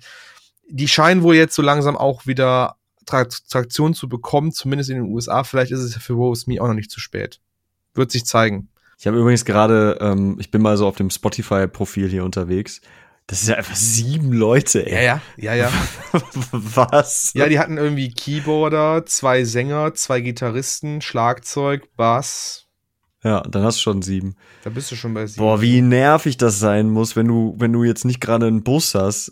die 0.70 0.88
scheinen 0.88 1.24
wohl 1.24 1.36
jetzt 1.36 1.56
so 1.56 1.62
langsam 1.62 1.98
auch 1.98 2.26
wieder 2.26 2.78
Traktion 3.06 3.94
zu 3.94 4.08
bekommen, 4.08 4.52
zumindest 4.54 4.92
in 4.92 4.98
den 4.98 5.12
USA. 5.12 5.44
Vielleicht 5.44 5.72
ist 5.72 5.82
es 5.82 5.96
für 5.96 6.13
Rose 6.13 6.46
Me 6.48 6.62
auch 6.62 6.68
noch 6.68 6.76
nicht 6.76 6.92
zu 6.92 7.00
spät. 7.00 7.42
Wird 7.96 8.12
sich 8.12 8.26
zeigen. 8.26 8.70
Ich 9.00 9.08
habe 9.08 9.18
übrigens 9.18 9.46
gerade, 9.46 9.98
ähm, 10.00 10.38
ich 10.39 10.52
bin 10.52 10.62
mal 10.62 10.78
so 10.78 10.88
auf 10.88 10.96
dem 10.96 11.10
Spotify-Profil 11.10 12.08
hier 12.08 12.24
unterwegs. 12.24 12.82
Das 13.30 13.44
ist 13.44 13.50
ja 13.50 13.58
einfach 13.58 13.76
sieben 13.76 14.34
Leute, 14.34 14.88
ey. 14.88 15.06
Ja, 15.06 15.22
ja, 15.38 15.54
ja, 15.54 15.70
ja. 15.70 15.72
Was? 16.52 17.30
Ja, 17.36 17.48
die 17.48 17.60
hatten 17.60 17.78
irgendwie 17.78 18.10
Keyboarder, 18.10 19.06
zwei 19.06 19.44
Sänger, 19.44 19.94
zwei 19.94 20.20
Gitarristen, 20.20 21.00
Schlagzeug, 21.00 21.96
Bass. 21.96 22.65
Ja, 23.24 23.42
dann 23.42 23.62
hast 23.62 23.78
du 23.78 23.82
schon 23.82 24.02
sieben. 24.02 24.36
Da 24.63 24.72
bist 24.72 24.89
du 24.92 24.96
schon 24.96 25.13
bei 25.13 25.28
sieben. 25.28 25.46
Boah, 25.46 25.62
wie 25.62 25.82
nervig 25.84 26.38
das 26.38 26.58
sein 26.58 26.89
muss, 26.89 27.15
wenn 27.15 27.28
du, 27.28 27.54
wenn 27.60 27.72
du 27.72 27.84
jetzt 27.84 28.04
nicht 28.04 28.20
gerade 28.20 28.48
einen 28.48 28.63
Bus 28.63 28.96
hast. 28.96 29.32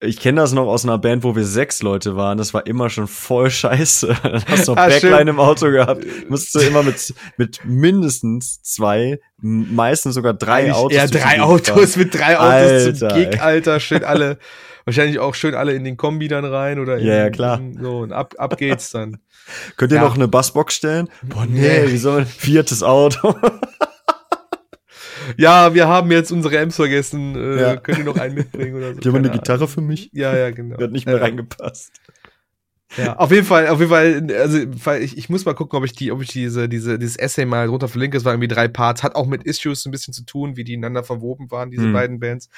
Ich 0.00 0.20
kenne 0.20 0.40
das 0.40 0.52
noch 0.52 0.66
aus 0.68 0.84
einer 0.84 0.96
Band, 0.96 1.24
wo 1.24 1.34
wir 1.34 1.44
sechs 1.44 1.82
Leute 1.82 2.14
waren. 2.14 2.38
Das 2.38 2.54
war 2.54 2.66
immer 2.68 2.88
schon 2.88 3.08
voll 3.08 3.50
scheiße. 3.50 4.06
Dann 4.22 4.44
hast 4.46 4.68
du 4.68 4.72
noch 4.72 4.78
Ah, 4.78 4.86
Backline 4.88 5.14
stimmt. 5.16 5.30
im 5.30 5.40
Auto 5.40 5.70
gehabt. 5.72 6.04
Musst 6.28 6.54
du 6.54 6.60
immer 6.60 6.84
mit, 6.84 7.12
mit 7.36 7.60
mindestens 7.64 8.62
zwei, 8.62 9.18
meistens 9.38 10.14
sogar 10.14 10.34
drei 10.34 10.60
Eigentlich 10.66 10.74
Autos. 10.74 10.96
Ja, 10.96 11.06
drei 11.08 11.40
Autos 11.40 11.68
fahren. 11.94 12.02
mit 12.02 12.14
drei 12.14 12.38
Autos 12.38 12.98
zum 12.98 13.08
Alter, 13.08 13.30
Gig, 13.30 13.42
Alter. 13.42 13.80
Schön 13.80 14.04
alle, 14.04 14.38
wahrscheinlich 14.84 15.18
auch 15.18 15.34
schön 15.34 15.56
alle 15.56 15.72
in 15.72 15.82
den 15.82 15.96
Kombi 15.96 16.28
dann 16.28 16.44
rein 16.44 16.78
oder 16.78 16.98
in, 16.98 17.06
Ja, 17.06 17.14
ja, 17.16 17.30
klar. 17.30 17.58
In, 17.58 17.82
so, 17.82 17.98
und 17.98 18.12
ab, 18.12 18.34
ab 18.38 18.56
geht's 18.56 18.92
dann. 18.92 19.18
Könnt 19.76 19.90
ihr 19.90 19.96
Ja. 19.96 20.04
noch 20.04 20.14
eine 20.14 20.28
Bassbox 20.28 20.74
stellen? 20.74 21.08
Boah, 21.22 21.44
Nee. 21.44 21.60
nee, 21.86 21.90
wie 21.92 21.96
soll 21.98 22.24
viertes 22.24 22.84
Auto? 22.84 23.34
Ja, 25.36 25.74
wir 25.74 25.86
haben 25.88 26.10
jetzt 26.10 26.32
unsere 26.32 26.58
Amps 26.60 26.76
vergessen. 26.76 27.34
Äh, 27.36 27.60
Ja. 27.60 27.76
Könnt 27.76 27.98
ihr 27.98 28.04
noch 28.04 28.16
einen 28.18 28.34
mitbringen 28.34 28.76
oder 28.76 28.94
so? 28.94 29.00
Ihr 29.00 29.12
mal 29.12 29.18
eine 29.18 29.28
Keine 29.28 29.40
Gitarre 29.40 29.68
für 29.68 29.80
mich? 29.80 30.10
Ahnung. 30.12 30.22
Ja, 30.22 30.36
ja, 30.36 30.50
genau. 30.50 30.78
Wird 30.78 30.92
nicht 30.92 31.06
mehr 31.06 31.16
Ja. 31.16 31.22
reingepasst. 31.22 31.92
Ja, 32.96 33.16
auf 33.16 33.30
jeden 33.30 33.44
Fall, 33.46 33.68
auf 33.68 33.80
jeden 33.80 33.90
Fall, 33.90 34.26
also 34.38 34.58
ich, 34.98 35.18
ich 35.18 35.28
muss 35.28 35.44
mal 35.44 35.54
gucken, 35.54 35.78
ob 35.78 35.84
ich 35.84 35.92
die, 35.92 36.10
ob 36.10 36.22
ich 36.22 36.30
diese, 36.30 36.68
diese, 36.68 36.98
dieses 36.98 37.16
Essay 37.16 37.44
mal 37.44 37.66
drunter 37.66 37.86
verlinke. 37.86 38.16
Es 38.16 38.24
waren 38.24 38.34
irgendwie 38.34 38.48
drei 38.48 38.66
Parts, 38.66 39.02
hat 39.02 39.14
auch 39.14 39.26
mit 39.26 39.42
Issues 39.44 39.84
ein 39.84 39.90
bisschen 39.90 40.14
zu 40.14 40.24
tun, 40.24 40.56
wie 40.56 40.64
die 40.64 40.72
ineinander 40.72 41.04
verwoben 41.04 41.50
waren, 41.50 41.70
diese 41.70 41.84
Hm. 41.84 41.92
beiden 41.92 42.18
Bands. 42.18 42.48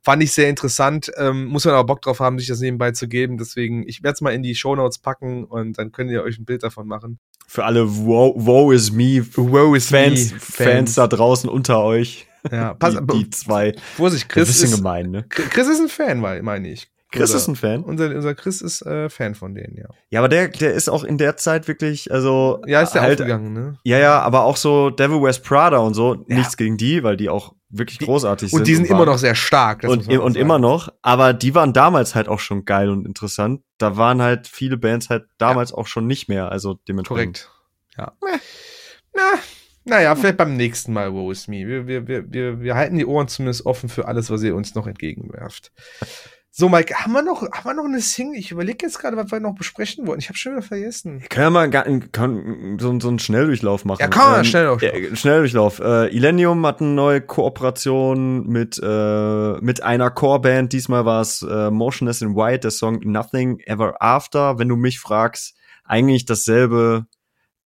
Fand 0.00 0.22
ich 0.22 0.32
sehr 0.32 0.48
interessant. 0.48 1.10
Ähm, 1.16 1.46
muss 1.46 1.64
man 1.64 1.74
aber 1.74 1.84
Bock 1.84 2.02
drauf 2.02 2.20
haben, 2.20 2.38
sich 2.38 2.46
das 2.48 2.60
nebenbei 2.60 2.92
zu 2.92 3.08
geben. 3.08 3.36
Deswegen, 3.36 3.86
ich 3.86 4.02
werde 4.04 4.14
es 4.14 4.20
mal 4.20 4.30
in 4.30 4.42
die 4.42 4.54
Shownotes 4.54 4.98
packen 4.98 5.44
und 5.44 5.76
dann 5.76 5.90
könnt 5.90 6.10
ihr 6.10 6.22
euch 6.22 6.38
ein 6.38 6.44
Bild 6.44 6.62
davon 6.62 6.86
machen. 6.86 7.18
Für 7.48 7.64
alle 7.64 7.96
Woe, 7.96 8.32
Woe 8.36 8.72
is 8.72 8.92
me 8.92 9.26
Woe 9.34 9.76
is 9.76 9.88
Fans, 9.88 10.32
me, 10.32 10.38
Fans 10.38 10.94
da 10.94 11.08
draußen 11.08 11.50
unter 11.50 11.82
euch. 11.82 12.28
Ja, 12.50 12.74
pass, 12.74 12.94
die, 12.94 13.24
die 13.24 13.30
zwei. 13.30 13.74
Vorsicht, 13.96 14.28
Chris 14.28 14.46
Chris 14.46 14.48
ein 14.48 14.52
bisschen 14.52 14.70
ist, 14.70 14.76
gemein, 14.76 15.10
ne? 15.10 15.24
Chris 15.28 15.66
ist 15.66 15.80
ein 15.80 15.88
Fan, 15.88 16.20
meine 16.20 16.70
ich. 16.70 16.88
Chris 17.10 17.34
ist 17.34 17.48
ein 17.48 17.56
Fan. 17.56 17.82
Unser, 17.82 18.14
unser 18.14 18.34
Chris 18.34 18.60
ist 18.60 18.82
äh, 18.82 19.08
Fan 19.08 19.34
von 19.34 19.54
denen, 19.54 19.76
ja. 19.76 19.88
Ja, 20.10 20.20
aber 20.20 20.28
der, 20.28 20.48
der 20.48 20.72
ist 20.74 20.88
auch 20.88 21.02
in 21.04 21.18
der 21.18 21.36
Zeit 21.36 21.66
wirklich, 21.68 22.12
also. 22.12 22.62
Ja, 22.66 22.82
ist 22.82 22.92
der 22.92 23.02
halt, 23.02 23.20
aufgegangen, 23.20 23.52
ne? 23.52 23.78
Ja, 23.84 23.98
ja, 23.98 24.20
aber 24.20 24.44
auch 24.44 24.56
so 24.56 24.90
Devil 24.90 25.20
Wears 25.22 25.40
Prada 25.42 25.78
und 25.78 25.94
so. 25.94 26.24
Ja. 26.28 26.36
Nichts 26.36 26.56
gegen 26.56 26.76
die, 26.76 27.02
weil 27.02 27.16
die 27.16 27.28
auch 27.28 27.54
wirklich 27.68 27.98
Die- 27.98 28.04
großartig 28.04 28.50
sind. 28.50 28.58
Und 28.60 28.66
die 28.66 28.74
sind 28.74 28.86
immer 28.86 29.00
waren. 29.00 29.08
noch 29.08 29.18
sehr 29.18 29.34
stark. 29.34 29.82
das 29.82 29.94
muss 29.96 30.06
Und, 30.08 30.18
und 30.18 30.36
immer 30.36 30.58
noch, 30.58 30.88
aber 31.02 31.32
die 31.32 31.54
waren 31.54 31.72
damals 31.72 32.14
halt 32.14 32.28
auch 32.28 32.40
schon 32.40 32.64
geil 32.64 32.90
und 32.90 33.06
interessant. 33.06 33.62
Da 33.78 33.96
waren 33.96 34.22
halt 34.22 34.46
viele 34.46 34.76
Bands 34.76 35.08
halt 35.10 35.24
damals 35.38 35.72
auch 35.72 35.86
schon 35.86 36.06
nicht 36.06 36.28
mehr, 36.28 36.50
also 36.52 36.78
dementsprechend. 36.88 37.48
Korrekt. 37.96 38.18
Ja. 38.22 38.30
Na, 39.14 39.22
naja, 39.84 40.14
vielleicht 40.14 40.36
beim 40.36 40.56
nächsten 40.56 40.92
Mal 40.92 41.12
Woe 41.12 41.32
is 41.32 41.48
Me. 41.48 41.66
Wir, 41.66 41.86
wir, 41.86 42.06
wir, 42.06 42.30
wir, 42.32 42.60
wir 42.60 42.74
halten 42.76 42.96
die 42.98 43.06
Ohren 43.06 43.28
zumindest 43.28 43.66
offen 43.66 43.88
für 43.88 44.06
alles, 44.06 44.30
was 44.30 44.42
ihr 44.42 44.54
uns 44.54 44.74
noch 44.74 44.86
entgegenwerft. 44.86 45.72
So, 46.52 46.68
Mike, 46.68 46.94
haben 46.96 47.12
wir 47.12 47.22
noch, 47.22 47.42
haben 47.42 47.64
wir 47.64 47.74
noch 47.74 47.84
eine 47.84 48.00
Single? 48.00 48.36
Ich 48.38 48.50
überlege 48.50 48.84
jetzt 48.84 48.98
gerade, 48.98 49.16
was 49.16 49.30
wir 49.30 49.38
noch 49.38 49.54
besprechen 49.54 50.06
wollten. 50.06 50.20
Ich 50.20 50.28
habe 50.28 50.36
schon 50.36 50.52
wieder 50.52 50.62
vergessen. 50.62 51.22
Können 51.30 51.46
wir 51.46 51.50
mal 51.50 51.70
ga- 51.70 51.86
kann, 52.10 52.76
so, 52.80 52.98
so 52.98 53.08
einen 53.08 53.20
Schnelldurchlauf 53.20 53.84
machen? 53.84 54.00
Ja, 54.00 54.08
komm 54.08 54.22
mal, 54.22 54.44
Schnelldurchlauf. 54.44 54.92
Ja, 54.92 55.16
Schnelldurchlauf. 55.16 55.78
Äh, 55.78 56.08
Illenium 56.14 56.66
hat 56.66 56.80
eine 56.80 56.90
neue 56.90 57.20
Kooperation 57.20 58.48
mit, 58.48 58.80
äh, 58.82 59.52
mit 59.60 59.82
einer 59.84 60.10
Chorband. 60.10 60.72
Diesmal 60.72 61.04
war 61.04 61.20
es 61.20 61.42
äh, 61.42 61.70
Motionless 61.70 62.20
in 62.20 62.34
White, 62.34 62.60
der 62.60 62.70
Song 62.72 62.98
Nothing 63.04 63.60
Ever 63.60 63.94
After. 64.02 64.58
Wenn 64.58 64.68
du 64.68 64.74
mich 64.76 64.98
fragst, 64.98 65.54
eigentlich 65.84 66.24
dasselbe 66.24 67.06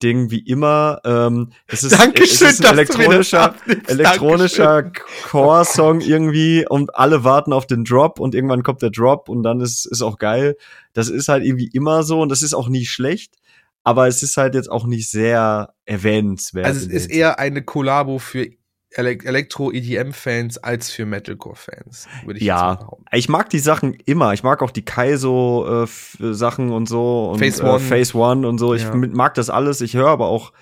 Ding 0.04 0.30
wie 0.30 0.40
immer. 0.40 1.00
Ähm, 1.06 1.52
es 1.68 1.84
ist, 1.84 1.94
es 1.94 2.42
ist 2.42 2.66
ein 2.66 2.74
elektronischer, 2.74 3.56
elektronischer 3.88 4.92
Core-Song 5.30 6.02
irgendwie 6.02 6.66
und 6.70 6.96
alle 6.96 7.24
warten 7.24 7.54
auf 7.54 7.66
den 7.66 7.86
Drop 7.86 8.20
und 8.20 8.36
irgendwann 8.36 8.64
kommt 8.64 8.82
der 8.82 8.90
Drop 8.92 9.30
und 9.30 9.44
dann 9.44 9.62
ist, 9.62 9.86
ist 9.86 10.02
auch 10.02 10.18
geil. 10.20 10.58
Das 10.92 11.10
ist 11.10 11.30
halt 11.30 11.46
irgendwie 11.46 11.70
immer 11.74 12.04
so 12.04 12.22
und 12.22 12.30
das 12.30 12.42
ist 12.42 12.54
auch 12.54 12.68
nie 12.68 12.86
schlecht, 12.86 13.36
aber 13.84 14.08
es 14.08 14.22
ist 14.22 14.38
halt 14.38 14.56
jetzt 14.56 14.70
auch 14.70 14.86
nicht 14.86 15.10
sehr 15.10 15.74
erwähnenswert. 15.86 16.66
Also 16.66 16.86
es 16.86 16.92
ist 16.92 17.10
eher 17.10 17.40
eine 17.40 17.64
Kollabo 17.64 18.20
für 18.20 18.50
Elektro-EDM-Fans 18.96 20.58
als 20.60 20.90
für 20.92 21.06
Metalcore-Fans, 21.06 22.08
würde 22.26 22.40
ich 22.40 22.46
Ja. 22.46 22.76
behaupten. 22.76 23.06
Ich 23.12 23.30
mag 23.30 23.50
die 23.50 23.60
Sachen 23.60 23.94
immer. 24.06 24.34
Ich 24.34 24.44
mag 24.44 24.62
auch 24.62 24.72
die 24.72 24.86
Kaizo 24.86 25.86
äh, 25.86 26.24
und 26.24 26.88
so 26.88 27.32
und 27.32 27.40
Phase 27.40 27.64
äh, 27.64 27.66
One. 27.70 27.80
Phase 27.80 28.18
One 28.18 28.48
und 28.48 28.58
so. 28.58 28.74
Ich 28.74 28.84
Ja. 28.84 28.96
mag 28.96 29.34
das 29.36 29.50
alles. 29.50 29.82
Ich 29.82 29.94
höre 29.96 30.10
aber 30.10 30.28
auch 30.28 30.54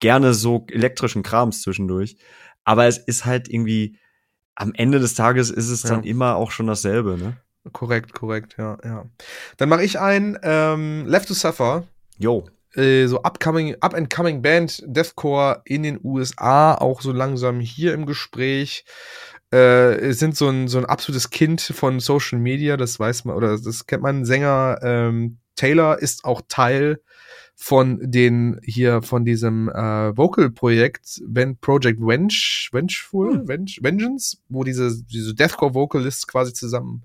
gerne 0.00 0.34
so 0.34 0.66
elektrischen 0.70 1.22
Krams 1.22 1.62
zwischendurch. 1.62 2.16
Aber 2.64 2.86
es 2.86 2.98
ist 2.98 3.24
halt 3.24 3.48
irgendwie 3.48 3.98
am 4.54 4.72
Ende 4.74 5.00
des 5.00 5.14
Tages 5.14 5.50
ist 5.50 5.70
es 5.70 5.82
dann 5.82 6.04
Ja. 6.04 6.10
immer 6.10 6.36
auch 6.36 6.50
schon 6.50 6.66
dasselbe, 6.66 7.16
ne? 7.16 7.36
Korrekt, 7.72 8.12
korrekt, 8.12 8.56
ja, 8.58 8.76
ja. 8.84 9.04
Dann 9.56 9.68
mache 9.68 9.84
ich 9.84 9.98
ein 10.00 10.36
ähm, 10.42 11.06
Left 11.06 11.28
to 11.28 11.34
Suffer. 11.34 11.84
Jo. 12.18 12.44
Äh, 12.76 13.06
so 13.06 13.18
upcoming, 13.22 13.76
up 13.80 13.94
and 13.94 14.10
coming 14.10 14.42
Band, 14.42 14.82
Deathcore 14.86 15.62
in 15.64 15.82
den 15.82 16.00
USA, 16.02 16.74
auch 16.74 17.00
so 17.00 17.12
langsam 17.12 17.60
hier 17.60 17.94
im 17.94 18.06
Gespräch. 18.06 18.84
Äh, 19.50 20.12
sind 20.12 20.36
so 20.36 20.48
ein, 20.48 20.68
so 20.68 20.78
ein 20.78 20.86
absolutes 20.86 21.28
Kind 21.28 21.60
von 21.60 22.00
Social 22.00 22.38
Media, 22.38 22.78
das 22.78 22.98
weiß 22.98 23.26
man, 23.26 23.36
oder 23.36 23.58
das 23.58 23.86
kennt 23.86 24.02
man. 24.02 24.24
Sänger 24.24 24.78
ähm, 24.82 25.38
Taylor 25.56 25.98
ist 25.98 26.24
auch 26.24 26.40
Teil 26.48 27.00
von 27.54 27.98
den 28.02 28.58
hier 28.64 29.02
von 29.02 29.24
diesem 29.24 29.68
äh, 29.68 30.16
Vocal-Projekt 30.16 31.22
Project 31.60 32.00
Venge, 32.00 32.32
Vengeful, 32.72 33.34
Hm. 33.34 33.48
Venge, 33.48 33.72
Vengeance, 33.80 34.38
wo 34.48 34.64
diese, 34.64 35.02
diese 35.04 35.34
Deathcore-Vocalists 35.34 36.26
quasi 36.26 36.52
zusammen 36.54 37.02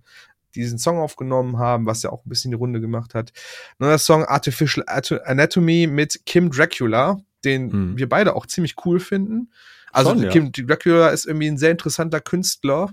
diesen 0.55 0.79
Song 0.79 0.97
aufgenommen 0.99 1.57
haben, 1.57 1.85
was 1.85 2.03
ja 2.03 2.09
auch 2.11 2.25
ein 2.25 2.29
bisschen 2.29 2.51
die 2.51 2.57
Runde 2.57 2.79
gemacht 2.81 3.13
hat. 3.13 3.31
Neuer 3.79 3.97
Song 3.97 4.25
Artificial 4.25 4.83
Ato- 4.87 5.21
Anatomy 5.23 5.87
mit 5.87 6.25
Kim 6.25 6.49
Dracula, 6.51 7.19
den 7.45 7.71
Hm. 7.71 7.97
wir 7.97 8.09
beide 8.09 8.35
auch 8.35 8.45
ziemlich 8.45 8.75
cool 8.85 8.99
finden. 8.99 9.51
Also 9.91 10.11
Schon, 10.11 10.23
ja. 10.23 10.29
Kim 10.29 10.51
Dracula 10.51 11.09
ist 11.09 11.25
irgendwie 11.25 11.47
ein 11.47 11.57
sehr 11.57 11.71
interessanter 11.71 12.19
Künstler, 12.19 12.91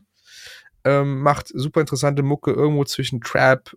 ähm, 0.84 1.20
macht 1.20 1.48
super 1.48 1.80
interessante 1.80 2.22
Mucke 2.22 2.52
irgendwo 2.52 2.84
zwischen 2.84 3.20
Trap, 3.20 3.74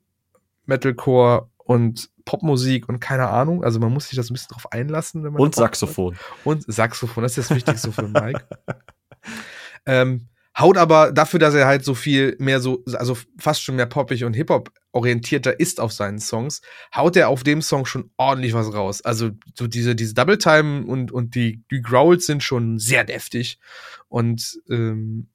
Metalcore 0.65 1.49
und 1.57 2.09
Popmusik 2.25 2.89
und 2.89 2.99
keine 2.99 3.29
Ahnung. 3.29 3.63
Also 3.63 3.79
man 3.79 3.93
muss 3.93 4.07
sich 4.09 4.17
das 4.17 4.29
ein 4.29 4.33
bisschen 4.33 4.49
drauf 4.51 4.71
einlassen. 4.71 5.23
Wenn 5.23 5.31
man 5.33 5.41
Und 5.41 5.55
Bock 5.55 5.63
hat. 5.63 5.75
Saxophon. 5.75 6.17
Und 6.43 6.65
Saxophon, 6.71 7.23
das 7.23 7.37
ist 7.37 7.49
das 7.49 7.55
Wichtigste 7.55 7.91
für 7.93 8.07
Mike. 8.09 8.45
ähm, 9.85 10.27
haut 10.57 10.77
aber 10.77 11.11
dafür, 11.11 11.39
dass 11.39 11.53
er 11.53 11.67
halt 11.67 11.85
so 11.85 11.93
viel 11.93 12.35
mehr 12.39 12.59
so, 12.59 12.83
also 12.93 13.17
fast 13.37 13.61
schon 13.61 13.75
mehr 13.75 13.85
poppig 13.85 14.23
und 14.23 14.33
Hip-Hop 14.33 14.71
orientierter 14.91 15.59
ist 15.59 15.79
auf 15.79 15.93
seinen 15.93 16.19
Songs, 16.19 16.61
haut 16.95 17.15
er 17.15 17.29
auf 17.29 17.43
dem 17.43 17.61
Song 17.61 17.85
schon 17.85 18.09
ordentlich 18.17 18.53
was 18.53 18.73
raus. 18.73 19.01
Also 19.01 19.29
so 19.53 19.67
diese, 19.67 19.95
diese 19.95 20.15
Double 20.15 20.37
Time 20.37 20.85
und, 20.85 21.11
und 21.11 21.35
die, 21.35 21.61
die 21.69 21.81
Growls 21.81 22.25
sind 22.25 22.41
schon 22.41 22.79
sehr 22.79 23.03
deftig. 23.03 23.59
Und 24.07 24.59
ähm, 24.69 25.27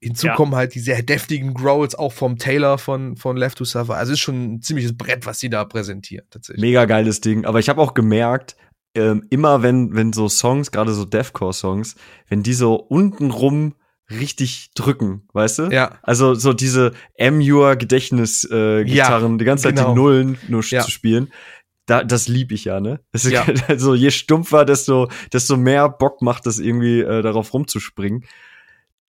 hinzu 0.00 0.28
Ja. 0.28 0.34
kommen 0.34 0.56
halt 0.56 0.74
die 0.74 0.80
sehr 0.80 1.02
deftigen 1.02 1.54
Growls 1.54 1.94
auch 1.94 2.12
vom 2.12 2.38
Taylor 2.38 2.78
von, 2.78 3.16
von 3.16 3.36
Left 3.36 3.58
to 3.58 3.64
Suffer. 3.64 3.94
Also 3.96 4.12
ist 4.12 4.20
schon 4.20 4.54
ein 4.54 4.62
ziemliches 4.62 4.96
Brett, 4.96 5.24
was 5.26 5.38
sie 5.38 5.50
da 5.50 5.64
präsentieren, 5.64 6.26
tatsächlich. 6.30 6.60
Mega 6.60 6.84
geiles 6.84 7.20
Ding. 7.20 7.44
Aber 7.44 7.60
ich 7.60 7.68
habe 7.68 7.80
auch 7.80 7.94
gemerkt, 7.94 8.56
ähm, 8.96 9.24
immer 9.30 9.62
wenn, 9.62 9.94
wenn 9.94 10.12
so 10.12 10.28
Songs, 10.28 10.72
gerade 10.72 10.92
so 10.94 11.04
Deathcore-Songs, 11.04 11.94
wenn 12.28 12.42
die 12.42 12.54
so 12.54 12.74
untenrum 12.74 13.74
richtig 14.10 14.70
drücken, 14.74 15.28
weißt 15.32 15.58
du? 15.58 15.62
Ja. 15.70 15.98
Also 16.02 16.34
so 16.34 16.52
diese 16.52 16.92
M-Ur 17.14 17.76
Gedächtnis-Gitarren, 17.76 18.86
äh, 18.86 18.90
Ja, 18.90 19.04
Gitarren, 19.04 19.38
die 19.38 19.44
ganze 19.44 19.64
Zeit 19.64 19.76
genau. 19.76 19.90
die 19.90 19.94
Nullen 19.96 20.38
nur 20.48 20.62
Ja. 20.64 20.82
zu 20.82 20.90
spielen. 20.90 21.32
Da, 21.86 22.04
das 22.04 22.28
lieb 22.28 22.52
ich 22.52 22.64
ja, 22.66 22.80
ne? 22.80 23.00
Das 23.12 23.24
ist 23.24 23.32
Ja. 23.32 23.46
also 23.68 23.94
je 23.94 24.10
stumpfer, 24.10 24.64
desto, 24.64 25.08
desto 25.32 25.56
mehr 25.56 25.88
Bock 25.88 26.22
macht 26.22 26.46
es 26.46 26.58
irgendwie, 26.58 27.00
äh, 27.00 27.22
darauf 27.22 27.52
rumzuspringen. 27.54 28.24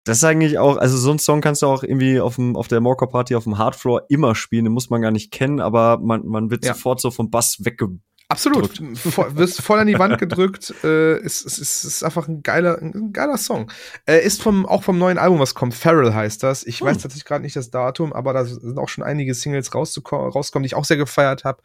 Das 0.05 0.19
ist 0.19 0.25
eigentlich 0.25 0.59
auch, 0.59 0.77
also 0.79 0.97
so 0.97 1.11
ein 1.11 1.19
Song 1.19 1.41
kannst 1.43 1.63
du 1.63 1.67
auch 1.67 1.83
irgendwie 1.83 2.19
auf, 2.21 2.37
dem, 2.37 2.57
auf 2.57 2.67
der 2.69 2.81
Morcor 2.81 3.11
Party 3.11 3.35
auf 3.35 3.45
dem 3.45 3.59
Hardfloor 3.59 4.05
immer 4.09 4.35
spielen, 4.35 4.65
den 4.65 4.73
muss 4.73 4.91
man 4.91 5.03
gar 5.03 5.11
nicht 5.11 5.31
kennen, 5.33 5.61
aber 5.61 5.99
man, 5.99 6.27
man 6.27 6.51
wird 6.51 6.65
Ja. 6.65 6.73
sofort 6.75 7.01
so 7.01 7.11
vom 7.11 7.31
Bass 7.31 7.65
wegge 7.65 7.89
Absolut. 8.31 8.83
Voll, 8.99 9.37
wirst 9.37 9.63
voll 9.63 9.79
an 9.79 9.87
die 9.87 9.99
Wand 9.99 10.19
gedrückt. 10.19 10.75
äh, 10.85 11.19
ist, 11.19 11.47
ist, 11.47 11.85
ist 11.85 12.03
einfach 12.03 12.29
ein 12.29 12.43
geiler, 12.43 12.79
ein 12.79 13.13
geiler 13.15 13.39
Song. 13.39 13.73
Äh, 14.07 14.23
ist 14.23 14.43
vom, 14.43 14.67
auch 14.67 14.83
vom 14.83 14.99
neuen 14.99 15.17
Album, 15.17 15.39
was 15.39 15.55
kommt. 15.55 15.75
Feral 15.75 16.15
heißt 16.15 16.43
das. 16.43 16.67
Ich 16.67 16.81
hm. 16.81 16.89
weiß 16.89 16.99
tatsächlich 16.99 17.25
gerade 17.25 17.43
nicht 17.43 17.57
das 17.57 17.71
Datum, 17.71 18.13
aber 18.13 18.35
da 18.35 18.45
sind 18.45 18.79
auch 18.79 18.91
schon 18.91 19.03
einige 19.03 19.33
Singles 19.33 19.75
rausgekommen, 19.75 20.63
die 20.63 20.67
ich 20.67 20.75
auch 20.75 20.85
sehr 20.85 20.99
gefeiert 20.99 21.45
habe. 21.45 21.63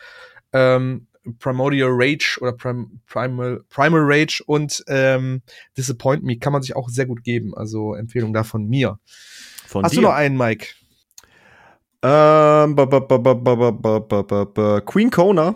Ähm, 0.54 1.08
Primordial 1.39 1.89
Rage 1.91 2.38
oder 2.39 2.54
Prim 2.54 3.02
Primal, 3.08 3.62
Primal 3.69 4.02
Rage 4.04 4.41
und 4.45 4.84
ähm, 4.88 5.41
Disappoint 5.78 6.23
Me 6.23 6.38
kann 6.38 6.54
man 6.54 6.62
sich 6.62 6.76
auch 6.78 6.88
sehr 6.88 7.06
gut 7.06 7.26
geben. 7.26 7.54
Also 7.56 7.93
Empfehlung 7.93 8.34
da 8.34 8.43
von 8.43 8.67
mir. 8.67 8.99
Von 9.67 9.84
Hast 9.84 9.93
dir? 9.93 9.97
du 9.97 10.02
noch 10.04 10.13
einen, 10.13 10.38
Mike? 10.38 10.67
Ähm, 12.04 12.76
Queen 14.86 15.10
Kona 15.10 15.56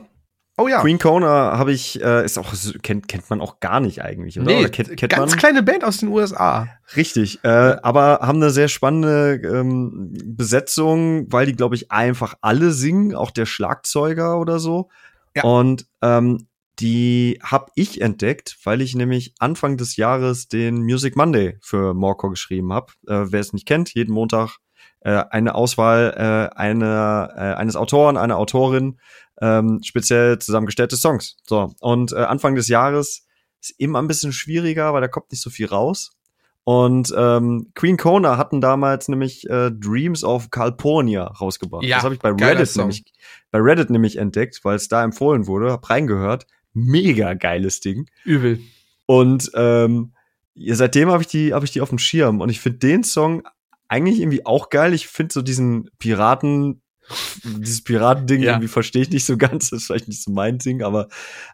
Oh 0.60 0.68
ja. 0.68 0.82
Queen 0.82 0.98
Kona 0.98 1.58
habe 1.58 1.72
ich, 1.72 2.02
äh, 2.02 2.26
ist 2.26 2.40
auch, 2.40 2.52
kennt, 2.82 3.08
kennt 3.08 3.30
man 3.30 3.42
auch 3.42 3.60
gar 3.60 3.80
nicht 3.80 4.02
eigentlich, 4.02 4.40
oder? 4.40 4.48
Nee, 4.48 4.60
oder 4.62 4.70
kennt, 4.70 4.98
kennt 4.98 5.14
ganz 5.14 5.32
man? 5.34 5.40
kleine 5.40 5.62
Band 5.62 5.84
aus 5.84 5.98
den 5.98 6.10
USA. 6.10 6.68
Richtig, 6.96 7.44
äh, 7.44 7.48
aber 7.48 8.20
haben 8.24 8.42
eine 8.42 8.50
sehr 8.50 8.68
spannende 8.68 9.40
ähm, 9.48 10.14
Besetzung, 10.26 11.32
weil 11.32 11.46
die, 11.46 11.54
glaube 11.54 11.76
ich, 11.76 11.92
einfach 11.92 12.34
alle 12.42 12.72
singen, 12.72 13.14
auch 13.14 13.30
der 13.30 13.46
Schlagzeuger 13.46 14.40
oder 14.40 14.58
so. 14.58 14.90
Ja. 15.36 15.44
Und 15.44 15.86
ähm, 16.02 16.48
die 16.80 17.40
habe 17.44 17.72
ich 17.76 18.02
entdeckt, 18.02 18.58
weil 18.64 18.82
ich 18.82 18.96
nämlich 18.96 19.36
Anfang 19.38 19.78
des 19.78 19.96
Jahres 19.96 20.48
den 20.48 20.78
Music 20.84 21.16
Monday 21.16 21.58
für 21.62 21.94
Morcor 21.94 22.32
geschrieben 22.32 22.74
habe. 22.74 22.94
Äh, 23.08 23.26
wer 23.32 23.42
es 23.42 23.54
nicht 23.54 23.68
kennt, 23.68 23.94
jeden 23.94 24.14
Montag 24.14 24.58
äh, 25.02 25.24
eine 25.30 25.56
Auswahl 25.56 26.14
äh, 26.18 26.56
einer, 26.58 27.30
äh, 27.36 27.40
eines 27.56 27.76
Autoren, 27.76 28.18
einer 28.18 28.38
Autorin, 28.38 29.00
ähm, 29.42 29.80
speziell 29.84 30.40
zusammengestellte 30.40 30.98
Songs. 30.98 31.38
So, 31.48 31.74
und 31.80 32.12
äh, 32.12 32.18
Anfang 32.18 32.56
des 32.56 32.68
Jahres 32.68 33.26
ist 33.62 33.76
immer 33.78 34.02
ein 34.02 34.08
bisschen 34.08 34.32
schwieriger, 34.32 34.94
weil 34.94 35.02
da 35.02 35.08
kommt 35.08 35.32
nicht 35.32 35.42
so 35.42 35.50
viel 35.50 35.68
raus. 35.68 36.12
Und 36.64 37.14
ähm, 37.18 37.72
Queen 37.76 37.96
Kona 37.96 38.38
hatten 38.38 38.60
damals 38.60 39.08
nämlich 39.08 39.50
äh, 39.50 39.72
Dreams 39.72 40.26
of 40.26 40.52
Calpurnia 40.52 41.24
rausgebracht. 41.24 41.86
Ja, 41.86 41.96
das 41.96 42.04
habe 42.04 42.16
ich 42.16 42.20
bei 42.20 42.32
Reddit 42.32 42.68
Song. 42.68 42.88
nämlich 42.88 43.06
bei 43.52 43.60
Reddit 43.60 43.90
nämlich 43.90 44.18
entdeckt, 44.18 44.60
weil 44.64 44.76
es 44.76 44.90
da 44.90 45.02
empfohlen 45.02 45.48
wurde, 45.48 45.72
hab 45.72 45.90
reingehört. 45.90 46.46
Mega 46.74 47.36
geiles 47.36 47.80
Ding. 47.80 48.10
Übel. 48.26 48.60
Und 49.06 49.50
ähm, 49.56 50.12
ja, 50.56 50.76
seitdem 50.76 51.10
habe 51.10 51.24
ich 51.24 51.30
die 51.30 51.54
habe 51.54 51.64
ich 51.64 51.72
die 51.72 51.80
auf 51.80 51.88
dem 51.88 52.00
Schirm 52.00 52.42
und 52.42 52.50
ich 52.50 52.60
finde 52.60 52.80
den 52.80 53.06
Song 53.06 53.44
eigentlich 53.90 54.20
irgendwie 54.20 54.46
auch 54.46 54.70
geil. 54.70 54.94
Ich 54.94 55.08
finde 55.08 55.34
so 55.34 55.42
diesen 55.42 55.90
Piraten 56.00 56.82
dieses 57.44 57.84
Piratending 57.84 58.42
Ja. 58.42 58.52
irgendwie 58.52 58.68
verstehe 58.68 59.04
ich 59.04 59.10
nicht 59.10 59.26
so 59.26 59.38
ganz, 59.38 59.70
das 59.70 59.82
ist 59.82 59.88
vielleicht 59.88 60.08
nicht 60.08 60.22
so 60.22 60.32
mein 60.32 60.58
Ding, 60.58 60.84
aber 60.84 61.08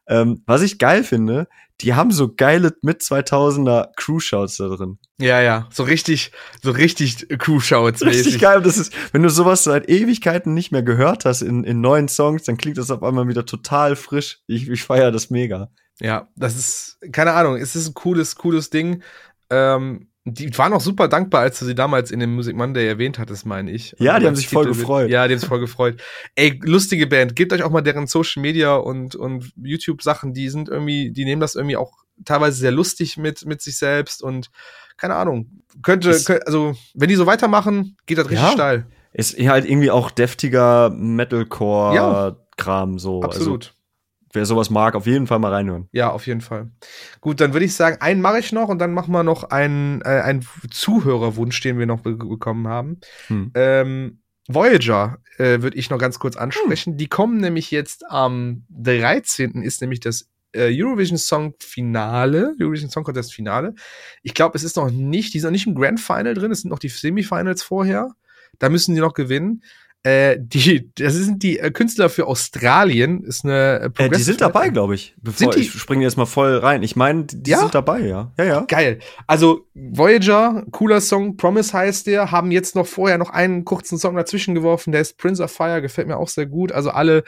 ähm, 0.08 0.42
was 0.46 0.62
ich 0.64 0.80
geil 0.80 1.04
finde, 1.04 1.48
die 1.82 1.94
haben 1.96 2.12
so 2.12 2.34
geile 2.34 2.74
mit 2.82 3.02
2000er 3.02 3.90
Crew-Shouts 3.96 4.58
da 4.58 4.68
drin. 4.70 5.00
Ja, 5.20 5.42
ja. 5.42 5.68
So 5.72 5.84
richtig, 5.84 6.32
so 6.62 6.72
richtig 6.72 7.28
Crew-Shouts 7.28 8.04
Richtig 8.06 8.40
geil. 8.40 8.62
Das 8.62 8.78
ist, 8.78 8.94
wenn 9.12 9.24
du 9.24 9.30
sowas 9.30 9.64
seit 9.64 9.90
Ewigkeiten 9.90 10.54
nicht 10.54 10.72
mehr 10.72 10.84
gehört 10.84 11.26
hast 11.26 11.42
in, 11.42 11.64
in 11.64 11.82
neuen 11.82 12.08
Songs, 12.08 12.44
dann 12.44 12.58
klingt 12.58 12.78
das 12.78 12.92
auf 12.92 13.04
einmal 13.04 13.28
wieder 13.28 13.46
total 13.46 13.96
frisch. 13.96 14.40
Ich, 14.48 14.70
ich 14.70 14.84
feiere 14.84 15.12
das 15.12 15.30
mega. 15.30 15.72
Ja, 16.00 16.30
das 16.36 16.56
ist, 16.56 16.98
keine 17.12 17.34
Ahnung, 17.34 17.58
es 17.58 17.76
ist 17.76 17.88
ein 17.88 17.94
cooles, 17.94 18.36
cooles 18.36 18.70
Ding. 18.70 19.02
Ähm, 19.50 20.10
die 20.26 20.56
waren 20.58 20.74
auch 20.74 20.82
super 20.82 21.08
dankbar, 21.08 21.42
als 21.42 21.60
du 21.60 21.66
sie 21.66 21.76
damals 21.76 22.12
in 22.12 22.20
dem 22.20 22.34
Music 22.36 22.56
Monday 22.56 22.88
erwähnt 22.88 23.20
hattest, 23.20 23.46
meine 23.46 23.72
ich. 23.72 23.96
Ja, 24.00 24.20
die 24.20 24.28
haben 24.28 24.36
sich 24.36 24.48
voll 24.48 24.66
gefreut. 24.66 25.10
Ja, 25.10 25.28
die 25.28 25.34
haben 25.34 25.40
sich 25.40 25.50
voll 25.50 25.60
gefreut. 25.60 26.02
Ey, 26.36 26.60
lustige 26.64 27.08
Band. 27.08 27.36
Gebt 27.36 27.52
euch 27.52 27.64
auch 27.64 27.72
mal 27.72 27.82
deren 27.82 28.08
Social 28.08 28.42
Media 28.42 28.76
und, 28.76 29.16
und 29.16 29.52
YouTube-Sachen. 29.62 30.34
Die 30.34 30.50
sind 30.50 30.70
irgendwie, 30.70 31.12
die 31.12 31.26
nehmen 31.26 31.42
das 31.42 31.56
irgendwie 31.56 31.78
auch 31.78 31.92
teilweise 32.26 32.58
sehr 32.58 32.72
lustig 32.72 33.18
mit, 33.18 33.46
mit 33.46 33.62
sich 33.62 33.78
selbst 33.78 34.24
und 34.24 34.50
keine 34.96 35.16
Ahnung. 35.16 35.50
Könnte, 35.82 36.12
Ist- 36.12 36.26
könnt, 36.26 36.46
also, 36.48 36.76
wenn 36.94 37.10
die 37.10 37.16
so 37.16 37.26
weitermachen, 37.26 37.98
geht 38.06 38.18
das 38.18 38.30
richtig 38.30 38.46
Ja. 38.46 38.52
steil. 38.54 38.86
Ist 39.12 39.38
halt 39.38 39.66
irgendwie 39.66 39.92
auch 39.92 40.10
deftiger 40.10 40.90
Metalcore-Kram 40.90 43.00
so. 43.00 43.22
Absolut. 43.24 43.66
Also, 43.66 43.74
wer 44.34 44.46
sowas 44.46 44.70
mag, 44.70 44.96
auf 44.96 45.06
jeden 45.06 45.28
Fall 45.28 45.40
mal 45.40 45.54
reinhören. 45.54 45.88
Ja, 45.92 46.12
auf 46.12 46.28
jeden 46.28 46.42
Fall. 46.42 46.70
Gut, 47.22 47.40
dann 47.40 47.54
würde 47.54 47.66
ich 47.66 47.76
sagen, 47.76 47.98
einen 48.02 48.22
mache 48.22 48.40
ich 48.40 48.52
noch 48.52 48.70
und 48.70 48.80
dann 48.80 48.94
machen 48.94 49.12
wir 49.12 49.24
noch 49.24 49.46
einen, 49.46 50.02
äh, 50.02 50.22
einen 50.22 50.46
Zuhörerwunsch, 50.70 51.62
den 51.62 51.80
wir 51.80 51.86
noch 51.86 52.02
be 52.02 52.16
bekommen 52.16 52.68
haben. 52.68 53.00
Hm. 53.28 53.52
Ähm, 53.54 54.20
Voyager 54.48 55.20
äh, 55.38 55.62
würde 55.62 55.78
ich 55.78 55.90
noch 55.90 55.98
ganz 55.98 56.20
kurz 56.20 56.36
ansprechen. 56.36 56.98
Die 56.98 57.08
kommen 57.08 57.38
nämlich 57.38 57.72
jetzt 57.72 58.04
am 58.10 58.66
13. 58.70 59.62
ist 59.62 59.82
nämlich 59.82 60.02
das 60.02 60.30
äh, 60.54 60.70
Eurovision 60.72 61.18
Song 61.18 61.56
Finale, 61.60 62.56
Eurovision 62.60 62.90
Song 62.90 63.04
Contest 63.04 63.34
Finale. 63.34 63.76
Ich 64.22 64.34
glaube, 64.34 64.58
es 64.58 64.64
ist 64.64 64.76
noch 64.76 64.92
nicht, 64.92 65.34
die 65.34 65.40
sind 65.40 65.48
noch 65.48 65.52
nicht 65.52 65.68
im 65.68 65.76
Grand 65.76 66.00
Final 66.00 66.34
drin, 66.34 66.52
es 66.52 66.62
sind 66.62 66.70
noch 66.70 66.80
die 66.80 66.90
Semifinals 66.90 67.64
vorher. 67.64 68.10
Da 68.60 68.70
müssen 68.70 68.94
die 68.94 69.02
noch 69.02 69.14
gewinnen. 69.14 69.64
Äh, 70.06 70.38
die, 70.38 70.92
das 70.96 71.14
sind 71.14 71.44
die 71.44 71.60
äh, 71.60 71.72
Künstler 71.72 72.10
für 72.10 72.28
Australien, 72.28 73.24
ist 73.24 73.46
eine 73.46 73.92
äh, 73.98 74.04
Äh, 74.06 74.10
die 74.10 74.22
sind 74.22 74.42
dabei, 74.42 74.60
Metal- 74.62 74.74
glaube 74.74 74.96
ich. 74.96 75.16
Bevor 75.22 75.54
Sind 75.54 75.64
ich 75.64 75.72
springe 75.72 76.04
jetzt 76.04 76.18
mal 76.18 76.26
voll 76.26 76.58
rein. 76.58 76.84
Ich 76.84 76.98
meine, 76.98 77.24
die 77.24 77.52
Ja? 77.52 77.60
sind 77.60 77.74
dabei, 77.74 78.02
ja. 78.02 78.34
Ja, 78.38 78.44
ja. 78.44 78.60
Geil. 78.68 79.00
Also 79.28 79.66
Voyager, 79.74 80.66
cooler 80.72 81.00
Song, 81.00 81.38
Promise 81.38 81.72
heißt 81.72 82.08
der, 82.08 82.32
haben 82.32 82.52
jetzt 82.52 82.76
noch 82.76 82.86
vorher 82.86 83.18
noch 83.18 83.30
einen 83.30 83.64
kurzen 83.64 83.98
Song 83.98 84.16
dazwischen 84.18 84.54
geworfen, 84.56 84.92
der 84.92 85.00
ist 85.02 85.18
Prince 85.18 85.42
of 85.42 85.52
Fire, 85.52 85.82
gefällt 85.82 86.08
mir 86.08 86.18
auch 86.18 86.28
sehr 86.28 86.48
gut. 86.48 86.74
Also 86.74 86.90
alle 86.90 87.24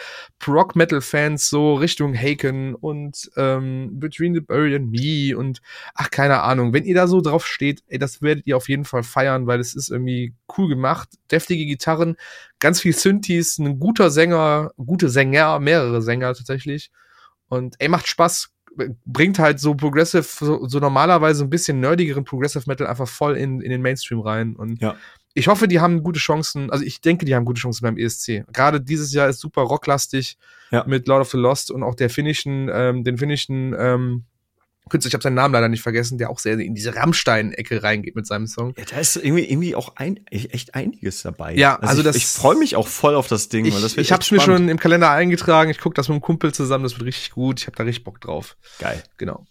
Rock-Metal-Fans 0.45 1.49
so 1.49 1.75
Richtung 1.75 2.13
Haken 2.15 2.75
und 2.75 3.29
ähm, 3.37 3.91
Between 3.99 4.33
the 4.33 4.41
Buried 4.41 4.75
and 4.75 4.91
Me 4.91 5.37
und 5.37 5.61
ach, 5.93 6.09
keine 6.11 6.41
Ahnung. 6.41 6.73
Wenn 6.73 6.83
ihr 6.85 6.95
da 6.95 7.07
so 7.07 7.21
drauf 7.21 7.45
steht, 7.45 7.83
ey, 7.87 7.99
das 7.99 8.21
werdet 8.21 8.47
ihr 8.47 8.57
auf 8.57 8.69
jeden 8.69 8.85
Fall 8.85 9.03
feiern, 9.03 9.47
weil 9.47 9.59
es 9.59 9.75
ist 9.75 9.89
irgendwie 9.89 10.33
cool 10.57 10.67
gemacht. 10.69 11.09
Deftige 11.31 11.65
Gitarren, 11.65 12.15
ganz 12.59 12.81
viel 12.81 12.95
Synthes, 12.95 13.57
ein 13.57 13.79
guter 13.79 14.09
Sänger, 14.09 14.71
gute 14.77 15.09
Sänger, 15.09 15.59
mehrere 15.59 16.01
Sänger 16.01 16.33
tatsächlich. 16.33 16.91
Und 17.47 17.75
ey, 17.79 17.87
macht 17.89 18.07
Spaß. 18.07 18.49
Bringt 19.05 19.39
halt 19.39 19.59
so 19.61 19.73
Progressive, 19.73 20.23
so, 20.23 20.67
so 20.67 20.79
normalerweise 20.79 21.45
ein 21.45 21.49
bisschen 21.49 21.79
nerdigeren 21.79 22.25
Progressive 22.25 22.65
Metal 22.67 22.85
einfach 22.87 23.07
voll 23.07 23.37
in, 23.37 23.61
in 23.61 23.69
den 23.69 23.81
Mainstream 23.81 24.19
rein. 24.19 24.55
Und 24.57 24.81
Ja. 24.81 24.95
ich 25.33 25.47
hoffe, 25.47 25.69
die 25.69 25.79
haben 25.79 26.03
gute 26.03 26.19
Chancen. 26.19 26.69
Also 26.71 26.83
ich 26.83 26.99
denke, 26.99 27.23
die 27.25 27.33
haben 27.35 27.45
gute 27.45 27.61
Chancen 27.61 27.83
beim 27.83 27.97
ESC. 27.97 28.43
Gerade 28.51 28.81
dieses 28.81 29.13
Jahr 29.13 29.29
ist 29.29 29.39
super 29.39 29.61
rocklastig 29.61 30.37
Ja. 30.71 30.83
mit 30.87 31.07
Lord 31.07 31.21
of 31.21 31.31
the 31.31 31.37
Lost 31.37 31.71
und 31.71 31.83
auch 31.83 31.95
der 31.95 32.09
finnischen, 32.09 32.69
ähm, 32.73 33.05
den 33.05 33.17
finnischen 33.17 33.73
ähm, 33.79 34.25
Künstler, 34.89 35.07
ich 35.09 35.13
habe 35.13 35.23
seinen 35.23 35.33
Namen 35.35 35.53
leider 35.53 35.67
nicht 35.69 35.81
vergessen, 35.81 36.17
der 36.17 36.29
auch 36.29 36.39
sehr 36.39 36.59
in 36.59 36.75
diese 36.75 36.95
Rammstein-Ecke 36.95 37.81
reingeht 37.83 38.15
mit 38.15 38.27
seinem 38.27 38.47
Song. 38.47 38.73
Ja, 38.77 38.85
da 38.85 38.97
ist 38.99 39.15
irgendwie, 39.15 39.43
irgendwie 39.49 39.75
auch 39.75 39.95
ein, 39.95 40.25
echt 40.27 40.75
einiges 40.75 41.23
dabei. 41.23 41.55
Ja, 41.55 41.77
also 41.77 42.01
ich, 42.01 42.05
das- 42.05 42.15
ich 42.15 42.27
freue 42.27 42.55
mich 42.55 42.75
auch 42.75 42.87
voll 42.87 43.15
auf 43.15 43.27
das 43.27 43.49
Ding. 43.49 43.65
weil 43.73 43.81
das 43.81 43.93
Ich, 43.93 43.97
ich 43.97 44.11
habe 44.11 44.21
es 44.21 44.29
mir 44.31 44.39
schon 44.39 44.69
im 44.69 44.77
Kalender 44.79 45.09
eingetragen. 45.11 45.71
Ich 45.71 45.79
gucke 45.79 45.95
das 45.95 46.07
mit 46.07 46.13
einem 46.15 46.21
Kumpel 46.21 46.53
zusammen. 46.53 46.83
Das 46.83 46.93
wird 46.93 47.03
richtig 47.05 47.31
gut. 47.31 47.59
Ich 47.61 47.67
habe 47.67 47.75
da 47.77 47.83
richtig 47.83 48.03
Bock 48.03 48.21
drauf. 48.21 48.57
geil. 48.79 49.01
Genau. 49.17 49.45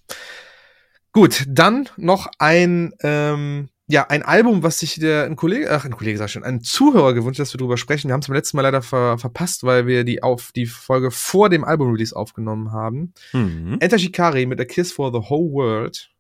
Gut, 1.13 1.45
dann 1.49 1.89
noch 1.97 2.29
ein, 2.39 2.93
ähm, 3.03 3.69
ja, 3.87 4.07
ein 4.09 4.23
Album, 4.23 4.63
was 4.63 4.79
sich 4.79 4.99
der, 4.99 5.25
ein 5.25 5.37
Kollege, 5.37 5.71
ach, 5.71 5.85
ein 5.85 5.95
Kollege 5.97 6.17
sag 6.17 6.27
ich 6.27 6.33
schon, 6.33 6.45
ein 6.45 6.63
Zuhörer 6.63 7.13
gewünscht, 7.13 7.39
dass 7.39 7.53
wir 7.53 7.59
drüber 7.59 7.77
sprechen. 7.77 8.09
Wir 8.09 8.15
haben 8.15 8.21
es 8.21 8.29
beim 8.29 8.37
letzten 8.37 8.57
Mal 8.57 8.63
leider 8.63 8.81
ver, 8.81 9.19
verpasst, 9.19 9.65
weil 9.65 9.87
wir 9.87 10.05
die 10.05 10.23
auf 10.23 10.53
die 10.53 10.67
Folge 10.67 11.11
vor 11.11 11.51
dem 11.51 11.65
Album-Release 11.65 12.17
aufgenommen 12.17 12.73
haben. 12.73 13.13
Mhm. 13.33 13.77
Enter 13.81 13.99
Shikari 13.99 14.47
mit 14.47 14.59
A 14.61 14.65
Kiss 14.65 14.93
for 14.93 15.13
the 15.13 15.29
Whole 15.29 15.53
World. 15.53 16.11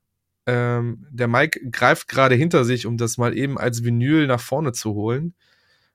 Ähm, 0.47 1.07
der 1.11 1.27
Mike 1.27 1.71
greift 1.71 2.09
gerade 2.09 2.35
hinter 2.35 2.65
sich, 2.65 2.85
um 2.85 2.99
das 2.99 3.17
mal 3.17 3.37
eben 3.37 3.57
als 3.57 3.83
Vinyl 3.83 4.27
nach 4.27 4.41
vorne 4.41 4.73
zu 4.73 4.93
holen. 4.93 5.35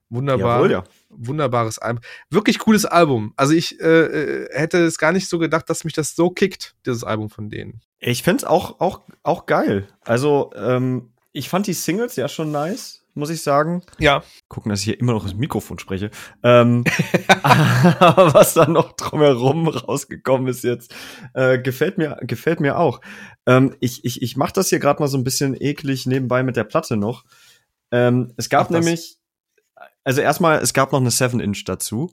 Wunderbar 0.08 0.56
Jawohl, 0.56 0.70
ja. 0.72 0.84
wunderbares 1.08 1.78
Album. 1.78 2.02
Wirklich 2.30 2.58
cooles 2.58 2.84
Album. 2.84 3.32
Also 3.36 3.54
ich 3.54 3.80
äh, 3.80 3.86
äh, 3.86 4.48
hätte 4.52 4.78
es 4.78 4.98
gar 4.98 5.12
nicht 5.12 5.28
so 5.28 5.38
gedacht, 5.38 5.70
dass 5.70 5.84
mich 5.84 5.92
das 5.92 6.16
so 6.16 6.30
kickt, 6.30 6.74
dieses 6.84 7.04
Album 7.04 7.30
von 7.30 7.48
denen. 7.48 7.80
Ich 8.00 8.24
find's 8.24 8.42
auch, 8.42 8.80
auch, 8.80 9.02
auch 9.22 9.46
geil. 9.46 9.86
Also, 10.00 10.50
ähm, 10.56 11.12
ich 11.32 11.48
fand 11.48 11.66
die 11.66 11.72
Singles 11.72 12.16
ja 12.16 12.28
schon 12.28 12.50
nice, 12.50 13.04
muss 13.14 13.30
ich 13.30 13.42
sagen. 13.42 13.82
Ja. 13.98 14.22
Gucken, 14.48 14.70
dass 14.70 14.80
ich 14.80 14.86
hier 14.86 15.00
immer 15.00 15.12
noch 15.12 15.24
ins 15.24 15.34
Mikrofon 15.34 15.78
spreche. 15.78 16.10
Ähm, 16.42 16.84
was 17.42 18.54
da 18.54 18.66
noch 18.66 18.92
drumherum 18.92 19.68
rausgekommen 19.68 20.48
ist 20.48 20.64
jetzt, 20.64 20.94
äh, 21.34 21.58
gefällt 21.58 21.98
mir, 21.98 22.18
gefällt 22.22 22.60
mir 22.60 22.78
auch. 22.78 23.00
Ähm, 23.46 23.76
ich, 23.80 24.04
ich, 24.04 24.22
ich 24.22 24.36
mach 24.36 24.50
das 24.50 24.68
hier 24.68 24.80
gerade 24.80 25.00
mal 25.00 25.08
so 25.08 25.18
ein 25.18 25.24
bisschen 25.24 25.56
eklig 25.60 26.06
nebenbei 26.06 26.42
mit 26.42 26.56
der 26.56 26.64
Platte 26.64 26.96
noch. 26.96 27.24
Ähm, 27.92 28.32
es 28.36 28.48
gab 28.48 28.68
das. 28.68 28.84
nämlich, 28.84 29.18
also 30.04 30.20
erstmal, 30.20 30.58
es 30.58 30.72
gab 30.72 30.92
noch 30.92 31.00
eine 31.00 31.10
7-Inch 31.10 31.64
dazu. 31.64 32.12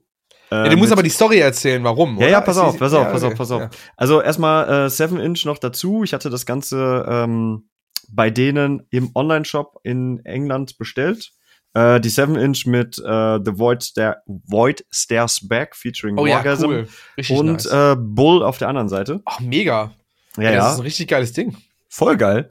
ja 0.51 0.65
Äh, 0.65 0.69
du 0.69 0.77
musst 0.77 0.91
aber 0.91 1.03
die 1.03 1.09
Story 1.09 1.39
erzählen, 1.39 1.83
warum. 1.83 2.19
Ja, 2.19 2.27
ja, 2.27 2.41
pass 2.41 2.57
auf, 2.57 2.77
pass 2.77 2.93
auf, 2.93 3.05
ja, 3.05 3.11
pass 3.11 3.23
auf, 3.23 3.29
okay, 3.29 3.37
pass 3.37 3.51
auf. 3.51 3.61
ja. 3.61 3.69
Also 3.95 4.21
erstmal 4.21 4.85
äh, 4.85 4.89
7 4.89 5.19
Inch 5.19 5.45
noch 5.45 5.57
dazu. 5.57 6.03
Ich 6.03 6.13
hatte 6.13 6.29
das 6.29 6.45
Ganze 6.45 7.05
ähm, 7.07 7.69
bei 8.09 8.29
denen 8.29 8.85
im 8.89 9.11
Online-Shop 9.15 9.79
in 9.83 10.23
England 10.25 10.77
bestellt. 10.77 11.31
Äh, 11.73 11.99
die 11.99 12.09
7 12.09 12.35
Inch 12.35 12.65
mit 12.65 12.97
äh, 12.99 13.39
The 13.43 13.57
Void, 13.59 13.83
Star 13.83 14.17
Void 14.25 14.85
Stairs 14.91 15.47
Back 15.47 15.75
featuring 15.75 16.17
Oh 16.17 16.25
ja, 16.25 16.37
Orgasm 16.37 16.65
cool. 16.65 16.87
Richtig 17.17 17.37
und 17.37 17.47
nice. 17.53 17.65
äh, 17.67 17.95
Bull 17.99 18.43
auf 18.43 18.57
der 18.57 18.69
anderen 18.69 18.89
Seite. 18.89 19.21
Ach, 19.25 19.39
mega. 19.39 19.91
Ja, 20.37 20.43
Ey, 20.49 20.55
Das 20.55 20.63
ja, 20.65 20.71
ist 20.73 20.77
ein 20.79 20.81
richtig 20.83 21.07
geiles 21.09 21.33
Ding. 21.33 21.57
voll 21.89 22.17
geil. 22.17 22.49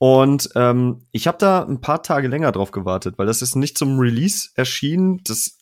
Und 0.00 0.50
ähm, 0.54 1.06
ich 1.10 1.26
habe 1.26 1.38
da 1.38 1.64
ein 1.64 1.80
paar 1.80 2.02
Tage 2.04 2.28
länger 2.28 2.52
drauf 2.52 2.70
gewartet, 2.70 3.18
weil 3.18 3.26
das 3.26 3.42
ist 3.42 3.56
nicht 3.56 3.76
zum 3.76 3.98
Release 3.98 4.50
erschienen. 4.54 5.20
Das 5.24 5.56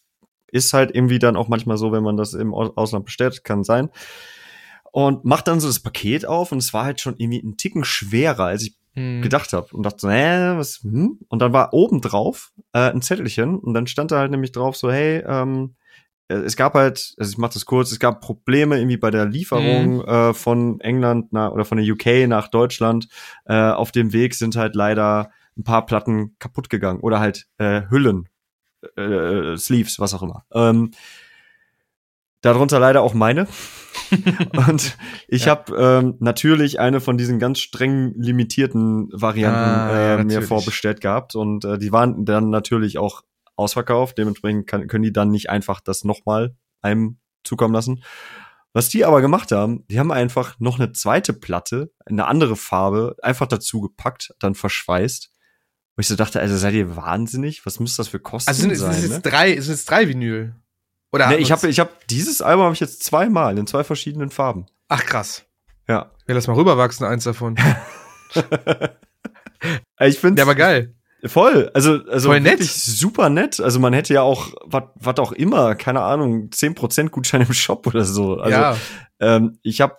ist 0.50 0.74
halt 0.74 0.94
irgendwie 0.94 1.18
dann 1.18 1.36
auch 1.36 1.48
manchmal 1.48 1.78
so, 1.78 1.90
wenn 1.92 2.02
man 2.02 2.16
das 2.18 2.34
im 2.34 2.52
Au- 2.52 2.72
Ausland 2.76 3.06
bestellt, 3.06 3.44
kann 3.44 3.64
sein. 3.64 3.88
Und 4.92 5.24
macht 5.24 5.48
dann 5.48 5.60
so 5.60 5.66
das 5.68 5.80
Paket 5.80 6.26
auf 6.26 6.52
und 6.52 6.58
es 6.58 6.72
war 6.72 6.84
halt 6.84 7.00
schon 7.00 7.16
irgendwie 7.18 7.40
ein 7.40 7.56
Ticken 7.56 7.84
schwerer, 7.84 8.44
als 8.46 8.62
ich 8.62 8.76
hm. 8.96 9.22
gedacht 9.22 9.52
habe 9.52 9.68
und 9.72 9.84
dachte 9.84 10.00
so, 10.00 10.10
hä, 10.10 10.56
was, 10.56 10.80
hm? 10.82 11.18
Und 11.28 11.42
dann 11.42 11.52
war 11.52 11.72
oben 11.72 12.00
drauf 12.00 12.52
äh, 12.72 12.90
ein 12.90 13.02
Zettelchen 13.02 13.58
und 13.58 13.74
dann 13.74 13.86
stand 13.86 14.10
da 14.10 14.18
halt 14.18 14.30
nämlich 14.30 14.52
drauf 14.52 14.76
so, 14.76 14.90
hey, 14.90 15.22
ähm, 15.26 15.74
äh, 16.28 16.34
es 16.36 16.56
gab 16.56 16.74
halt, 16.74 17.14
also 17.18 17.30
ich 17.30 17.38
mach 17.38 17.52
das 17.52 17.66
kurz, 17.66 17.92
es 17.92 18.00
gab 18.00 18.20
Probleme 18.20 18.78
irgendwie 18.78 18.96
bei 18.96 19.10
der 19.10 19.26
Lieferung 19.26 19.96
mhm. 19.96 20.04
äh, 20.04 20.34
von 20.34 20.80
England 20.80 21.32
nach, 21.32 21.52
oder 21.52 21.64
von 21.64 21.78
der 21.78 21.86
UK 21.86 22.28
nach 22.28 22.48
Deutschland. 22.48 23.08
Äh, 23.44 23.70
auf 23.70 23.92
dem 23.92 24.12
Weg 24.12 24.34
sind 24.34 24.56
halt 24.56 24.74
leider 24.74 25.30
ein 25.56 25.64
paar 25.64 25.86
Platten 25.86 26.36
kaputt 26.38 26.68
gegangen 26.70 27.00
oder 27.00 27.20
halt 27.20 27.46
äh, 27.58 27.82
Hüllen, 27.90 28.28
äh, 28.96 29.02
äh 29.02 29.56
Sleeves, 29.56 29.98
was 29.98 30.14
auch 30.14 30.22
immer. 30.22 30.44
Ähm, 30.52 30.90
darunter 32.40 32.78
leider 32.78 33.02
auch 33.02 33.14
meine. 33.14 33.46
und 34.68 34.96
ich 35.28 35.46
ja. 35.46 35.52
habe 35.52 35.76
ähm, 35.76 36.14
natürlich 36.20 36.80
eine 36.80 37.00
von 37.00 37.18
diesen 37.18 37.38
ganz 37.38 37.58
streng 37.58 38.14
limitierten 38.16 39.08
Varianten 39.12 39.58
ah, 39.58 40.14
äh, 40.18 40.24
mir 40.24 40.42
vorbestellt 40.42 41.00
gehabt 41.00 41.34
und 41.34 41.64
äh, 41.64 41.78
die 41.78 41.92
waren 41.92 42.24
dann 42.24 42.50
natürlich 42.50 42.98
auch 42.98 43.22
ausverkauft. 43.56 44.18
Dementsprechend 44.18 44.66
kann, 44.66 44.86
können 44.86 45.04
die 45.04 45.12
dann 45.12 45.30
nicht 45.30 45.50
einfach 45.50 45.80
das 45.80 46.04
nochmal 46.04 46.54
einem 46.82 47.18
zukommen 47.44 47.74
lassen. 47.74 48.02
Was 48.72 48.90
die 48.90 49.04
aber 49.04 49.22
gemacht 49.22 49.52
haben, 49.52 49.86
die 49.88 49.98
haben 49.98 50.12
einfach 50.12 50.60
noch 50.60 50.78
eine 50.78 50.92
zweite 50.92 51.32
Platte, 51.32 51.90
eine 52.04 52.26
andere 52.26 52.56
Farbe, 52.56 53.16
einfach 53.22 53.46
dazu 53.46 53.80
gepackt, 53.80 54.34
dann 54.38 54.54
verschweißt. 54.54 55.30
Wo 55.96 56.00
ich 56.00 56.08
so 56.08 56.14
dachte, 56.14 56.40
also 56.40 56.58
seid 56.58 56.74
ihr 56.74 56.94
wahnsinnig? 56.94 57.64
Was 57.64 57.80
müsste 57.80 57.98
das 57.98 58.08
für 58.08 58.20
Kosten 58.20 58.50
also 58.50 58.60
sind, 58.60 58.76
sein? 58.76 58.88
Also 58.88 59.00
sind 59.00 59.10
es 59.12 59.16
ne? 59.16 59.30
drei, 59.30 59.58
sind 59.58 59.72
es 59.72 59.86
drei 59.86 60.08
Vinyl? 60.08 60.54
Oder 61.16 61.28
nee, 61.28 61.36
ich 61.36 61.50
habe 61.50 61.66
ich 61.66 61.80
hab 61.80 62.06
dieses 62.08 62.42
Album 62.42 62.64
habe 62.64 62.74
ich 62.74 62.80
jetzt 62.80 63.02
zweimal 63.02 63.56
in 63.56 63.66
zwei 63.66 63.84
verschiedenen 63.84 64.28
Farben. 64.28 64.66
Ach 64.88 65.02
krass. 65.02 65.44
Ja. 65.88 66.10
Ja, 66.28 66.34
lass 66.34 66.46
mal 66.46 66.56
rüberwachsen, 66.56 67.06
eins 67.06 67.24
davon. 67.24 67.56
ich 70.00 70.18
finde. 70.18 70.40
Ja, 70.40 70.44
aber 70.44 70.54
geil. 70.54 70.94
Voll, 71.24 71.70
also 71.72 72.04
also 72.04 72.28
Voll 72.28 72.40
nett. 72.40 72.62
super 72.62 73.30
nett. 73.30 73.60
Also 73.60 73.80
man 73.80 73.94
hätte 73.94 74.12
ja 74.12 74.20
auch 74.20 74.52
was 74.66 75.18
auch 75.18 75.32
immer, 75.32 75.74
keine 75.74 76.02
Ahnung, 76.02 76.50
10% 76.50 77.08
Gutschein 77.08 77.40
im 77.40 77.54
Shop 77.54 77.86
oder 77.86 78.04
so. 78.04 78.34
Also 78.34 78.58
ja. 78.58 78.76
ähm, 79.20 79.58
ich 79.62 79.80
habe 79.80 79.96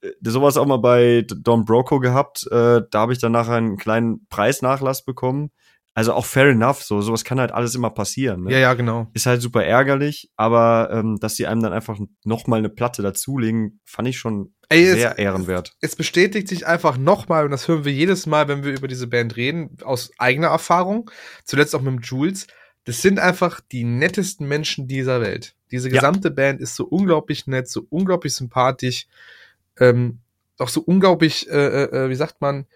äh, 0.00 0.12
sowas 0.22 0.56
auch 0.56 0.64
mal 0.64 0.78
bei 0.78 1.26
Don 1.28 1.66
Broco 1.66 2.00
gehabt, 2.00 2.46
äh, 2.50 2.80
da 2.90 3.00
habe 3.00 3.12
ich 3.12 3.18
dann 3.18 3.32
nachher 3.32 3.56
einen 3.56 3.76
kleinen 3.76 4.26
Preisnachlass 4.28 5.04
bekommen. 5.04 5.50
Also 5.96 6.12
auch 6.12 6.26
fair 6.26 6.48
enough, 6.48 6.82
so 6.82 7.00
sowas 7.00 7.22
kann 7.22 7.38
halt 7.38 7.52
alles 7.52 7.76
immer 7.76 7.90
passieren. 7.90 8.42
Ne? 8.44 8.52
Ja, 8.52 8.58
ja, 8.58 8.74
genau. 8.74 9.06
Ist 9.14 9.26
halt 9.26 9.40
super 9.40 9.64
ärgerlich, 9.64 10.28
aber 10.36 10.90
ähm, 10.92 11.18
dass 11.20 11.36
sie 11.36 11.46
einem 11.46 11.62
dann 11.62 11.72
einfach 11.72 12.00
noch 12.24 12.48
mal 12.48 12.58
eine 12.58 12.68
Platte 12.68 13.00
dazulegen, 13.00 13.80
fand 13.84 14.08
ich 14.08 14.18
schon 14.18 14.52
Ey, 14.68 14.86
sehr 14.86 15.12
es, 15.12 15.18
ehrenwert. 15.18 15.76
Es 15.80 15.94
bestätigt 15.94 16.48
sich 16.48 16.66
einfach 16.66 16.96
noch 16.96 17.28
mal 17.28 17.44
und 17.44 17.52
das 17.52 17.68
hören 17.68 17.84
wir 17.84 17.92
jedes 17.92 18.26
Mal, 18.26 18.48
wenn 18.48 18.64
wir 18.64 18.72
über 18.76 18.88
diese 18.88 19.06
Band 19.06 19.36
reden, 19.36 19.76
aus 19.84 20.10
eigener 20.18 20.48
Erfahrung. 20.48 21.10
Zuletzt 21.44 21.76
auch 21.76 21.80
mit 21.80 21.94
dem 21.94 22.00
Jules. 22.00 22.48
Das 22.82 23.00
sind 23.00 23.20
einfach 23.20 23.60
die 23.60 23.84
nettesten 23.84 24.48
Menschen 24.48 24.88
dieser 24.88 25.20
Welt. 25.20 25.54
Diese 25.70 25.90
gesamte 25.90 26.28
ja. 26.28 26.34
Band 26.34 26.60
ist 26.60 26.74
so 26.74 26.86
unglaublich 26.86 27.46
nett, 27.46 27.68
so 27.68 27.86
unglaublich 27.88 28.34
sympathisch, 28.34 29.06
ähm, 29.78 30.18
auch 30.58 30.68
so 30.68 30.80
unglaublich, 30.80 31.48
äh, 31.48 31.84
äh, 31.84 32.04
äh 32.04 32.10
wie 32.10 32.14
sagt 32.14 32.40
man, 32.40 32.66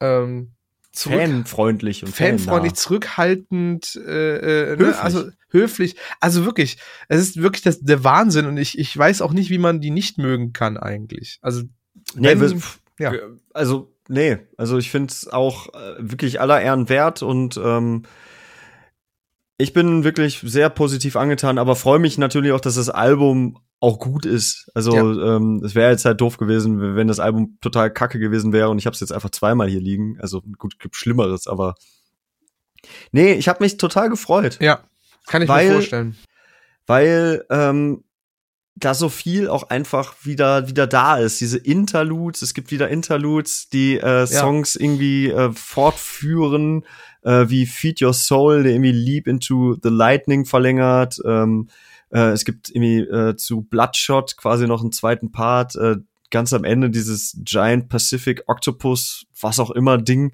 ähm, 0.00 0.53
zurück, 0.94 1.20
fanfreundlich 1.20 2.04
und 2.04 2.14
fanfreundlich, 2.14 2.72
fannah. 2.72 2.74
zurückhaltend, 2.74 3.96
äh, 3.96 4.72
äh, 4.72 4.76
ne? 4.76 4.98
also 4.98 5.28
höflich. 5.50 5.96
Also 6.20 6.44
wirklich, 6.44 6.78
es 7.08 7.20
ist 7.20 7.42
wirklich 7.42 7.62
das, 7.62 7.80
der 7.80 8.04
Wahnsinn 8.04 8.46
und 8.46 8.56
ich, 8.56 8.78
ich 8.78 8.96
weiß 8.96 9.22
auch 9.22 9.32
nicht, 9.32 9.50
wie 9.50 9.58
man 9.58 9.80
die 9.80 9.90
nicht 9.90 10.18
mögen 10.18 10.52
kann 10.52 10.76
eigentlich. 10.76 11.38
Also 11.42 11.62
wenn, 12.14 12.38
nee, 12.38 12.56
ja. 12.98 13.12
also 13.52 13.92
nee, 14.08 14.38
also 14.56 14.78
ich 14.78 14.90
finde 14.90 15.12
es 15.12 15.28
auch 15.28 15.72
äh, 15.74 15.96
wirklich 15.98 16.40
aller 16.40 16.60
Ehren 16.60 16.88
wert 16.88 17.22
und 17.22 17.56
ähm, 17.56 18.02
ich 19.56 19.72
bin 19.72 20.04
wirklich 20.04 20.40
sehr 20.44 20.68
positiv 20.68 21.16
angetan, 21.16 21.58
aber 21.58 21.76
freue 21.76 22.00
mich 22.00 22.18
natürlich 22.18 22.52
auch, 22.52 22.60
dass 22.60 22.74
das 22.74 22.90
Album 22.90 23.58
auch 23.80 23.98
gut 23.98 24.24
ist. 24.24 24.70
Also 24.74 24.94
ja. 24.94 25.36
ähm, 25.36 25.62
es 25.64 25.74
wäre 25.74 25.90
jetzt 25.90 26.04
halt 26.04 26.20
doof 26.20 26.38
gewesen, 26.38 26.96
wenn 26.96 27.08
das 27.08 27.20
Album 27.20 27.58
total 27.60 27.92
kacke 27.92 28.18
gewesen 28.18 28.52
wäre 28.52 28.70
und 28.70 28.78
ich 28.78 28.86
habe 28.86 28.94
es 28.94 29.00
jetzt 29.00 29.12
einfach 29.12 29.30
zweimal 29.30 29.68
hier 29.68 29.80
liegen. 29.80 30.18
Also 30.20 30.42
gut, 30.58 30.78
gibt 30.78 30.96
Schlimmeres, 30.96 31.46
aber 31.46 31.74
nee, 33.12 33.34
ich 33.34 33.48
habe 33.48 33.62
mich 33.62 33.76
total 33.76 34.08
gefreut. 34.08 34.58
Ja, 34.60 34.84
kann 35.26 35.42
ich 35.42 35.48
weil, 35.48 35.66
mir 35.66 35.72
vorstellen. 35.74 36.16
Weil 36.86 37.44
ähm, 37.50 38.04
da 38.76 38.94
so 38.94 39.08
viel 39.08 39.48
auch 39.48 39.64
einfach 39.64 40.14
wieder 40.22 40.68
wieder 40.68 40.86
da 40.86 41.18
ist. 41.18 41.40
Diese 41.40 41.58
Interludes, 41.58 42.42
es 42.42 42.54
gibt 42.54 42.70
wieder 42.70 42.88
Interludes, 42.88 43.68
die 43.68 43.98
äh, 43.98 44.26
Songs 44.26 44.74
ja. 44.74 44.80
irgendwie 44.80 45.30
äh, 45.30 45.52
fortführen, 45.52 46.84
äh, 47.22 47.48
wie 47.48 47.66
Feed 47.66 48.02
Your 48.02 48.14
Soul, 48.14 48.64
der 48.64 48.72
irgendwie 48.72 48.92
Leap 48.92 49.28
into 49.28 49.76
the 49.82 49.90
Lightning 49.90 50.44
verlängert. 50.44 51.18
Ähm, 51.24 51.68
äh, 52.14 52.30
es 52.30 52.44
gibt 52.44 52.70
irgendwie 52.70 53.00
äh, 53.00 53.36
zu 53.36 53.62
Bloodshot 53.62 54.36
quasi 54.36 54.66
noch 54.66 54.80
einen 54.80 54.92
zweiten 54.92 55.32
Part, 55.32 55.74
äh, 55.76 55.96
ganz 56.30 56.52
am 56.52 56.64
Ende 56.64 56.88
dieses 56.88 57.36
Giant 57.40 57.88
Pacific 57.88 58.44
Octopus, 58.46 59.26
was 59.40 59.58
auch 59.58 59.70
immer 59.70 59.98
Ding. 59.98 60.32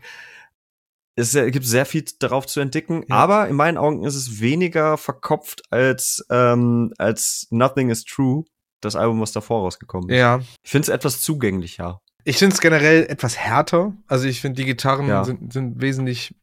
Es 1.17 1.33
gibt 1.33 1.67
sehr 1.67 1.85
viel 1.85 2.05
darauf 2.19 2.47
zu 2.47 2.61
entdecken, 2.61 3.05
ja. 3.09 3.17
aber 3.17 3.49
in 3.49 3.57
meinen 3.57 3.77
Augen 3.77 4.05
ist 4.05 4.15
es 4.15 4.41
weniger 4.41 4.97
verkopft 4.97 5.63
als, 5.71 6.25
ähm, 6.31 6.95
als 6.99 7.49
Nothing 7.51 7.91
is 7.91 8.05
True, 8.05 8.45
das 8.81 8.97
Album, 8.97 9.21
was 9.21 9.33
davor 9.33 9.63
rausgekommen 9.63 10.09
ist. 10.09 10.17
Ja. 10.17 10.41
Ich 10.63 10.71
finde 10.71 10.85
es 10.85 10.89
etwas 10.89 11.21
zugänglicher. 11.21 12.01
Ich 12.25 12.37
finde 12.37 12.55
es 12.55 12.61
generell 12.61 13.07
etwas 13.09 13.37
härter. 13.37 13.95
Also 14.07 14.27
ich 14.27 14.41
finde, 14.41 14.61
die 14.61 14.67
Gitarren 14.67 15.09
ja. 15.09 15.25
sind, 15.25 15.53
sind 15.53 15.81
wesentlich, 15.81 16.35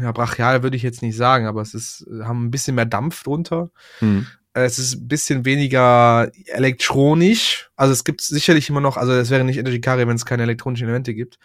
ja, 0.00 0.12
brachial 0.12 0.62
würde 0.62 0.76
ich 0.76 0.82
jetzt 0.82 1.02
nicht 1.02 1.16
sagen, 1.16 1.46
aber 1.46 1.62
es 1.62 1.74
ist, 1.74 2.06
haben 2.22 2.46
ein 2.46 2.50
bisschen 2.50 2.74
mehr 2.74 2.86
Dampf 2.86 3.22
drunter. 3.22 3.70
Hm. 4.00 4.26
Es 4.64 4.78
ist 4.78 4.94
ein 4.94 5.08
bisschen 5.08 5.44
weniger 5.44 6.30
elektronisch. 6.46 7.70
Also 7.76 7.92
es 7.92 8.04
gibt 8.04 8.20
sicherlich 8.20 8.68
immer 8.68 8.80
noch, 8.80 8.96
also 8.96 9.12
es 9.12 9.30
wäre 9.30 9.44
nicht 9.44 9.58
Energy 9.58 9.80
Carry, 9.80 10.06
wenn 10.06 10.16
es 10.16 10.26
keine 10.26 10.42
elektronischen 10.42 10.86
Elemente 10.86 11.14
gibt. 11.14 11.38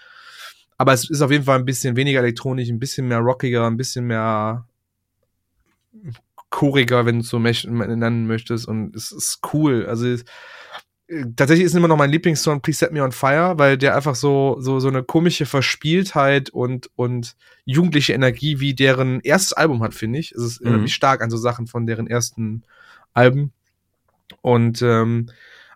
Aber 0.78 0.93
es 0.93 1.09
ist 1.09 1.22
auf 1.22 1.32
jeden 1.32 1.45
Fall 1.45 1.59
ein 1.59 1.66
bisschen 1.66 1.95
weniger 1.95 2.20
elektronisch, 2.20 2.70
ein 2.70 2.80
bisschen 2.80 3.07
mehr 3.07 3.20
rockiger, 3.20 3.68
ein 3.68 3.78
bisschen 3.78 4.05
mehr 4.05 4.66
choriger, 6.49 7.05
wenn 7.05 7.16
du 7.16 7.22
es 7.22 7.30
so 7.30 7.39
nennen 7.39 8.28
möchtest. 8.28 8.68
Und 8.68 8.95
es 8.95 9.11
ist 9.11 9.39
cool. 9.53 9.86
Also 9.86 10.18
tatsächlich 11.36 11.66
ist 11.66 11.76
immer 11.76 11.88
noch 11.88 11.97
mein 11.97 12.09
Lieblingssong 12.09 12.61
Please 12.61 12.80
Set 12.80 12.91
Me 12.91 13.03
on 13.03 13.11
Fire, 13.11 13.57
weil 13.57 13.78
der 13.78 13.95
einfach 13.95 14.16
so 14.16 14.57
so 14.59 14.80
so 14.80 14.88
eine 14.88 15.03
komische 15.03 15.45
Verspieltheit 15.45 16.49
und 16.49 16.89
und 16.95 17.36
jugendliche 17.66 18.14
Energie 18.14 18.59
wie 18.59 18.74
deren 18.74 19.20
erstes 19.22 19.53
Album 19.53 19.84
hat, 19.84 19.93
finde 19.93 20.20
ich. 20.20 20.32
Es 20.32 20.43
ist 20.43 20.64
mhm. 20.64 20.88
stark 20.88 21.22
an 21.22 21.30
so 21.30 21.38
Sachen 21.38 21.68
von 21.68 21.86
deren 21.86 22.07
ersten 22.07 22.64
Alben. 23.14 23.51
Und 24.41 24.82
ähm, 24.82 25.30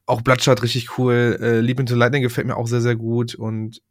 auch 0.05 0.21
Bloodshot 0.21 0.63
richtig 0.63 0.97
cool. 0.97 1.38
Äh, 1.41 1.59
Leap 1.59 1.79
into 1.79 1.95
Lightning 1.95 2.23
gefällt 2.23 2.47
mir 2.47 2.55
auch 2.55 2.67
sehr, 2.67 2.81
sehr 2.81 2.95
gut. 2.95 3.35
Und 3.35 3.81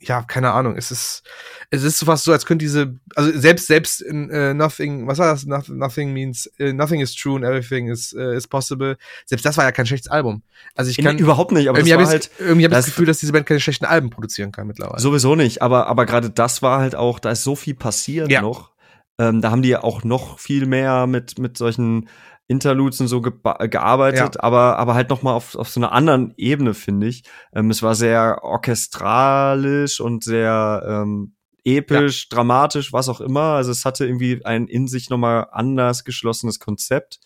ja, 0.00 0.22
keine 0.22 0.52
Ahnung. 0.52 0.76
Es 0.76 0.90
ist, 0.90 1.22
es 1.70 1.82
ist 1.82 2.04
fast 2.04 2.24
so, 2.24 2.32
als 2.32 2.46
könnte 2.46 2.64
diese, 2.64 2.96
also 3.16 3.36
selbst, 3.36 3.66
selbst 3.66 4.00
in 4.00 4.30
uh, 4.30 4.54
Nothing, 4.54 5.06
was 5.06 5.18
war 5.18 5.32
das? 5.32 5.44
Nothing, 5.44 5.76
nothing 5.76 6.12
means, 6.12 6.48
uh, 6.60 6.72
nothing 6.72 7.00
is 7.00 7.14
true 7.14 7.34
and 7.34 7.44
everything 7.44 7.88
is, 7.88 8.14
uh, 8.14 8.32
is 8.32 8.46
possible. 8.46 8.96
Selbst 9.26 9.44
das 9.44 9.56
war 9.56 9.64
ja 9.64 9.72
kein 9.72 9.86
schlechtes 9.86 10.10
Album. 10.10 10.42
Also 10.76 10.90
ich 10.90 10.98
kann. 10.98 11.16
Nee, 11.16 11.22
überhaupt 11.22 11.52
nicht, 11.52 11.68
aber 11.68 11.78
irgendwie 11.78 11.94
habe 11.94 12.04
ich, 12.04 12.08
halt, 12.08 12.30
irgendwie 12.38 12.64
hab 12.64 12.72
ich 12.72 12.78
das 12.78 12.86
Gefühl, 12.86 13.06
dass 13.06 13.18
diese 13.18 13.32
Band 13.32 13.46
keine 13.46 13.60
schlechten 13.60 13.86
Alben 13.86 14.10
produzieren 14.10 14.52
kann 14.52 14.68
mittlerweile. 14.68 15.00
Sowieso 15.00 15.34
nicht, 15.34 15.62
aber, 15.62 15.88
aber 15.88 16.06
gerade 16.06 16.30
das 16.30 16.62
war 16.62 16.80
halt 16.80 16.94
auch, 16.94 17.18
da 17.18 17.32
ist 17.32 17.42
so 17.42 17.56
viel 17.56 17.74
passiert 17.74 18.30
ja. 18.30 18.40
noch. 18.40 18.70
Ähm, 19.18 19.40
da 19.40 19.50
haben 19.50 19.62
die 19.62 19.70
ja 19.70 19.82
auch 19.82 20.04
noch 20.04 20.38
viel 20.38 20.66
mehr 20.66 21.08
mit, 21.08 21.40
mit 21.40 21.58
solchen 21.58 22.08
Interludes 22.48 23.00
und 23.00 23.08
so 23.08 23.20
ge 23.20 23.32
gearbeitet, 23.68 24.34
ja. 24.34 24.42
aber, 24.42 24.78
aber 24.78 24.94
halt 24.94 25.10
nochmal 25.10 25.34
auf, 25.34 25.54
auf 25.54 25.68
so 25.68 25.80
einer 25.80 25.92
anderen 25.92 26.32
Ebene, 26.36 26.74
finde 26.74 27.06
ich. 27.06 27.22
Ähm, 27.54 27.70
es 27.70 27.82
war 27.82 27.94
sehr 27.94 28.42
orchestralisch 28.42 30.00
und 30.00 30.24
sehr 30.24 30.82
ähm, 30.86 31.34
episch, 31.62 32.26
ja. 32.30 32.36
dramatisch, 32.36 32.92
was 32.92 33.10
auch 33.10 33.20
immer. 33.20 33.54
Also 33.54 33.70
es 33.70 33.84
hatte 33.84 34.06
irgendwie 34.06 34.44
ein 34.44 34.66
in 34.66 34.88
sich 34.88 35.10
nochmal 35.10 35.48
anders 35.52 36.04
geschlossenes 36.04 36.58
Konzept. 36.58 37.20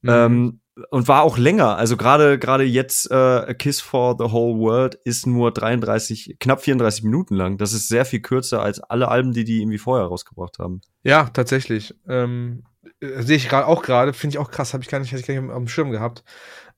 Mhm. 0.00 0.10
Ähm, 0.10 0.60
und 0.90 1.06
war 1.06 1.22
auch 1.22 1.38
länger. 1.38 1.76
Also 1.76 1.96
gerade 1.96 2.38
gerade 2.38 2.64
jetzt 2.64 3.10
äh, 3.10 3.14
A 3.14 3.54
Kiss 3.54 3.80
for 3.80 4.16
the 4.18 4.32
Whole 4.32 4.58
World 4.58 4.96
ist 5.04 5.26
nur 5.26 5.52
33, 5.52 6.36
knapp 6.40 6.62
34 6.62 7.04
Minuten 7.04 7.36
lang. 7.36 7.58
Das 7.58 7.72
ist 7.72 7.86
sehr 7.88 8.04
viel 8.04 8.20
kürzer 8.20 8.60
als 8.60 8.80
alle 8.80 9.08
Alben, 9.08 9.32
die 9.32 9.44
die 9.44 9.60
irgendwie 9.60 9.78
vorher 9.78 10.06
rausgebracht 10.06 10.58
haben. 10.58 10.80
Ja, 11.04 11.24
tatsächlich. 11.32 11.94
Ähm, 12.08 12.64
äh, 13.04 13.22
sehe 13.22 13.36
ich 13.36 13.48
gerade 13.48 13.66
auch 13.66 13.82
gerade, 13.82 14.12
finde 14.12 14.34
ich 14.34 14.38
auch 14.38 14.50
krass, 14.50 14.72
habe 14.72 14.82
ich 14.82 14.90
gar 14.90 14.98
nicht, 14.98 15.12
ich 15.12 15.26
gar 15.26 15.40
nicht 15.40 15.50
auf 15.50 15.58
dem 15.58 15.68
Schirm 15.68 15.90
gehabt. 15.90 16.24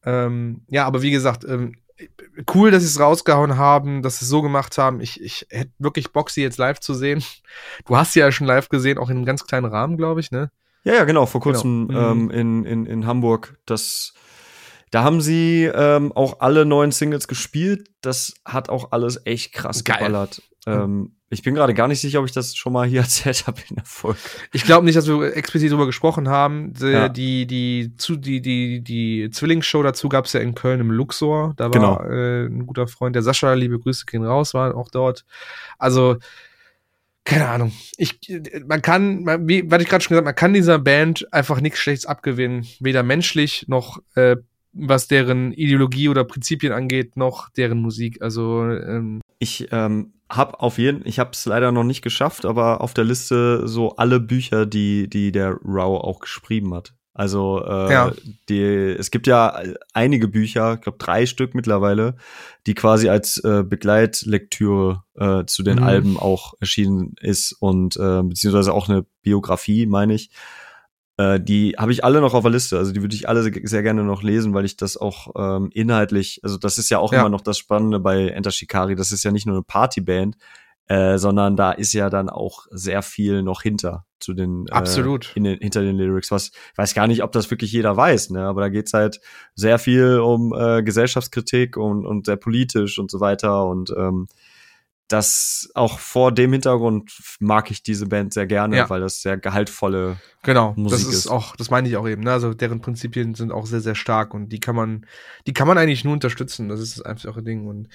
Ähm, 0.04 0.62
ja, 0.68 0.86
aber 0.86 1.02
wie 1.02 1.10
gesagt, 1.10 1.44
ähm, 1.44 1.74
cool, 2.54 2.70
dass 2.70 2.82
sie 2.82 2.88
es 2.88 3.00
rausgehauen 3.00 3.56
haben, 3.56 4.02
dass 4.02 4.18
sie 4.18 4.24
es 4.24 4.28
so 4.28 4.42
gemacht 4.42 4.76
haben. 4.78 5.00
Ich, 5.00 5.20
ich 5.20 5.46
hätte 5.50 5.72
wirklich 5.78 6.12
Bock, 6.12 6.30
sie 6.30 6.42
jetzt 6.42 6.58
live 6.58 6.80
zu 6.80 6.94
sehen. 6.94 7.22
Du 7.86 7.96
hast 7.96 8.12
sie 8.12 8.20
ja 8.20 8.30
schon 8.30 8.46
live 8.46 8.68
gesehen, 8.68 8.98
auch 8.98 9.08
in 9.08 9.16
einem 9.16 9.24
ganz 9.24 9.46
kleinen 9.46 9.66
Rahmen, 9.66 9.96
glaube 9.96 10.20
ich, 10.20 10.30
ne? 10.30 10.50
Ja, 10.84 10.94
ja, 10.94 11.04
genau, 11.04 11.26
vor 11.26 11.40
kurzem 11.40 11.88
genau. 11.88 12.12
Ähm, 12.12 12.24
mhm. 12.24 12.30
in, 12.30 12.64
in, 12.64 12.86
in 12.86 13.06
Hamburg. 13.06 13.58
Das, 13.66 14.14
da 14.90 15.02
haben 15.02 15.20
sie 15.20 15.64
ähm, 15.64 16.12
auch 16.12 16.40
alle 16.40 16.64
neuen 16.64 16.92
Singles 16.92 17.26
gespielt. 17.26 17.88
Das 18.02 18.34
hat 18.44 18.68
auch 18.68 18.92
alles 18.92 19.20
echt 19.24 19.52
krass 19.52 19.82
Geil. 19.82 19.96
geballert. 19.98 20.42
Ähm, 20.66 21.12
ich 21.28 21.42
bin 21.42 21.54
gerade 21.56 21.74
gar 21.74 21.88
nicht 21.88 22.00
sicher, 22.00 22.20
ob 22.20 22.26
ich 22.26 22.32
das 22.32 22.54
schon 22.56 22.72
mal 22.72 22.86
hier 22.86 23.00
erzählt 23.02 23.46
habe 23.46 23.60
in 23.68 23.76
der 23.76 23.84
Folge. 23.84 24.18
Ich 24.52 24.64
glaube 24.64 24.84
nicht, 24.84 24.96
dass 24.96 25.08
wir 25.08 25.36
explizit 25.36 25.70
darüber 25.70 25.86
gesprochen 25.86 26.28
haben. 26.28 26.72
Die, 26.74 26.86
Ja. 26.86 27.08
die, 27.08 27.46
die, 27.46 27.94
zu, 27.96 28.16
die, 28.16 28.40
die, 28.40 28.80
die 28.80 29.30
Zwillingsshow 29.30 29.82
dazu 29.82 30.08
gab's 30.08 30.32
ja 30.34 30.40
in 30.40 30.54
Köln 30.54 30.80
im 30.80 30.90
Luxor. 30.90 31.54
Da 31.56 31.64
war 31.64 31.70
Genau. 31.72 32.00
äh, 32.02 32.46
ein 32.46 32.66
guter 32.66 32.86
Freund, 32.86 33.16
der 33.16 33.22
Sascha, 33.22 33.52
liebe 33.54 33.78
Grüße 33.78 34.06
gehen 34.06 34.24
raus, 34.24 34.54
war 34.54 34.76
auch 34.76 34.88
dort. 34.90 35.24
Also, 35.78 36.16
keine 37.24 37.48
Ahnung. 37.48 37.72
Ich, 37.96 38.20
man 38.66 38.82
kann, 38.82 39.24
man, 39.24 39.48
wie, 39.48 39.68
was 39.68 39.82
ich 39.82 39.88
gerade 39.88 40.02
schon 40.04 40.10
gesagt, 40.10 40.26
man 40.26 40.34
kann 40.36 40.52
dieser 40.54 40.78
Band 40.78 41.26
einfach 41.32 41.60
nichts 41.60 41.80
Schlechtes 41.80 42.06
abgewinnen. 42.06 42.66
Weder 42.78 43.02
menschlich 43.02 43.64
noch 43.66 43.98
äh, 44.14 44.36
was 44.72 45.08
deren 45.08 45.52
Ideologie 45.52 46.08
oder 46.08 46.22
Prinzipien 46.22 46.72
angeht, 46.72 47.16
noch 47.16 47.48
deren 47.50 47.78
Musik. 47.78 48.22
Also, 48.22 48.62
ähm, 48.70 49.20
Ich 49.40 49.66
ähm, 49.72 50.12
habe 50.28 50.60
auf 50.60 50.78
jeden, 50.78 51.06
ich 51.06 51.18
habe 51.18 51.30
es 51.32 51.44
leider 51.46 51.70
noch 51.72 51.84
nicht 51.84 52.02
geschafft, 52.02 52.44
aber 52.44 52.80
auf 52.80 52.94
der 52.94 53.04
Liste 53.04 53.66
so 53.68 53.96
alle 53.96 54.20
Bücher, 54.20 54.66
die 54.66 55.08
die 55.08 55.32
der 55.32 55.56
Rao 55.64 55.98
auch 55.98 56.20
geschrieben 56.20 56.74
hat. 56.74 56.94
Also 57.14 57.64
äh, 57.64 57.92
Ja. 57.92 58.12
die, 58.50 58.60
es 58.62 59.10
gibt 59.10 59.26
ja 59.26 59.58
einige 59.94 60.28
Bücher, 60.28 60.74
ich 60.74 60.80
glaube 60.82 60.98
drei 60.98 61.24
Stück 61.24 61.54
mittlerweile, 61.54 62.16
die 62.66 62.74
quasi 62.74 63.08
als 63.08 63.38
äh, 63.38 63.62
Begleitlektüre 63.64 65.02
äh, 65.14 65.44
zu 65.46 65.62
den 65.62 65.78
Mhm. 65.78 65.82
Alben 65.84 66.18
auch 66.18 66.54
erschienen 66.60 67.14
ist 67.20 67.52
und 67.58 67.96
äh, 67.96 68.22
beziehungsweise 68.22 68.72
auch 68.74 68.88
eine 68.88 69.06
Biografie, 69.22 69.86
meine 69.86 70.14
ich. 70.14 70.30
Äh, 71.18 71.40
die 71.40 71.74
habe 71.78 71.92
ich 71.92 72.04
alle 72.04 72.20
noch 72.20 72.34
auf 72.34 72.42
der 72.42 72.50
Liste. 72.52 72.76
Also 72.78 72.92
die 72.92 73.02
würde 73.02 73.14
ich 73.14 73.28
alle 73.28 73.42
sehr, 73.42 73.82
gerne 73.82 74.04
noch 74.04 74.22
lesen, 74.22 74.52
weil 74.54 74.64
ich 74.64 74.76
das 74.76 74.96
auch 74.96 75.28
ähm, 75.36 75.70
inhaltlich, 75.72 76.40
also 76.42 76.58
das 76.58 76.78
ist 76.78 76.90
ja 76.90 76.98
auch 76.98 77.12
Ja. 77.12 77.20
immer 77.20 77.30
noch 77.30 77.40
das 77.40 77.58
Spannende 77.58 78.00
bei 78.00 78.28
Enter 78.28 78.50
Shikari. 78.50 78.96
Das 78.96 79.12
ist 79.12 79.24
ja 79.24 79.30
nicht 79.30 79.46
nur 79.46 79.56
eine 79.56 79.62
Partyband, 79.62 80.36
äh, 80.88 81.18
sondern 81.18 81.56
da 81.56 81.72
ist 81.72 81.92
ja 81.94 82.10
dann 82.10 82.28
auch 82.28 82.66
sehr 82.70 83.02
viel 83.02 83.42
noch 83.42 83.62
hinter 83.62 84.04
zu 84.20 84.34
den 84.34 84.70
Absolut. 84.70 85.32
Äh, 85.36 85.40
den, 85.40 85.58
hinter 85.58 85.82
den 85.82 85.96
Lyrics. 85.96 86.30
Was 86.30 86.48
ich 86.72 86.78
weiß 86.78 86.94
gar 86.94 87.06
nicht, 87.06 87.22
ob 87.22 87.32
das 87.32 87.50
wirklich 87.50 87.72
jeder 87.72 87.96
weiß, 87.96 88.30
ne? 88.30 88.42
Aber 88.42 88.60
da 88.60 88.68
geht's 88.68 88.92
halt 88.92 89.20
sehr 89.54 89.78
viel 89.78 90.18
um 90.20 90.54
äh, 90.54 90.82
Gesellschaftskritik 90.82 91.76
und, 91.76 92.06
und 92.06 92.26
sehr 92.26 92.36
politisch 92.36 92.98
und 92.98 93.10
so 93.10 93.20
weiter 93.20 93.66
und 93.66 93.90
ähm, 93.96 94.26
das 95.08 95.70
auch 95.74 95.98
vor 96.00 96.32
dem 96.32 96.52
Hintergrund 96.52 97.12
mag 97.38 97.70
ich 97.70 97.82
diese 97.82 98.06
Band 98.06 98.32
sehr 98.32 98.46
gerne, 98.46 98.76
Ja. 98.76 98.90
weil 98.90 99.00
das 99.00 99.22
sehr 99.22 99.36
gehaltvolle 99.36 100.16
Genau, 100.42 100.74
Musik 100.76 100.98
das 100.98 101.08
ist, 101.08 101.14
ist. 101.26 101.28
auch, 101.28 101.54
das 101.56 101.70
meine 101.70 101.88
ich 101.88 101.96
auch 101.96 102.08
eben. 102.08 102.22
Ne? 102.22 102.32
Also 102.32 102.54
deren 102.54 102.80
Prinzipien 102.80 103.34
sind 103.34 103.52
auch 103.52 103.66
sehr, 103.66 103.80
sehr 103.80 103.94
stark 103.94 104.34
und 104.34 104.48
die 104.50 104.58
kann 104.60 104.74
man, 104.74 105.06
die 105.46 105.52
kann 105.52 105.68
man 105.68 105.78
eigentlich 105.78 106.04
nur 106.04 106.12
unterstützen. 106.12 106.68
Das 106.68 106.80
ist 106.80 106.98
das 106.98 107.04
einfache 107.06 107.42
Ding. 107.42 107.66
Und 107.66 107.88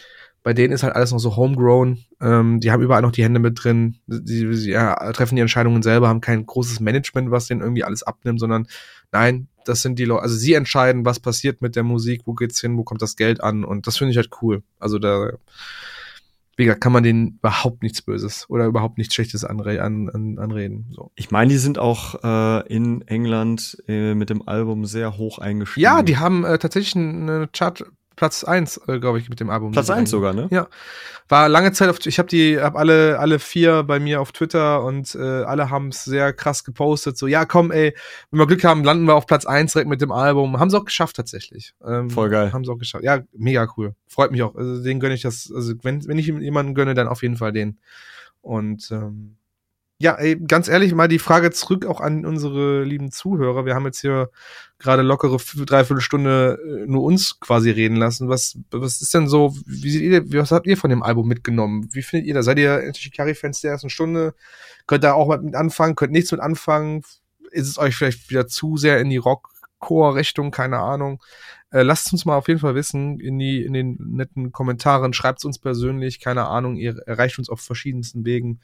bei 0.43 0.53
denen 0.53 0.73
ist 0.73 0.83
halt 0.83 0.95
alles 0.95 1.11
noch 1.11 1.19
so 1.19 1.35
homegrown. 1.35 1.99
Ähm, 2.21 2.59
die 2.61 2.71
haben 2.71 2.81
überall 2.81 3.01
noch 3.01 3.11
die 3.11 3.23
Hände 3.23 3.39
mit 3.39 3.61
drin. 3.63 3.97
Sie, 4.07 4.53
sie 4.53 4.71
ja, 4.71 4.95
treffen 5.11 5.35
die 5.35 5.41
Entscheidungen 5.41 5.83
selber, 5.83 6.07
haben 6.07 6.21
kein 6.21 6.45
großes 6.45 6.79
Management, 6.79 7.29
was 7.31 7.47
denen 7.47 7.61
irgendwie 7.61 7.83
alles 7.83 8.03
abnimmt, 8.03 8.39
sondern 8.39 8.67
nein, 9.11 9.47
das 9.65 9.81
sind 9.81 9.99
die 9.99 10.05
Leute, 10.05 10.23
also 10.23 10.35
sie 10.35 10.53
entscheiden, 10.53 11.05
was 11.05 11.19
passiert 11.19 11.61
mit 11.61 11.75
der 11.75 11.83
Musik, 11.83 12.21
wo 12.25 12.33
geht's 12.33 12.59
hin, 12.61 12.77
wo 12.77 12.83
kommt 12.83 13.01
das 13.01 13.15
Geld 13.15 13.41
an 13.43 13.63
und 13.63 13.85
das 13.85 13.97
finde 13.97 14.11
ich 14.11 14.17
halt 14.17 14.29
cool. 14.41 14.63
Also 14.79 14.97
da, 14.97 15.31
wie 16.61 16.65
gesagt, 16.65 16.81
kann 16.81 16.93
man 16.93 17.01
denen 17.01 17.39
überhaupt 17.39 17.81
nichts 17.81 18.03
Böses 18.03 18.45
oder 18.47 18.65
überhaupt 18.65 18.99
nichts 18.99 19.15
Schlechtes 19.15 19.43
anre 19.43 19.81
an, 19.81 20.09
an, 20.09 20.37
anreden. 20.37 20.91
So. 20.91 21.11
Ich 21.15 21.31
meine, 21.31 21.49
die 21.49 21.57
sind 21.57 21.79
auch 21.79 22.23
äh, 22.23 22.67
in 22.71 23.01
England 23.07 23.81
äh, 23.87 24.13
mit 24.13 24.29
dem 24.29 24.47
Album 24.47 24.85
sehr 24.85 25.17
hoch 25.17 25.39
eingestiegen. 25.39 25.83
Ja, 25.83 26.03
die 26.03 26.17
haben 26.17 26.45
äh, 26.45 26.59
tatsächlich 26.59 26.95
eine 26.95 27.49
Chart 27.51 27.83
Platz 28.15 28.43
1, 28.43 28.77
äh, 28.87 28.99
glaube 28.99 29.19
ich, 29.19 29.29
mit 29.29 29.39
dem 29.39 29.49
Album. 29.49 29.71
Platz 29.71 29.85
Die 29.85 29.87
sie 29.87 29.93
1 29.93 29.97
eigentlich- 29.99 30.09
sogar, 30.11 30.33
ne? 30.33 30.47
Ja. 30.51 30.67
War 31.29 31.47
lange 31.47 31.71
Zeit 31.71 31.89
auf, 31.89 32.05
ich 32.05 32.19
habe 32.19 32.27
die, 32.27 32.59
hab 32.59 32.75
alle, 32.75 33.17
alle 33.19 33.39
vier 33.39 33.83
bei 33.83 33.99
mir 33.99 34.19
auf 34.21 34.31
Twitter 34.33 34.83
und 34.83 35.15
äh, 35.15 35.19
alle 35.43 35.69
haben 35.69 35.87
es 35.87 36.03
sehr 36.03 36.33
krass 36.33 36.63
gepostet. 36.63 37.17
So, 37.17 37.25
ja, 37.27 37.45
komm, 37.45 37.71
ey, 37.71 37.95
wenn 38.29 38.39
wir 38.39 38.47
Glück 38.47 38.63
haben, 38.65 38.83
landen 38.83 39.05
wir 39.05 39.15
auf 39.15 39.25
Platz 39.27 39.45
1 39.45 39.71
direkt 39.73 39.89
mit 39.89 40.01
dem 40.01 40.11
Album. 40.11 40.59
Haben 40.59 40.69
sie 40.69 40.77
auch 40.77 40.85
geschafft 40.85 41.15
tatsächlich. 41.15 41.73
Ähm, 41.85 42.09
Voll 42.09 42.29
geil. 42.29 42.51
Haben 42.51 42.65
sie 42.65 42.71
auch 42.71 42.77
geschafft. 42.77 43.03
Ja, 43.05 43.19
mega 43.33 43.67
cool. 43.77 43.95
Freut 44.07 44.31
mich 44.31 44.43
auch. 44.43 44.55
Also 44.55 44.83
den 44.83 44.99
gönne 44.99 45.15
ich 45.15 45.21
das. 45.21 45.51
Also 45.55 45.73
wenn, 45.83 46.05
wenn 46.07 46.17
ich 46.19 46.27
jemanden 46.27 46.75
gönne, 46.75 46.93
dann 46.93 47.07
auf 47.07 47.21
jeden 47.21 47.37
Fall 47.37 47.53
den. 47.53 47.79
Und 48.41 48.91
ähm, 48.91 49.37
ja, 50.01 50.15
ey, 50.15 50.35
ganz 50.35 50.67
ehrlich, 50.67 50.95
mal 50.95 51.07
die 51.07 51.19
Frage 51.19 51.51
zurück 51.51 51.85
auch 51.85 52.01
an 52.01 52.25
unsere 52.25 52.83
lieben 52.83 53.11
Zuhörer. 53.11 53.65
Wir 53.65 53.75
haben 53.75 53.85
jetzt 53.85 54.01
hier 54.01 54.31
gerade 54.79 55.03
lockere 55.03 55.37
dreiviertel 55.63 56.01
Stunde 56.01 56.57
äh, 56.65 56.87
nur 56.87 57.03
uns 57.03 57.39
quasi 57.39 57.69
reden 57.69 57.97
lassen. 57.97 58.27
Was, 58.27 58.57
was 58.71 58.99
ist 59.01 59.13
denn 59.13 59.27
so, 59.27 59.55
wie 59.67 59.91
seht 59.91 60.01
ihr, 60.01 60.41
was 60.41 60.51
habt 60.51 60.65
ihr 60.65 60.75
von 60.75 60.89
dem 60.89 61.03
Album 61.03 61.27
mitgenommen? 61.27 61.87
Wie 61.91 62.01
findet 62.01 62.27
ihr 62.27 62.33
das? 62.33 62.45
Seid 62.45 62.57
ihr 62.57 62.91
Shikari-Fans 62.95 63.61
der 63.61 63.71
ersten 63.73 63.91
Stunde? 63.91 64.33
Könnt 64.87 65.05
ihr 65.05 65.13
auch 65.13 65.39
mit 65.39 65.53
anfangen? 65.53 65.93
Könnt 65.93 66.13
nichts 66.13 66.31
mit 66.31 66.41
anfangen? 66.41 67.03
Ist 67.51 67.67
es 67.67 67.77
euch 67.77 67.95
vielleicht 67.95 68.31
wieder 68.31 68.47
zu 68.47 68.77
sehr 68.77 68.99
in 68.99 69.11
die 69.11 69.17
Rock-Core-Richtung? 69.17 70.49
Keine 70.49 70.79
Ahnung. 70.79 71.21
Äh, 71.69 71.83
lasst 71.83 72.11
uns 72.11 72.25
mal 72.25 72.37
auf 72.37 72.47
jeden 72.47 72.59
Fall 72.59 72.73
wissen 72.73 73.19
in 73.19 73.37
die 73.37 73.63
in 73.63 73.73
den 73.73 73.97
netten 73.99 74.51
Kommentaren. 74.51 75.13
Schreibt 75.13 75.45
uns 75.45 75.59
persönlich, 75.59 76.19
keine 76.19 76.47
Ahnung. 76.47 76.75
Ihr 76.75 76.97
erreicht 77.05 77.37
uns 77.37 77.49
auf 77.49 77.61
verschiedensten 77.61 78.25
Wegen. 78.25 78.61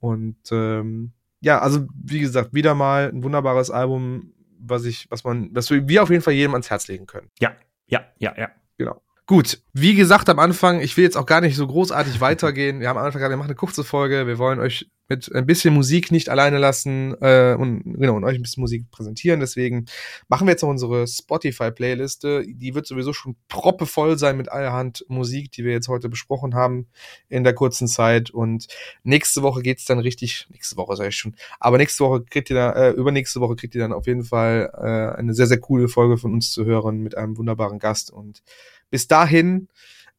Und 0.00 0.36
ähm, 0.50 1.12
ja, 1.40 1.60
also 1.60 1.86
wie 1.94 2.20
gesagt, 2.20 2.54
wieder 2.54 2.74
mal 2.74 3.10
ein 3.12 3.22
wunderbares 3.22 3.70
Album, 3.70 4.32
was 4.58 4.84
ich, 4.84 5.06
was 5.10 5.24
man, 5.24 5.50
was 5.52 5.70
wir 5.70 6.02
auf 6.02 6.10
jeden 6.10 6.22
Fall 6.22 6.34
jedem 6.34 6.54
ans 6.54 6.70
Herz 6.70 6.88
legen 6.88 7.06
können. 7.06 7.30
Ja, 7.38 7.54
ja, 7.86 8.04
ja, 8.18 8.34
ja. 8.36 8.50
Genau. 8.78 9.02
Gut, 9.26 9.60
wie 9.72 9.94
gesagt 9.94 10.28
am 10.28 10.38
Anfang, 10.38 10.80
ich 10.80 10.96
will 10.96 11.04
jetzt 11.04 11.16
auch 11.16 11.26
gar 11.26 11.40
nicht 11.40 11.56
so 11.56 11.66
großartig 11.66 12.20
weitergehen. 12.20 12.80
Wir 12.80 12.88
haben 12.88 12.98
am 12.98 13.04
Anfang 13.04 13.20
gesagt, 13.20 13.30
wir 13.30 13.36
machen 13.36 13.48
eine 13.48 13.56
kurze 13.56 13.84
Folge. 13.84 14.26
Wir 14.26 14.38
wollen 14.38 14.60
euch 14.60 14.90
mit 15.08 15.32
ein 15.34 15.46
bisschen 15.46 15.74
Musik 15.74 16.10
nicht 16.10 16.28
alleine 16.28 16.58
lassen 16.58 17.14
äh, 17.20 17.56
und 17.58 17.82
genau 17.84 18.16
und 18.16 18.24
euch 18.24 18.36
ein 18.36 18.42
bisschen 18.42 18.60
Musik 18.60 18.90
präsentieren. 18.90 19.40
Deswegen 19.40 19.86
machen 20.28 20.46
wir 20.46 20.52
jetzt 20.52 20.62
noch 20.62 20.70
unsere 20.70 21.06
Spotify-Playliste. 21.06 22.44
Die 22.46 22.74
wird 22.74 22.86
sowieso 22.86 23.12
schon 23.12 23.36
proppevoll 23.48 24.18
sein 24.18 24.36
mit 24.36 24.50
allerhand 24.50 25.04
Musik, 25.08 25.52
die 25.52 25.64
wir 25.64 25.72
jetzt 25.72 25.88
heute 25.88 26.08
besprochen 26.08 26.54
haben 26.54 26.88
in 27.28 27.44
der 27.44 27.54
kurzen 27.54 27.88
Zeit. 27.88 28.30
Und 28.30 28.66
nächste 29.02 29.42
Woche 29.42 29.62
geht's 29.62 29.84
dann 29.84 29.98
richtig. 29.98 30.46
Nächste 30.50 30.76
Woche 30.76 30.96
sage 30.96 31.10
ich 31.10 31.16
schon. 31.16 31.36
Aber 31.60 31.78
nächste 31.78 32.04
Woche 32.04 32.24
kriegt 32.24 32.50
ihr 32.50 32.56
da, 32.56 32.72
äh, 32.72 32.90
übernächste 32.90 33.40
Woche 33.40 33.56
kriegt 33.56 33.74
ihr 33.74 33.80
dann 33.80 33.92
auf 33.92 34.06
jeden 34.06 34.24
Fall 34.24 34.70
äh, 34.74 35.18
eine 35.18 35.34
sehr 35.34 35.46
sehr 35.46 35.60
coole 35.60 35.88
Folge 35.88 36.18
von 36.18 36.32
uns 36.32 36.50
zu 36.50 36.64
hören 36.64 36.98
mit 37.00 37.16
einem 37.16 37.36
wunderbaren 37.36 37.78
Gast 37.78 38.10
und 38.10 38.42
bis 38.90 39.08
dahin, 39.08 39.68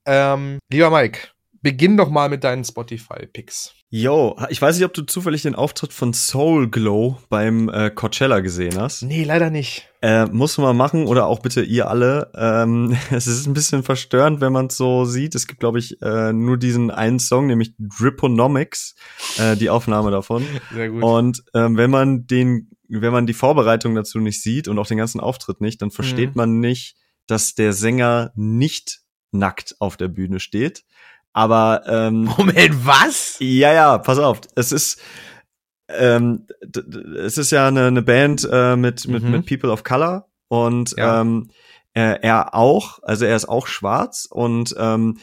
ähm, 0.05 0.59
lieber 0.71 0.89
Mike, 0.89 1.29
beginn 1.61 1.97
doch 1.97 2.09
mal 2.09 2.29
mit 2.29 2.43
deinen 2.43 2.63
Spotify-Picks. 2.63 3.76
Yo, 3.89 4.37
ich 4.49 4.61
weiß 4.61 4.75
nicht, 4.75 4.83
ob 4.83 4.93
du 4.93 5.03
zufällig 5.03 5.43
den 5.43 5.55
Auftritt 5.55 5.93
von 5.93 6.13
Soul 6.13 6.69
Glow 6.69 7.19
beim 7.29 7.69
äh, 7.69 7.89
Coachella 7.89 8.41
gesehen 8.41 8.77
hast. 8.77 9.03
Nee, 9.03 9.23
leider 9.23 9.49
nicht. 9.49 9.87
Äh, 10.01 10.25
muss 10.25 10.57
man 10.57 10.75
machen 10.75 11.07
oder 11.07 11.25
auch 11.27 11.39
bitte 11.39 11.61
ihr 11.61 11.89
alle. 11.89 12.29
Ähm, 12.35 12.97
es 13.11 13.27
ist 13.27 13.47
ein 13.47 13.53
bisschen 13.53 13.83
verstörend, 13.83 14.41
wenn 14.41 14.51
man 14.51 14.65
es 14.67 14.75
so 14.75 15.05
sieht. 15.05 15.35
Es 15.35 15.47
gibt, 15.47 15.61
glaube 15.61 15.79
ich, 15.79 16.01
äh, 16.01 16.33
nur 16.33 16.57
diesen 16.57 16.91
einen 16.91 17.19
Song, 17.19 17.47
nämlich 17.47 17.75
Driponomics, 17.79 18.95
äh, 19.37 19.55
die 19.55 19.69
Aufnahme 19.69 20.11
davon. 20.11 20.45
Sehr 20.73 20.89
gut. 20.89 21.01
Und 21.01 21.43
ähm, 21.53 21.77
wenn 21.77 21.89
man 21.89 22.27
den, 22.27 22.71
wenn 22.89 23.13
man 23.13 23.25
die 23.25 23.33
Vorbereitung 23.33 23.95
dazu 23.95 24.19
nicht 24.19 24.41
sieht 24.41 24.67
und 24.67 24.77
auch 24.79 24.87
den 24.87 24.97
ganzen 24.97 25.21
Auftritt 25.21 25.61
nicht, 25.61 25.81
dann 25.81 25.91
versteht 25.91 26.31
Mhm. 26.31 26.35
man 26.35 26.59
nicht, 26.59 26.97
dass 27.25 27.55
der 27.55 27.71
Sänger 27.71 28.31
nicht 28.35 28.99
nackt 29.31 29.75
auf 29.79 29.95
der 29.95 30.09
Bühne 30.09 30.41
steht. 30.41 30.83
Aber 31.37 31.83
ähm, 31.85 32.23
Moment, 32.37 32.83
was? 32.83 33.35
ja, 33.39 33.71
ja, 33.71 33.97
pass 33.99 34.17
auf. 34.17 34.41
Es 34.55 34.71
ist, 34.71 34.99
ähm, 35.87 36.47
es 37.19 37.37
ist 37.37 37.51
ja 37.51 37.67
eine, 37.67 37.85
eine 37.85 38.01
Band 38.01 38.47
äh, 38.51 38.75
mit, 38.75 39.07
mit, 39.07 39.21
Mhm. 39.23 39.29
mit 39.31 39.45
People 39.45 39.69
of 39.71 39.83
Color 39.83 40.27
und 40.47 40.95
Ja. 40.97 41.21
ähm, 41.21 41.51
er, 41.93 42.23
er 42.23 42.55
auch, 42.55 42.97
also 43.03 43.25
er 43.25 43.35
ist 43.35 43.47
auch 43.47 43.67
schwarz 43.67 44.27
und 44.29 44.73
ähm, 44.79 45.19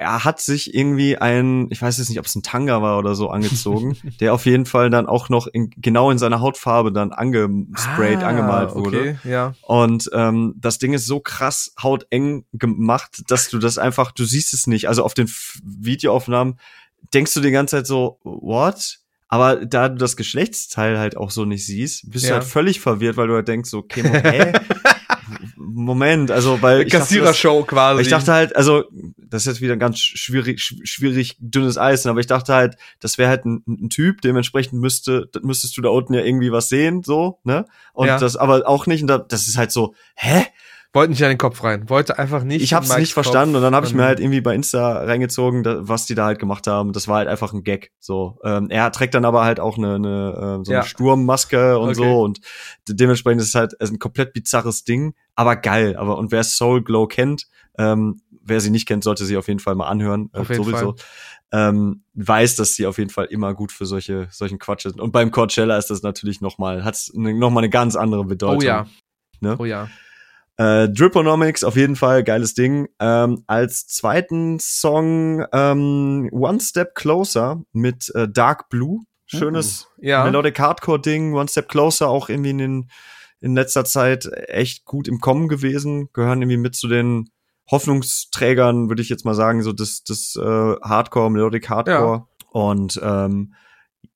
er 0.00 0.24
hat 0.24 0.40
sich 0.40 0.74
irgendwie 0.74 1.18
ein, 1.18 1.68
ich 1.70 1.80
weiß 1.82 1.98
jetzt 1.98 2.08
nicht, 2.08 2.18
ob 2.18 2.26
es 2.26 2.34
ein 2.34 2.42
Tanga 2.42 2.82
war 2.82 2.98
oder 2.98 3.14
so, 3.14 3.30
angezogen, 3.30 3.96
der 4.20 4.32
auf 4.34 4.46
jeden 4.46 4.66
Fall 4.66 4.90
dann 4.90 5.06
auch 5.06 5.28
noch 5.28 5.46
in, 5.46 5.70
genau 5.76 6.10
in 6.10 6.18
seiner 6.18 6.40
Hautfarbe 6.40 6.92
dann 6.92 7.12
angesprayt, 7.12 8.22
Ah, 8.22 8.28
angemalt 8.28 8.74
wurde. 8.74 8.98
Okay, 9.00 9.18
ja. 9.24 9.54
Und 9.62 10.10
ähm, 10.12 10.54
das 10.58 10.78
Ding 10.78 10.92
ist 10.92 11.06
so 11.06 11.20
krass 11.20 11.72
hauteng 11.82 12.44
gemacht, 12.52 13.22
dass 13.28 13.48
du 13.48 13.58
das 13.58 13.78
einfach, 13.78 14.12
du 14.12 14.24
siehst 14.24 14.54
es 14.54 14.66
nicht. 14.66 14.88
Also 14.88 15.02
auf 15.04 15.14
den 15.14 15.26
F 15.26 15.58
Videoaufnahmen 15.64 16.58
denkst 17.14 17.34
du 17.34 17.40
die 17.40 17.50
ganze 17.50 17.76
Zeit 17.76 17.86
so, 17.86 18.18
what? 18.24 18.98
Aber 19.28 19.66
da 19.66 19.88
du 19.88 19.96
das 19.96 20.16
Geschlechtsteil 20.16 20.98
halt 20.98 21.16
auch 21.16 21.30
so 21.32 21.44
nicht 21.44 21.66
siehst, 21.66 22.10
bist 22.10 22.24
Ja. 22.26 22.30
du 22.30 22.34
halt 22.36 22.44
völlig 22.44 22.80
verwirrt, 22.80 23.16
weil 23.16 23.26
du 23.28 23.34
halt 23.34 23.48
denkst 23.48 23.70
so, 23.70 23.78
okay, 23.78 24.02
hä? 24.22 24.52
Moment, 25.84 26.30
also 26.30 26.62
weil 26.62 26.86
Kassierershow 26.86 27.62
quasi. 27.64 28.02
ich 28.02 28.08
dachte 28.08 28.32
halt, 28.32 28.56
also 28.56 28.84
das 29.16 29.42
ist 29.42 29.46
jetzt 29.46 29.60
wieder 29.60 29.74
ein 29.74 29.78
ganz 29.78 29.98
schwierig, 29.98 30.58
sch- 30.60 30.80
schwierig 30.84 31.36
dünnes 31.38 31.76
Eis, 31.78 32.06
aber 32.06 32.20
ich 32.20 32.26
dachte 32.26 32.54
halt, 32.54 32.76
das 33.00 33.18
wäre 33.18 33.28
halt 33.28 33.44
ein, 33.44 33.62
ein 33.66 33.90
Typ, 33.90 34.20
dementsprechend 34.22 34.80
müsste, 34.80 35.28
müsstest 35.42 35.76
du 35.76 35.82
da 35.82 35.90
unten 35.90 36.14
ja 36.14 36.22
irgendwie 36.22 36.52
was 36.52 36.68
sehen, 36.68 37.02
so, 37.02 37.38
ne? 37.44 37.66
Und 37.92 38.06
Ja. 38.08 38.18
das 38.18 38.36
aber 38.36 38.66
auch 38.66 38.86
nicht, 38.86 39.02
und 39.02 39.08
da, 39.08 39.18
das 39.18 39.48
ist 39.48 39.58
halt 39.58 39.70
so, 39.72 39.94
hä? 40.14 40.46
Wollte 40.92 41.10
nicht 41.10 41.22
an 41.24 41.28
den 41.28 41.36
Kopf 41.36 41.62
rein. 41.62 41.90
Wollte 41.90 42.18
einfach 42.18 42.42
nicht. 42.42 42.62
Ich 42.62 42.72
hab's 42.72 42.96
nicht 42.96 43.12
verstanden 43.12 43.54
und 43.54 43.60
dann 43.60 43.74
habe 43.74 43.86
ich 43.86 43.92
mir 43.92 44.04
halt 44.04 44.18
irgendwie 44.18 44.40
bei 44.40 44.54
Insta 44.54 45.02
reingezogen, 45.02 45.62
was 45.86 46.06
die 46.06 46.14
da 46.14 46.24
halt 46.24 46.38
gemacht 46.38 46.66
haben. 46.66 46.94
Das 46.94 47.06
war 47.06 47.16
halt 47.16 47.28
einfach 47.28 47.52
ein 47.52 47.64
Gag. 47.64 47.92
So, 48.00 48.38
ähm, 48.44 48.70
er 48.70 48.90
trägt 48.92 49.12
dann 49.12 49.26
aber 49.26 49.44
halt 49.44 49.60
auch 49.60 49.76
eine, 49.76 49.96
eine 49.96 50.30
äh, 50.62 50.64
so 50.64 50.72
eine 50.72 50.80
ja. 50.80 50.82
Sturmmaske 50.84 51.78
und 51.78 51.90
okay. 51.90 51.96
so 51.96 52.22
und 52.22 52.40
dementsprechend 52.88 53.42
ist 53.42 53.48
es 53.48 53.54
halt 53.54 53.78
ein 53.78 53.98
komplett 53.98 54.32
bizarres 54.32 54.84
Ding, 54.84 55.12
aber 55.36 55.56
geil. 55.56 55.96
Aber 55.96 56.18
und 56.18 56.32
wer 56.32 56.42
Soul 56.42 56.82
Glow 56.82 57.06
kennt, 57.06 57.46
ähm, 57.78 58.20
wer 58.42 58.60
sie 58.60 58.70
nicht 58.70 58.86
kennt, 58.86 59.04
sollte 59.04 59.24
sie 59.24 59.36
auf 59.36 59.48
jeden 59.48 59.60
Fall 59.60 59.74
mal 59.74 59.86
anhören. 59.86 60.30
Äh, 60.32 60.42
sowieso. 60.44 60.72
Fall. 60.72 60.94
Ähm, 61.52 62.02
weiß, 62.14 62.56
dass 62.56 62.74
sie 62.74 62.86
auf 62.86 62.98
jeden 62.98 63.10
Fall 63.10 63.26
immer 63.26 63.54
gut 63.54 63.70
für 63.70 63.86
solche 63.86 64.26
solchen 64.30 64.58
Quatsch 64.58 64.82
sind. 64.82 65.00
Und 65.00 65.12
beim 65.12 65.30
Coachella 65.30 65.78
ist 65.78 65.90
das 65.90 66.02
natürlich 66.02 66.40
noch 66.40 66.58
mal 66.58 66.84
hat's 66.84 67.12
ne, 67.14 67.34
noch 67.34 67.50
mal 67.50 67.60
eine 67.60 67.70
ganz 67.70 67.94
andere 67.94 68.24
Bedeutung. 68.24 68.62
Oh 68.62 68.66
ja. 68.66 68.86
Ne? 69.40 69.56
Oh 69.58 69.64
ja. 69.64 69.88
Äh, 70.58 70.88
Driponomics, 70.88 71.64
auf 71.64 71.76
jeden 71.76 71.96
Fall, 71.96 72.24
geiles 72.24 72.54
Ding. 72.54 72.88
Ähm, 72.98 73.44
als 73.46 73.86
zweiten 73.86 74.58
Song 74.58 75.44
ähm, 75.52 76.30
One 76.32 76.60
Step 76.60 76.94
Closer 76.94 77.62
mit 77.72 78.10
äh, 78.14 78.26
Dark 78.28 78.70
Blue. 78.70 79.02
Schönes 79.26 79.88
uh, 79.98 80.06
ja. 80.06 80.24
Melodic 80.24 80.58
Hardcore-Ding. 80.58 81.34
One 81.34 81.48
Step 81.48 81.68
Closer 81.68 82.08
auch 82.08 82.28
irgendwie 82.28 82.50
in, 82.50 82.58
den, 82.58 82.90
in 83.46 83.54
letzter 83.54 83.84
Zeit 83.84 84.28
echt 84.48 84.84
gut 84.84 85.06
im 85.06 85.20
Kommen 85.20 85.46
gewesen. 85.46 86.08
Gehören 86.12 86.42
irgendwie 86.42 86.56
mit 86.56 86.74
zu 86.74 86.88
den 86.88 87.30
Hoffnungsträgern, 87.70 88.88
würde 88.88 89.02
ich 89.02 89.08
jetzt 89.08 89.24
mal 89.24 89.34
sagen, 89.34 89.62
so 89.62 89.72
das, 89.72 90.02
das 90.02 90.36
äh, 90.36 90.42
Hardcore, 90.82 91.30
Melodic 91.30 91.70
Hardcore. 91.70 92.16
Ja. 92.18 92.26
Und 92.50 93.00
ähm, 93.02 93.54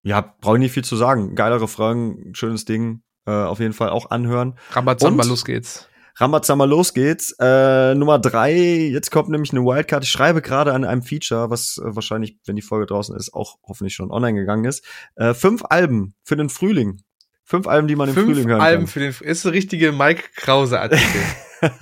ja, 0.03 0.35
brauche 0.41 0.57
ich 0.57 0.61
nicht 0.61 0.73
viel 0.73 0.85
zu 0.85 0.97
sagen. 0.97 1.37
Geiler 1.37 1.63
Refrain, 1.63 2.33
schönes 2.33 2.65
Ding. 2.65 3.03
Äh, 3.25 3.31
auf 3.31 3.61
jeden 3.61 3.73
Fall 3.73 3.91
auch 3.91 4.11
anhören. 4.11 4.55
Rambazamba, 4.73 5.25
los 5.25 5.45
geht's. 5.45 5.89
Rambazamba, 6.17 6.65
los 6.65 6.93
geht's. 6.93 7.37
Äh, 7.39 7.95
Nummer 7.95 8.19
drei, 8.19 8.53
jetzt 8.53 9.13
kommt 9.13 9.29
nämlich 9.29 9.53
eine 9.53 9.63
Wildcard. 9.63 10.03
Ich 10.03 10.11
schreibe 10.11 10.43
gerade 10.43 10.73
an 10.75 10.85
einem 10.85 11.03
Feature, 11.03 11.51
was 11.51 11.79
äh, 11.79 11.95
wahrscheinlich, 11.95 12.39
wenn 12.47 12.57
die 12.57 12.63
Folge 12.63 12.87
draußen 12.87 13.15
ist, 13.17 13.33
auch 13.33 13.59
hoffentlich 13.63 13.95
schon 13.95 14.11
online 14.11 14.39
gegangen 14.39 14.65
ist. 14.65 14.85
Äh, 15.15 15.35
fünf 15.35 15.63
Alben 15.69 16.15
für 16.25 16.37
den 16.37 16.49
Frühling. 16.49 17.03
Fünf 17.51 17.67
Alben, 17.67 17.89
die 17.89 17.97
man 17.97 18.09
im 18.09 18.15
fünf 18.15 18.29
Frühling 18.29 18.49
hören 18.49 18.61
Alben 18.61 18.85
kann. 18.85 18.87
für 18.87 19.01
den 19.01 19.13
ist 19.23 19.45
der 19.45 19.51
richtige 19.51 19.91
Mike 19.91 20.23
Krause 20.37 20.79
Artikel. 20.79 21.21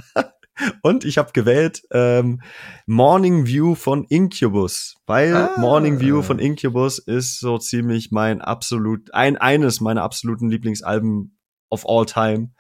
Und 0.82 1.04
ich 1.04 1.18
habe 1.18 1.32
gewählt 1.34 1.82
ähm, 1.90 2.40
Morning 2.86 3.46
View 3.46 3.74
von 3.74 4.04
Incubus, 4.04 4.96
weil 5.04 5.36
ah. 5.36 5.50
Morning 5.58 6.00
View 6.00 6.22
von 6.22 6.38
Incubus 6.38 6.98
ist 6.98 7.38
so 7.38 7.58
ziemlich 7.58 8.10
mein 8.10 8.40
absolut 8.40 9.12
ein 9.12 9.36
eines 9.36 9.82
meiner 9.82 10.04
absoluten 10.04 10.48
Lieblingsalben 10.48 11.38
of 11.68 11.84
all 11.86 12.06
time. 12.06 12.52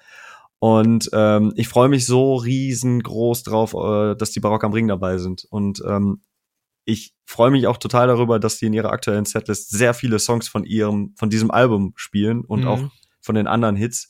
Und 0.58 1.08
ähm, 1.14 1.54
ich 1.56 1.66
freue 1.66 1.88
mich 1.88 2.04
so 2.04 2.34
riesengroß 2.34 3.42
drauf, 3.42 3.72
äh, 3.72 4.16
dass 4.16 4.32
die 4.32 4.40
Barock 4.40 4.64
am 4.64 4.74
Ring 4.74 4.86
dabei 4.86 5.16
sind. 5.16 5.46
Und 5.48 5.82
ähm, 5.88 6.20
ich 6.88 7.14
freue 7.26 7.50
mich 7.50 7.66
auch 7.66 7.76
total 7.76 8.06
darüber, 8.06 8.40
dass 8.40 8.56
die 8.56 8.66
in 8.66 8.72
ihrer 8.72 8.90
aktuellen 8.90 9.26
Setlist 9.26 9.70
sehr 9.70 9.92
viele 9.92 10.18
Songs 10.18 10.48
von 10.48 10.64
ihrem, 10.64 11.14
von 11.18 11.28
diesem 11.28 11.50
Album 11.50 11.92
spielen 11.96 12.40
und 12.40 12.62
mhm. 12.62 12.68
auch 12.68 12.80
von 13.20 13.34
den 13.34 13.46
anderen 13.46 13.76
Hits. 13.76 14.08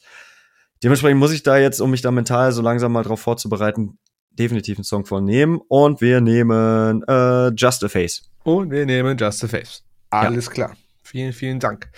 Dementsprechend 0.85 1.19
muss 1.19 1.33
ich 1.33 1.43
da 1.43 1.59
jetzt, 1.59 1.81
um 1.81 1.91
mich 1.91 2.03
da 2.03 2.13
mental 2.13 2.53
so 2.53 2.63
langsam 2.63 2.93
mal 2.93 3.03
drauf 3.03 3.21
vorzubereiten, 3.21 3.99
definitiv 4.31 4.79
einen 4.79 4.85
Song 4.85 5.05
von 5.07 5.25
nehmen. 5.25 5.61
Und 5.67 6.01
wir 6.01 6.21
nehmen 6.21 7.03
äh, 7.09 7.49
Just 7.49 7.83
a 7.83 7.89
Face. 7.89 8.31
Und 8.45 8.71
wir 8.71 8.87
nehmen 8.87 9.19
Just 9.19 9.43
a 9.43 9.49
Face. 9.49 9.83
Alles 10.11 10.47
ja. 10.47 10.53
klar. 10.53 10.77
Vielen, 11.03 11.33
vielen 11.33 11.59
Dank. 11.59 11.91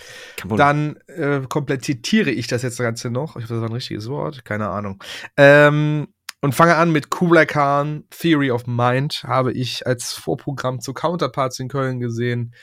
Dann 0.47 0.97
äh, 1.05 1.41
komplettiere 1.47 2.31
ich 2.31 2.47
das 2.47 2.63
jetzt 2.63 2.79
Ganze 2.79 3.11
noch. 3.11 3.35
Ich 3.35 3.43
hoffe, 3.43 3.53
das 3.53 3.61
war 3.61 3.69
ein 3.69 3.73
richtiges 3.73 4.09
Wort. 4.09 4.45
Keine 4.45 4.69
Ahnung. 4.69 5.03
Ähm, 5.37 6.07
und 6.41 6.53
fange 6.55 6.75
an 6.75 6.91
mit 6.91 7.09
Kublai 7.09 7.45
Khan, 7.45 8.03
Theory 8.09 8.51
of 8.51 8.65
Mind, 8.65 9.23
habe 9.23 9.53
ich 9.53 9.85
als 9.85 10.13
Vorprogramm 10.13 10.81
zu 10.81 10.93
Counterparts 10.93 11.59
in 11.59 11.69
Köln 11.69 11.99
gesehen. 11.99 12.53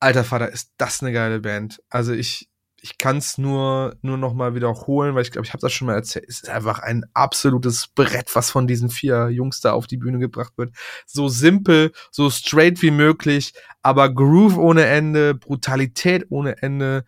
Alter 0.00 0.22
Vater, 0.24 0.52
ist 0.52 0.72
das 0.76 1.02
eine 1.02 1.12
geile 1.12 1.40
Band. 1.40 1.82
Also 1.88 2.12
ich, 2.12 2.50
ich 2.80 2.98
kann 2.98 3.16
es 3.16 3.38
nur, 3.38 3.96
nur 4.02 4.18
noch 4.18 4.34
mal 4.34 4.54
wiederholen, 4.54 5.14
weil 5.14 5.22
ich 5.22 5.30
glaube, 5.30 5.46
ich 5.46 5.54
habe 5.54 5.62
das 5.62 5.72
schon 5.72 5.86
mal 5.86 5.94
erzählt. 5.94 6.26
Es 6.28 6.42
ist 6.42 6.50
einfach 6.50 6.80
ein 6.80 7.06
absolutes 7.14 7.88
Brett, 7.88 8.34
was 8.34 8.50
von 8.50 8.66
diesen 8.66 8.90
vier 8.90 9.30
Jungs 9.30 9.60
da 9.60 9.72
auf 9.72 9.86
die 9.86 9.96
Bühne 9.96 10.18
gebracht 10.18 10.52
wird. 10.58 10.74
So 11.06 11.28
simpel, 11.28 11.92
so 12.10 12.28
straight 12.28 12.82
wie 12.82 12.90
möglich, 12.90 13.54
aber 13.82 14.12
Groove 14.12 14.58
ohne 14.58 14.84
Ende, 14.84 15.34
Brutalität 15.34 16.26
ohne 16.28 16.60
Ende, 16.60 17.06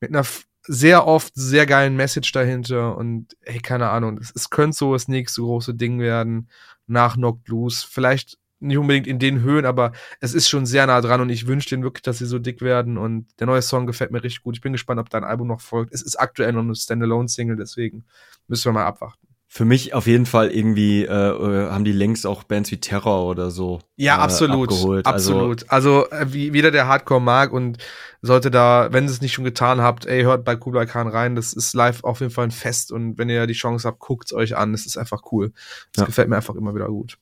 mit 0.00 0.10
einer 0.10 0.24
sehr 0.62 1.06
oft 1.06 1.32
sehr 1.34 1.66
geilen 1.66 1.96
Message 1.96 2.32
dahinter 2.32 2.96
und 2.96 3.36
ey, 3.42 3.58
keine 3.60 3.90
Ahnung, 3.90 4.18
es, 4.18 4.32
es 4.34 4.50
könnte 4.50 4.76
so 4.76 4.92
das 4.92 5.08
nächste 5.08 5.42
große 5.42 5.74
Ding 5.74 6.00
werden 6.00 6.48
nach 6.86 7.14
Knocked 7.14 7.48
Loose. 7.48 7.86
Vielleicht 7.88 8.38
nicht 8.60 8.78
unbedingt 8.78 9.06
in 9.06 9.18
den 9.18 9.40
Höhen, 9.40 9.64
aber 9.64 9.92
es 10.20 10.34
ist 10.34 10.48
schon 10.48 10.66
sehr 10.66 10.86
nah 10.86 11.00
dran 11.00 11.20
und 11.22 11.30
ich 11.30 11.46
wünsche 11.46 11.70
denen 11.70 11.82
wirklich, 11.82 12.02
dass 12.02 12.18
sie 12.18 12.26
so 12.26 12.38
dick 12.38 12.60
werden 12.60 12.98
und 12.98 13.26
der 13.40 13.46
neue 13.46 13.62
Song 13.62 13.86
gefällt 13.86 14.10
mir 14.10 14.22
richtig 14.22 14.42
gut. 14.42 14.56
Ich 14.56 14.60
bin 14.60 14.72
gespannt, 14.72 15.00
ob 15.00 15.08
da 15.08 15.18
ein 15.18 15.24
Album 15.24 15.48
noch 15.48 15.62
folgt. 15.62 15.94
Es 15.94 16.02
ist 16.02 16.16
aktuell 16.16 16.52
noch 16.52 16.62
eine 16.62 16.74
Standalone-Single, 16.74 17.56
deswegen 17.56 18.04
müssen 18.48 18.66
wir 18.66 18.72
mal 18.72 18.86
abwarten. 18.86 19.29
Für 19.52 19.64
mich 19.64 19.94
auf 19.94 20.06
jeden 20.06 20.26
Fall 20.26 20.52
irgendwie 20.52 21.02
äh, 21.02 21.08
äh 21.08 21.70
haben 21.70 21.82
die 21.82 21.90
längst 21.90 22.24
auch 22.24 22.44
Bands 22.44 22.70
wie 22.70 22.76
Terror 22.76 23.26
oder 23.26 23.50
so. 23.50 23.80
Ja, 23.96 24.18
äh, 24.18 24.20
absolut, 24.20 24.70
abgeholt. 24.70 25.06
Also 25.06 25.32
absolut. 25.32 25.64
Also, 25.68 26.04
also 26.04 26.22
äh, 26.22 26.32
wie 26.32 26.52
wieder 26.52 26.70
der 26.70 26.86
Hardcore 26.86 27.20
mag 27.20 27.52
und 27.52 27.78
sollte 28.22 28.52
da, 28.52 28.92
wenn 28.92 29.06
ihr 29.06 29.10
es 29.10 29.20
nicht 29.20 29.32
schon 29.32 29.44
getan 29.44 29.80
habt, 29.80 30.06
ey, 30.06 30.22
hört 30.22 30.44
bei 30.44 30.54
Kublai 30.54 30.86
Khan 30.86 31.08
rein. 31.08 31.34
Das 31.34 31.52
ist 31.52 31.74
live 31.74 32.04
auf 32.04 32.20
jeden 32.20 32.30
Fall 32.30 32.44
ein 32.44 32.52
Fest 32.52 32.92
und 32.92 33.18
wenn 33.18 33.28
ihr 33.28 33.48
die 33.48 33.54
Chance 33.54 33.88
habt, 33.88 33.98
guckt's 33.98 34.32
euch 34.32 34.56
an. 34.56 34.70
Das 34.70 34.86
ist 34.86 34.96
einfach 34.96 35.22
cool. 35.32 35.52
Das 35.94 36.02
ja. 36.02 36.06
gefällt 36.06 36.28
mir 36.28 36.36
einfach 36.36 36.54
immer 36.54 36.72
wieder 36.76 36.86
gut. 36.86 37.18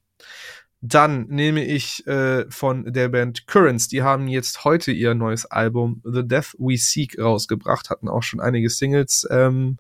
Dann 0.83 1.29
nehme 1.29 1.65
ich 1.65 2.07
äh, 2.07 2.45
von 2.51 2.93
der 2.93 3.09
Band 3.09 3.47
Currents. 3.47 3.89
Die 3.89 4.03
haben 4.03 4.29
jetzt 4.29 4.65
heute 4.65 4.93
ihr 4.93 5.15
neues 5.15 5.47
Album 5.47 6.03
The 6.05 6.29
Death 6.29 6.55
We 6.59 6.77
Seek 6.77 7.19
rausgebracht, 7.19 7.89
hatten 7.89 8.07
auch 8.11 8.23
schon 8.23 8.41
einige 8.41 8.69
Singles 8.69 9.27
ähm, 9.31 9.79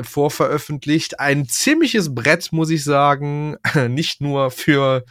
vorveröffentlicht. 0.00 1.20
Ein 1.20 1.46
ziemliches 1.46 2.14
Brett, 2.14 2.52
muss 2.52 2.70
ich 2.70 2.84
sagen. 2.84 3.56
nicht 3.88 4.20
nur 4.20 4.50
für, 4.50 5.04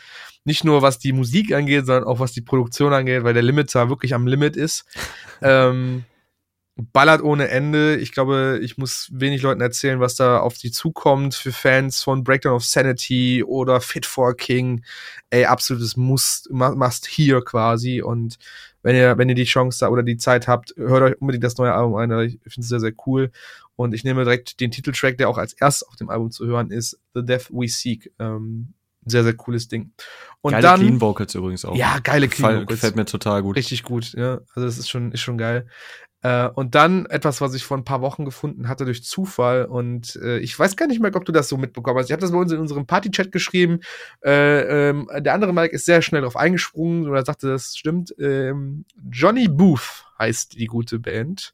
nicht 0.43 0.63
nur 0.63 0.81
was 0.81 0.99
die 0.99 1.13
Musik 1.13 1.53
angeht, 1.53 1.85
sondern 1.85 2.05
auch 2.05 2.19
was 2.19 2.31
die 2.31 2.41
Produktion 2.41 2.93
angeht, 2.93 3.23
weil 3.23 3.33
der 3.33 3.43
Limiter 3.43 3.89
wirklich 3.89 4.13
am 4.13 4.27
Limit 4.27 4.55
ist. 4.55 4.85
ähm, 5.41 6.05
ballert 6.77 7.23
ohne 7.23 7.49
Ende. 7.49 7.97
Ich 7.97 8.11
glaube, 8.11 8.59
ich 8.61 8.77
muss 8.77 9.09
wenig 9.11 9.41
Leuten 9.41 9.61
erzählen, 9.61 9.99
was 9.99 10.15
da 10.15 10.39
auf 10.39 10.57
die 10.57 10.71
zukommt 10.71 11.33
für 11.33 11.51
Fans 11.51 12.03
von 12.03 12.23
Breakdown 12.23 12.53
of 12.53 12.63
Sanity 12.63 13.43
oder 13.43 13.81
Fit 13.81 14.05
for 14.05 14.29
a 14.29 14.33
King. 14.33 14.83
Ey, 15.29 15.45
absolutes 15.45 15.97
Must, 15.97 16.49
must 16.51 17.07
here 17.07 17.41
quasi. 17.43 18.01
Und 18.01 18.37
wenn 18.83 18.95
ihr, 18.95 19.17
wenn 19.17 19.29
ihr 19.29 19.35
die 19.35 19.43
Chance 19.43 19.79
da 19.79 19.89
oder 19.89 20.03
die 20.03 20.17
Zeit 20.17 20.47
habt, 20.47 20.73
hört 20.77 21.01
euch 21.01 21.21
unbedingt 21.21 21.43
das 21.43 21.57
neue 21.57 21.73
Album 21.73 21.95
ein. 21.95 22.11
Ich 22.21 22.39
finde 22.41 22.61
es 22.61 22.69
sehr, 22.69 22.79
sehr 22.79 22.93
cool. 23.05 23.31
Und 23.75 23.93
ich 23.93 24.03
nehme 24.03 24.23
direkt 24.23 24.59
den 24.59 24.71
Titeltrack, 24.71 25.17
der 25.17 25.29
auch 25.29 25.37
als 25.37 25.53
erstes 25.53 25.87
auf 25.87 25.95
dem 25.95 26.09
Album 26.09 26.31
zu 26.31 26.45
hören 26.45 26.71
ist, 26.71 26.99
The 27.13 27.23
Death 27.25 27.49
We 27.51 27.67
Seek. 27.67 28.11
Ähm, 28.19 28.73
sehr, 29.05 29.23
sehr 29.23 29.33
cooles 29.33 29.67
Ding. 29.67 29.91
Und 30.41 30.51
geile 30.51 30.63
dann, 30.63 30.79
Clean 30.79 31.01
Vocals 31.01 31.33
übrigens 31.35 31.63
auch. 31.65 31.75
Ja, 31.75 31.99
geile 31.99 32.27
Clean 32.27 32.55
Vocals. 32.55 32.67
Gefällt 32.67 32.95
mir 32.95 33.05
total 33.05 33.41
gut. 33.41 33.55
Richtig 33.55 33.83
gut, 33.83 34.13
ja. 34.13 34.41
Also 34.53 34.67
das 34.67 34.77
ist 34.77 34.89
schon, 34.89 35.11
ist 35.11 35.21
schon 35.21 35.37
geil. 35.37 35.67
Äh, 36.27 36.49
und 36.55 36.75
dann 36.75 37.05
etwas, 37.05 37.39
was 37.39 37.53
ich 37.53 37.63
vor 37.63 37.77
ein 37.77 37.85
paar 37.85 38.01
Wochen 38.01 38.25
gefunden 38.25 38.67
hatte 38.67 38.83
durch 38.83 39.03
Zufall. 39.03 39.65
Und 39.65 40.17
äh, 40.21 40.39
ich 40.39 40.57
weiß 40.57 40.75
gar 40.75 40.87
nicht 40.87 40.99
mehr, 40.99 41.15
ob 41.15 41.23
du 41.23 41.31
das 41.31 41.47
so 41.47 41.57
mitbekommen 41.57 41.97
hast. 41.97 42.07
Ich 42.07 42.11
habe 42.11 42.21
das 42.21 42.31
bei 42.31 42.37
uns 42.37 42.51
in 42.51 42.59
unserem 42.59 42.85
Party-Chat 42.85 43.31
geschrieben. 43.31 43.79
Äh, 44.23 44.89
ähm, 44.89 45.09
der 45.19 45.33
andere 45.33 45.53
Mike 45.53 45.73
ist 45.73 45.85
sehr 45.85 46.01
schnell 46.01 46.21
drauf 46.21 46.35
eingesprungen 46.35 47.07
oder 47.07 47.23
sagte, 47.23 47.47
das 47.47 47.77
stimmt. 47.77 48.13
Ähm, 48.19 48.83
Johnny 49.09 49.47
Booth 49.47 50.06
heißt 50.17 50.53
die 50.53 50.65
gute 50.65 50.99
Band. 50.99 51.53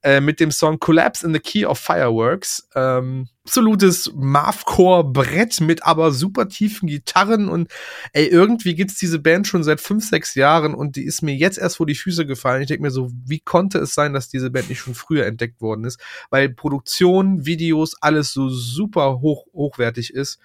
Äh, 0.00 0.20
mit 0.20 0.38
dem 0.38 0.52
Song 0.52 0.78
Collapse 0.78 1.26
in 1.26 1.32
the 1.32 1.40
Key 1.40 1.66
of 1.66 1.76
Fireworks. 1.76 2.68
Ähm, 2.76 3.28
absolutes 3.44 4.12
Marvcore-Brett 4.14 5.60
mit 5.60 5.82
aber 5.82 6.12
super 6.12 6.48
tiefen 6.48 6.86
Gitarren 6.86 7.48
und 7.48 7.68
ey, 8.12 8.26
irgendwie 8.26 8.76
gibt's 8.76 8.98
diese 8.98 9.18
Band 9.18 9.48
schon 9.48 9.64
seit 9.64 9.80
fünf, 9.80 10.08
sechs 10.08 10.36
Jahren 10.36 10.74
und 10.74 10.94
die 10.94 11.04
ist 11.04 11.22
mir 11.22 11.34
jetzt 11.34 11.58
erst 11.58 11.78
vor 11.78 11.86
die 11.86 11.96
Füße 11.96 12.26
gefallen. 12.26 12.62
Ich 12.62 12.68
denke 12.68 12.82
mir 12.82 12.90
so, 12.92 13.10
wie 13.24 13.40
konnte 13.40 13.78
es 13.78 13.94
sein, 13.94 14.12
dass 14.12 14.28
diese 14.28 14.50
Band 14.50 14.68
nicht 14.68 14.78
schon 14.78 14.94
früher 14.94 15.26
entdeckt 15.26 15.60
worden 15.60 15.84
ist? 15.84 15.98
Weil 16.30 16.50
Produktion, 16.50 17.44
Videos, 17.44 17.96
alles 18.00 18.32
so 18.32 18.48
super 18.50 19.20
hoch, 19.20 19.46
hochwertig 19.52 20.14
ist 20.14 20.38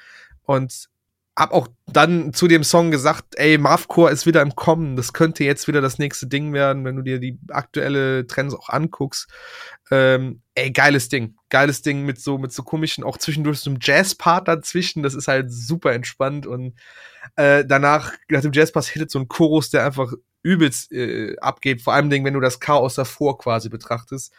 und 0.45 0.89
hab 1.35 1.51
auch 1.51 1.67
dann 1.87 2.31
zu 2.33 2.47
dem 2.47 2.63
Song 2.63 2.91
gesagt, 2.91 3.35
ey, 3.37 3.57
Marvcore 3.57 4.11
ist 4.11 4.27
wieder 4.27 4.41
im 4.41 4.55
Kommen. 4.55 4.95
Das 4.95 5.13
könnte 5.13 5.43
jetzt 5.43 5.67
wieder 5.67 5.81
das 5.81 5.97
nächste 5.97 6.27
Ding 6.27 6.53
werden, 6.53 6.85
wenn 6.85 6.95
du 6.95 7.01
dir 7.01 7.19
die 7.19 7.39
aktuelle 7.49 8.27
Trends 8.27 8.53
auch 8.53 8.69
anguckst. 8.69 9.27
Ähm, 9.89 10.41
ey, 10.53 10.71
geiles 10.71 11.09
Ding. 11.09 11.35
Geiles 11.49 11.81
Ding 11.81 12.05
mit 12.05 12.21
so, 12.21 12.37
mit 12.37 12.53
so 12.53 12.61
komischen, 12.61 13.03
auch 13.03 13.17
zwischendurch 13.17 13.59
so 13.59 13.71
einem 13.71 13.79
Jazz-Part 13.81 14.47
dazwischen. 14.47 15.01
Das 15.01 15.15
ist 15.15 15.27
halt 15.27 15.51
super 15.51 15.93
entspannt 15.93 16.45
und 16.45 16.75
äh, 17.35 17.65
danach, 17.65 18.13
nach 18.29 18.41
dem 18.41 18.53
Jazz-Part 18.53 18.85
hittet 18.85 19.09
so 19.09 19.17
ein 19.17 19.27
Chorus, 19.27 19.71
der 19.71 19.85
einfach 19.85 20.13
übelst 20.43 20.91
äh, 20.91 21.35
abgeht. 21.37 21.81
Vor 21.81 21.93
allem, 21.93 22.11
wenn 22.11 22.33
du 22.33 22.41
das 22.41 22.59
Chaos 22.59 22.93
davor 22.95 23.39
quasi 23.39 23.69
betrachtest. 23.69 24.33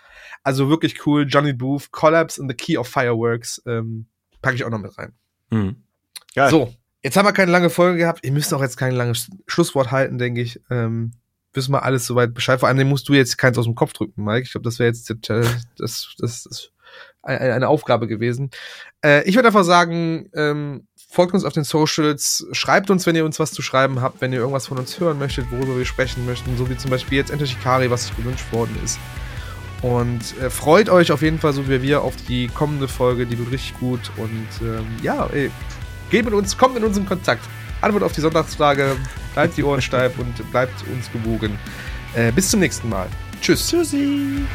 Also 0.44 0.68
wirklich 0.68 1.06
cool. 1.06 1.26
Johnny 1.26 1.54
Booth, 1.54 1.90
Collapse 1.90 2.40
in 2.40 2.48
the 2.48 2.54
Key 2.54 2.76
of 2.76 2.86
Fireworks, 2.86 3.60
ähm, 3.66 4.06
packe 4.42 4.56
ich 4.56 4.64
auch 4.64 4.70
noch 4.70 4.78
mit 4.78 4.96
rein. 4.96 5.12
Mhm. 5.50 5.82
So, 6.50 6.74
jetzt 7.04 7.16
haben 7.16 7.26
wir 7.26 7.32
keine 7.32 7.52
lange 7.52 7.70
Folge 7.70 7.98
gehabt. 7.98 8.24
Ihr 8.24 8.32
müsst 8.32 8.52
auch 8.52 8.62
jetzt 8.62 8.76
kein 8.76 8.94
langes 8.94 9.30
Schlusswort 9.46 9.92
halten, 9.92 10.18
denke 10.18 10.40
ich. 10.40 10.60
Ähm, 10.70 11.12
wissen 11.52 11.72
wir 11.72 11.84
alles 11.84 12.06
soweit 12.06 12.34
Bescheid. 12.34 12.58
Vor 12.58 12.68
allem 12.68 12.88
musst 12.88 13.08
du 13.08 13.12
jetzt 13.12 13.38
keins 13.38 13.58
aus 13.58 13.66
dem 13.66 13.74
Kopf 13.76 13.92
drücken, 13.92 14.24
Mike. 14.24 14.42
Ich 14.42 14.52
glaube, 14.52 14.64
das 14.64 14.78
wäre 14.78 14.88
jetzt 14.88 15.14
das, 15.28 15.64
das, 15.76 16.14
das, 16.18 16.70
eine 17.22 17.68
Aufgabe 17.68 18.06
gewesen. 18.06 18.50
Äh, 19.04 19.22
ich 19.28 19.36
würde 19.36 19.48
einfach 19.48 19.64
sagen, 19.64 20.30
ähm, 20.34 20.88
folgt 21.08 21.34
uns 21.34 21.44
auf 21.44 21.52
den 21.52 21.64
Socials, 21.64 22.46
schreibt 22.52 22.90
uns, 22.90 23.06
wenn 23.06 23.16
ihr 23.16 23.24
uns 23.24 23.38
was 23.38 23.52
zu 23.52 23.62
schreiben 23.62 24.00
habt, 24.00 24.20
wenn 24.20 24.32
ihr 24.32 24.40
irgendwas 24.40 24.66
von 24.66 24.78
uns 24.78 24.98
hören 24.98 25.18
möchtet, 25.18 25.50
worüber 25.50 25.76
wir 25.78 25.84
sprechen 25.84 26.26
möchten, 26.26 26.56
so 26.56 26.68
wie 26.68 26.76
zum 26.76 26.90
Beispiel 26.90 27.18
jetzt 27.18 27.30
Enter 27.30 27.46
Shikari, 27.46 27.90
was 27.90 28.06
sich 28.06 28.16
gewünscht 28.16 28.50
worden 28.52 28.76
ist. 28.84 28.98
Und 29.80 30.38
äh, 30.40 30.50
freut 30.50 30.88
euch 30.88 31.12
auf 31.12 31.22
jeden 31.22 31.38
Fall, 31.38 31.52
so 31.52 31.68
wie 31.68 31.82
wir, 31.82 32.02
auf 32.02 32.16
die 32.28 32.48
kommende 32.48 32.88
Folge, 32.88 33.26
die 33.26 33.38
wird 33.38 33.52
richtig 33.52 33.78
gut. 33.78 34.00
Und 34.16 34.48
ähm, 34.62 34.86
ja, 35.02 35.26
ey, 35.26 35.50
geht 36.10 36.24
mit 36.24 36.34
uns, 36.34 36.56
kommt 36.56 36.74
mit 36.74 36.84
uns 36.84 36.96
in 36.96 37.06
Kontakt. 37.06 37.42
Antwort 37.80 38.02
auf 38.02 38.12
die 38.12 38.20
Sonntagsfrage, 38.20 38.96
bleibt 39.34 39.56
die 39.56 39.62
Ohren 39.62 39.82
steif 39.82 40.18
und 40.18 40.50
bleibt 40.50 40.74
uns 40.92 41.10
gewogen. 41.12 41.58
Äh, 42.14 42.32
bis 42.32 42.50
zum 42.50 42.60
nächsten 42.60 42.88
Mal. 42.88 43.08
Tschüss. 43.40 43.68
Tschüssi. 43.68 44.46